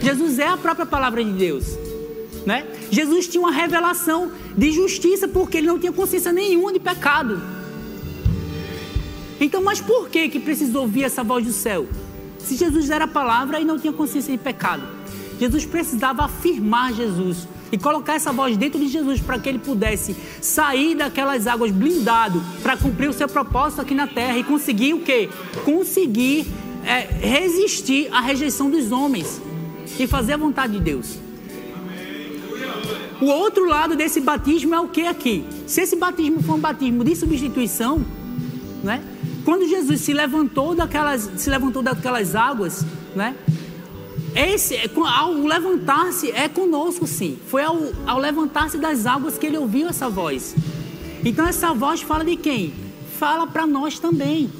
Jesus 0.00 0.38
é 0.38 0.46
a 0.46 0.56
própria 0.56 0.86
palavra 0.86 1.24
de 1.24 1.32
Deus. 1.32 1.64
Né? 2.44 2.64
Jesus 2.90 3.28
tinha 3.28 3.40
uma 3.40 3.52
revelação 3.52 4.30
de 4.56 4.72
justiça 4.72 5.26
porque 5.26 5.58
ele 5.58 5.66
não 5.66 5.78
tinha 5.78 5.92
consciência 5.92 6.32
nenhuma 6.32 6.72
de 6.72 6.80
pecado. 6.80 7.40
Então, 9.40 9.62
mas 9.62 9.80
por 9.80 10.08
que 10.08 10.28
que 10.28 10.40
precisou 10.40 10.82
ouvir 10.82 11.04
essa 11.04 11.22
voz 11.22 11.44
do 11.44 11.52
céu? 11.52 11.86
Se 12.38 12.56
Jesus 12.56 12.90
era 12.90 13.04
a 13.04 13.08
palavra 13.08 13.60
e 13.60 13.64
não 13.64 13.78
tinha 13.78 13.92
consciência 13.92 14.32
de 14.32 14.42
pecado. 14.42 14.82
Jesus 15.38 15.66
precisava 15.66 16.24
afirmar 16.24 16.94
Jesus 16.94 17.46
e 17.70 17.76
colocar 17.76 18.14
essa 18.14 18.32
voz 18.32 18.56
dentro 18.56 18.78
de 18.78 18.88
Jesus 18.88 19.20
para 19.20 19.38
que 19.38 19.48
ele 19.48 19.58
pudesse 19.58 20.16
sair 20.40 20.94
daquelas 20.94 21.46
águas 21.46 21.70
blindado 21.70 22.42
para 22.62 22.76
cumprir 22.76 23.10
o 23.10 23.12
seu 23.12 23.28
propósito 23.28 23.82
aqui 23.82 23.94
na 23.94 24.06
terra 24.06 24.38
e 24.38 24.44
conseguir 24.44 24.94
o 24.94 25.00
quê? 25.00 25.28
Conseguir 25.64 26.46
é, 26.84 27.00
resistir 27.00 28.08
à 28.12 28.20
rejeição 28.20 28.70
dos 28.70 28.92
homens 28.92 29.42
e 29.98 30.06
fazer 30.06 30.34
a 30.34 30.36
vontade 30.36 30.74
de 30.74 30.80
Deus. 30.80 31.25
O 33.20 33.26
outro 33.26 33.66
lado 33.66 33.96
desse 33.96 34.20
batismo 34.20 34.74
é 34.74 34.80
o 34.80 34.88
que 34.88 35.06
aqui? 35.06 35.44
Se 35.66 35.80
esse 35.80 35.96
batismo 35.96 36.42
for 36.42 36.54
um 36.54 36.60
batismo 36.60 37.02
de 37.02 37.16
substituição, 37.16 38.04
né? 38.82 39.02
Quando 39.44 39.66
Jesus 39.68 40.00
se 40.00 40.12
levantou 40.12 40.74
daquelas, 40.74 41.30
se 41.36 41.48
levantou 41.48 41.82
daquelas 41.82 42.34
águas, 42.34 42.84
né? 43.14 43.34
Esse, 44.34 44.76
ao 44.94 45.32
levantar-se, 45.32 46.30
é 46.30 46.46
conosco 46.46 47.06
sim. 47.06 47.38
Foi 47.46 47.62
ao, 47.62 47.78
ao 48.06 48.18
levantar-se 48.18 48.76
das 48.76 49.06
águas 49.06 49.38
que 49.38 49.46
ele 49.46 49.56
ouviu 49.56 49.88
essa 49.88 50.10
voz. 50.10 50.54
Então 51.24 51.46
essa 51.46 51.72
voz 51.72 52.02
fala 52.02 52.24
de 52.24 52.36
quem? 52.36 52.74
Fala 53.18 53.46
para 53.46 53.66
nós 53.66 53.98
também. 53.98 54.50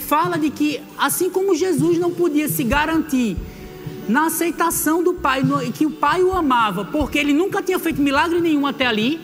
Fala 0.00 0.36
de 0.36 0.50
que, 0.50 0.80
assim 0.98 1.30
como 1.30 1.54
Jesus 1.54 1.98
não 1.98 2.10
podia 2.10 2.48
se 2.48 2.62
garantir 2.62 3.36
na 4.08 4.26
aceitação 4.26 5.02
do 5.02 5.14
Pai, 5.14 5.42
no, 5.42 5.60
que 5.72 5.86
o 5.86 5.90
Pai 5.90 6.22
o 6.22 6.32
amava, 6.32 6.84
porque 6.84 7.18
ele 7.18 7.32
nunca 7.32 7.62
tinha 7.62 7.78
feito 7.78 8.00
milagre 8.00 8.40
nenhum 8.40 8.66
até 8.66 8.86
ali, 8.86 9.20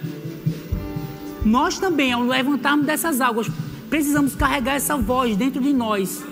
nós 1.45 1.79
também, 1.79 2.13
ao 2.13 2.23
levantarmos 2.23 2.87
dessas 2.87 3.21
águas, 3.21 3.49
precisamos 3.89 4.35
carregar 4.35 4.75
essa 4.75 4.97
voz 4.97 5.37
dentro 5.37 5.61
de 5.61 5.73
nós, 5.73 6.23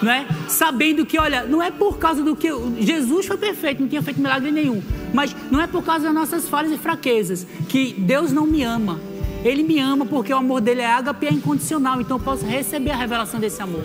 não 0.00 0.10
é? 0.10 0.26
Sabendo 0.48 1.04
que, 1.04 1.18
olha, 1.18 1.44
não 1.44 1.62
é 1.62 1.70
por 1.70 1.98
causa 1.98 2.22
do 2.22 2.34
que 2.34 2.48
Jesus 2.80 3.26
foi 3.26 3.36
perfeito, 3.36 3.82
não 3.82 3.88
tinha 3.88 4.02
feito 4.02 4.20
milagre 4.20 4.50
nenhum, 4.50 4.82
mas 5.12 5.34
não 5.50 5.60
é 5.60 5.66
por 5.66 5.82
causa 5.82 6.04
das 6.04 6.14
nossas 6.14 6.48
falhas 6.48 6.72
e 6.72 6.78
fraquezas 6.78 7.46
que 7.68 7.92
Deus 7.92 8.32
não 8.32 8.46
me 8.46 8.62
ama. 8.62 9.00
Ele 9.44 9.62
me 9.62 9.78
ama 9.78 10.06
porque 10.06 10.32
o 10.32 10.36
amor 10.36 10.60
dele 10.60 10.80
é 10.80 10.86
ágape 10.86 11.26
e 11.26 11.28
é 11.28 11.32
incondicional, 11.32 12.00
então 12.00 12.16
eu 12.16 12.22
posso 12.22 12.44
receber 12.44 12.92
a 12.92 12.96
revelação 12.96 13.40
desse 13.40 13.60
amor. 13.60 13.84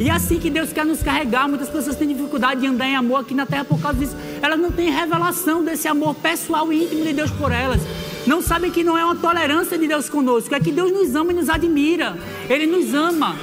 E 0.00 0.08
é 0.08 0.12
assim 0.12 0.40
que 0.40 0.48
Deus 0.48 0.72
quer 0.72 0.86
nos 0.86 1.02
carregar. 1.02 1.46
Muitas 1.46 1.68
pessoas 1.68 1.94
têm 1.94 2.08
dificuldade 2.08 2.62
de 2.62 2.66
andar 2.66 2.88
em 2.88 2.96
amor 2.96 3.20
aqui 3.20 3.34
na 3.34 3.44
terra 3.44 3.66
por 3.66 3.78
causa 3.78 3.98
disso. 3.98 4.16
Elas 4.40 4.58
não 4.58 4.72
têm 4.72 4.90
revelação 4.90 5.62
desse 5.62 5.86
amor 5.86 6.14
pessoal 6.14 6.72
e 6.72 6.84
íntimo 6.84 7.04
de 7.04 7.12
Deus 7.12 7.30
por 7.30 7.52
elas. 7.52 7.82
Não 8.26 8.40
sabem 8.40 8.70
que 8.70 8.82
não 8.82 8.96
é 8.96 9.04
uma 9.04 9.14
tolerância 9.14 9.76
de 9.76 9.86
Deus 9.86 10.08
conosco, 10.08 10.54
é 10.54 10.58
que 10.58 10.72
Deus 10.72 10.90
nos 10.90 11.14
ama 11.14 11.32
e 11.32 11.34
nos 11.34 11.50
admira. 11.50 12.16
Ele 12.48 12.66
nos 12.66 12.94
ama. 12.94 13.36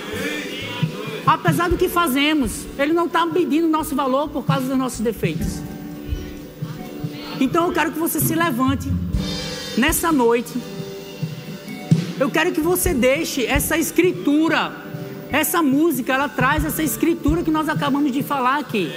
Apesar 1.27 1.69
do 1.69 1.77
que 1.77 1.87
fazemos, 1.87 2.65
Ele 2.79 2.91
não 2.91 3.05
está 3.05 3.23
medindo 3.23 3.67
nosso 3.67 3.95
valor 3.95 4.27
por 4.29 4.43
causa 4.43 4.65
dos 4.65 4.77
nossos 4.77 5.01
defeitos. 5.01 5.61
Então 7.39 7.67
eu 7.67 7.71
quero 7.71 7.91
que 7.91 7.99
você 7.99 8.19
se 8.19 8.33
levante 8.33 8.91
nessa 9.77 10.11
noite. 10.11 10.53
Eu 12.19 12.31
quero 12.31 12.51
que 12.51 12.61
você 12.61 12.95
deixe 12.95 13.45
essa 13.45 13.77
escritura 13.77 14.86
essa 15.31 15.61
música, 15.61 16.13
ela 16.13 16.29
traz 16.29 16.65
essa 16.65 16.81
escritura 16.81 17.43
que 17.43 17.51
nós 17.51 17.67
acabamos 17.67 18.11
de 18.11 18.23
falar 18.23 18.59
aqui. 18.59 18.91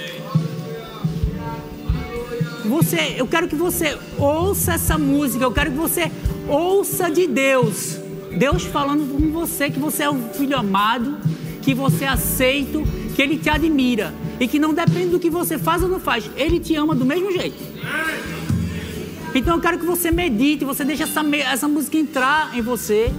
Você, 2.65 3.15
eu 3.17 3.27
quero 3.27 3.47
que 3.47 3.55
você 3.55 3.97
ouça 4.17 4.73
essa 4.73 4.97
música, 4.97 5.43
eu 5.43 5.51
quero 5.51 5.71
que 5.71 5.77
você 5.77 6.11
ouça 6.47 7.09
de 7.09 7.27
Deus. 7.27 7.99
Deus 8.37 8.63
falando 8.63 9.11
com 9.11 9.31
você 9.31 9.69
que 9.69 9.79
você 9.79 10.03
é 10.03 10.09
um 10.09 10.29
filho 10.29 10.57
amado, 10.57 11.17
que 11.61 11.73
você 11.73 12.05
é 12.05 12.07
aceito, 12.07 12.83
que 13.15 13.21
ele 13.21 13.37
te 13.37 13.49
admira 13.49 14.13
e 14.39 14.47
que 14.47 14.57
não 14.57 14.73
depende 14.73 15.07
do 15.07 15.19
que 15.19 15.29
você 15.29 15.57
faz 15.57 15.83
ou 15.83 15.89
não 15.89 15.99
faz, 15.99 16.29
ele 16.35 16.59
te 16.59 16.75
ama 16.75 16.95
do 16.95 17.05
mesmo 17.05 17.31
jeito. 17.31 17.61
Então 19.35 19.55
eu 19.55 19.61
quero 19.61 19.77
que 19.77 19.85
você 19.85 20.11
medite, 20.11 20.65
você 20.65 20.83
deixe 20.83 21.03
essa, 21.03 21.21
essa 21.37 21.67
música 21.67 21.97
entrar 21.97 22.57
em 22.57 22.61
você 22.61 23.11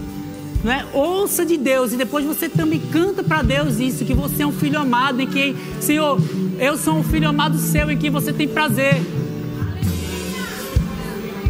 é? 0.71 0.87
Ouça 0.93 1.45
de 1.45 1.57
Deus 1.57 1.93
e 1.93 1.97
depois 1.97 2.25
você 2.25 2.49
também 2.49 2.79
canta 2.79 3.23
para 3.23 3.43
Deus 3.43 3.81
isso, 3.81 4.05
que 4.05 4.15
você 4.15 4.43
é 4.43 4.47
um 4.47 4.53
filho 4.53 4.79
amado 4.79 5.21
e 5.21 5.27
que, 5.27 5.57
Senhor, 5.81 6.21
eu 6.59 6.77
sou 6.77 6.95
um 6.99 7.03
filho 7.03 7.29
amado 7.29 7.59
seu 7.59 7.91
e 7.91 7.97
que 7.97 8.09
você 8.09 8.33
tem 8.33 8.47
prazer. 8.47 8.95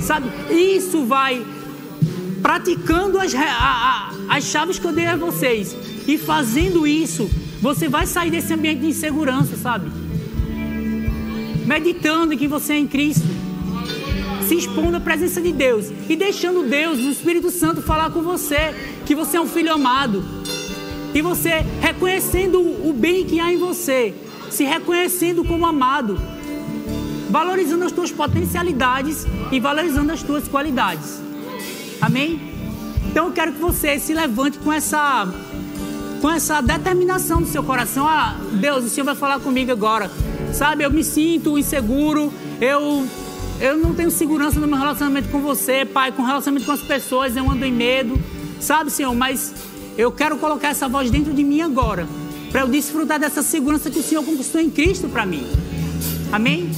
Sabe? 0.01 0.31
Isso 0.51 1.05
vai 1.05 1.45
praticando 2.41 3.19
as, 3.19 3.35
a, 3.35 3.41
a, 3.41 4.13
as 4.31 4.45
chaves 4.45 4.79
que 4.79 4.87
eu 4.87 4.93
dei 4.93 5.07
a 5.07 5.17
vocês 5.17 5.77
e 6.09 6.17
fazendo 6.17 6.87
isso, 6.87 7.31
você 7.61 7.89
vai 7.89 8.07
sair 8.07 8.31
desse 8.31 8.53
ambiente 8.53 8.81
de 8.81 8.87
insegurança, 8.87 9.57
sabe? 9.57 9.91
Meditando 11.67 12.37
que 12.37 12.49
você 12.49 12.73
é 12.73 12.79
em 12.79 12.87
Cristo 12.87 13.43
se 14.53 14.59
expondo 14.59 14.99
à 14.99 15.01
presença 15.01 15.41
de 15.41 15.51
Deus 15.51 15.87
e 16.11 16.15
deixando 16.15 16.69
Deus, 16.69 16.99
o 16.99 17.11
Espírito 17.11 17.51
Santo, 17.51 17.81
falar 17.81 18.11
com 18.11 18.21
você 18.21 18.75
que 19.07 19.15
você 19.15 19.39
é 19.39 19.41
um 19.41 19.47
filho 19.47 19.73
amado. 19.73 20.23
E 21.15 21.23
você 21.23 21.65
reconhecendo 21.81 22.61
o 22.61 22.93
bem 22.93 23.25
que 23.25 23.41
há 23.41 23.51
em 23.51 23.57
você, 23.57 24.15
se 24.51 24.65
reconhecendo 24.65 25.43
como 25.43 25.65
amado, 25.65 26.21
valorizando 27.31 27.85
as 27.85 27.93
tuas 27.93 28.13
potencialidades 28.13 29.27
e 29.51 29.59
valorizando 29.59 30.13
as 30.13 30.23
tuas 30.23 30.47
qualidades. 30.47 31.19
Amém? 31.99 32.39
Então 33.11 33.29
eu 33.29 33.33
quero 33.33 33.53
que 33.53 33.61
você 33.61 33.99
se 33.99 34.13
levante 34.13 34.59
com 34.59 34.71
essa 34.71 35.33
com 36.21 36.31
essa 36.31 36.61
determinação 36.61 37.41
no 37.41 37.47
seu 37.47 37.63
coração. 37.63 38.07
Ah, 38.07 38.37
Deus, 38.53 38.85
o 38.85 38.89
Senhor 38.91 39.07
vai 39.07 39.17
falar 39.17 39.41
comigo 39.41 39.73
agora. 39.73 40.11
Sabe, 40.53 40.85
eu 40.85 40.91
me 40.91 41.03
sinto 41.03 41.59
inseguro, 41.59 42.31
eu 42.61 43.09
eu 43.63 43.77
não 43.77 43.95
tenho 43.95 44.11
segurança 44.11 44.59
no 44.59 44.67
meu 44.67 44.77
relacionamento 44.77 45.29
com 45.29 45.41
você, 45.41 45.85
Pai, 45.85 46.11
com 46.11 46.23
relacionamento 46.25 46.67
com 46.67 46.73
as 46.73 46.81
pessoas, 46.81 47.37
eu 47.37 47.49
ando 47.49 47.65
em 47.65 47.73
medo, 47.73 48.19
sabe, 48.61 48.91
Senhor? 48.91 49.15
Mas 49.15 49.55
eu 49.97 50.11
quero 50.11 50.37
colocar 50.37 50.71
essa 50.71 50.89
voz 50.89 51.13
dentro 51.13 51.33
de 51.33 51.45
mim 51.45 51.61
agora, 51.61 52.09
para 52.51 52.63
eu 52.63 52.67
desfrutar 52.67 53.21
dessa 53.21 53.41
segurança 53.41 53.89
que 53.89 54.01
o 54.01 54.03
Senhor 54.03 54.25
conquistou 54.25 54.61
em 54.61 54.69
Cristo 54.69 55.09
para 55.09 55.25
mim. 55.25 55.47
Amém? 56.33 56.69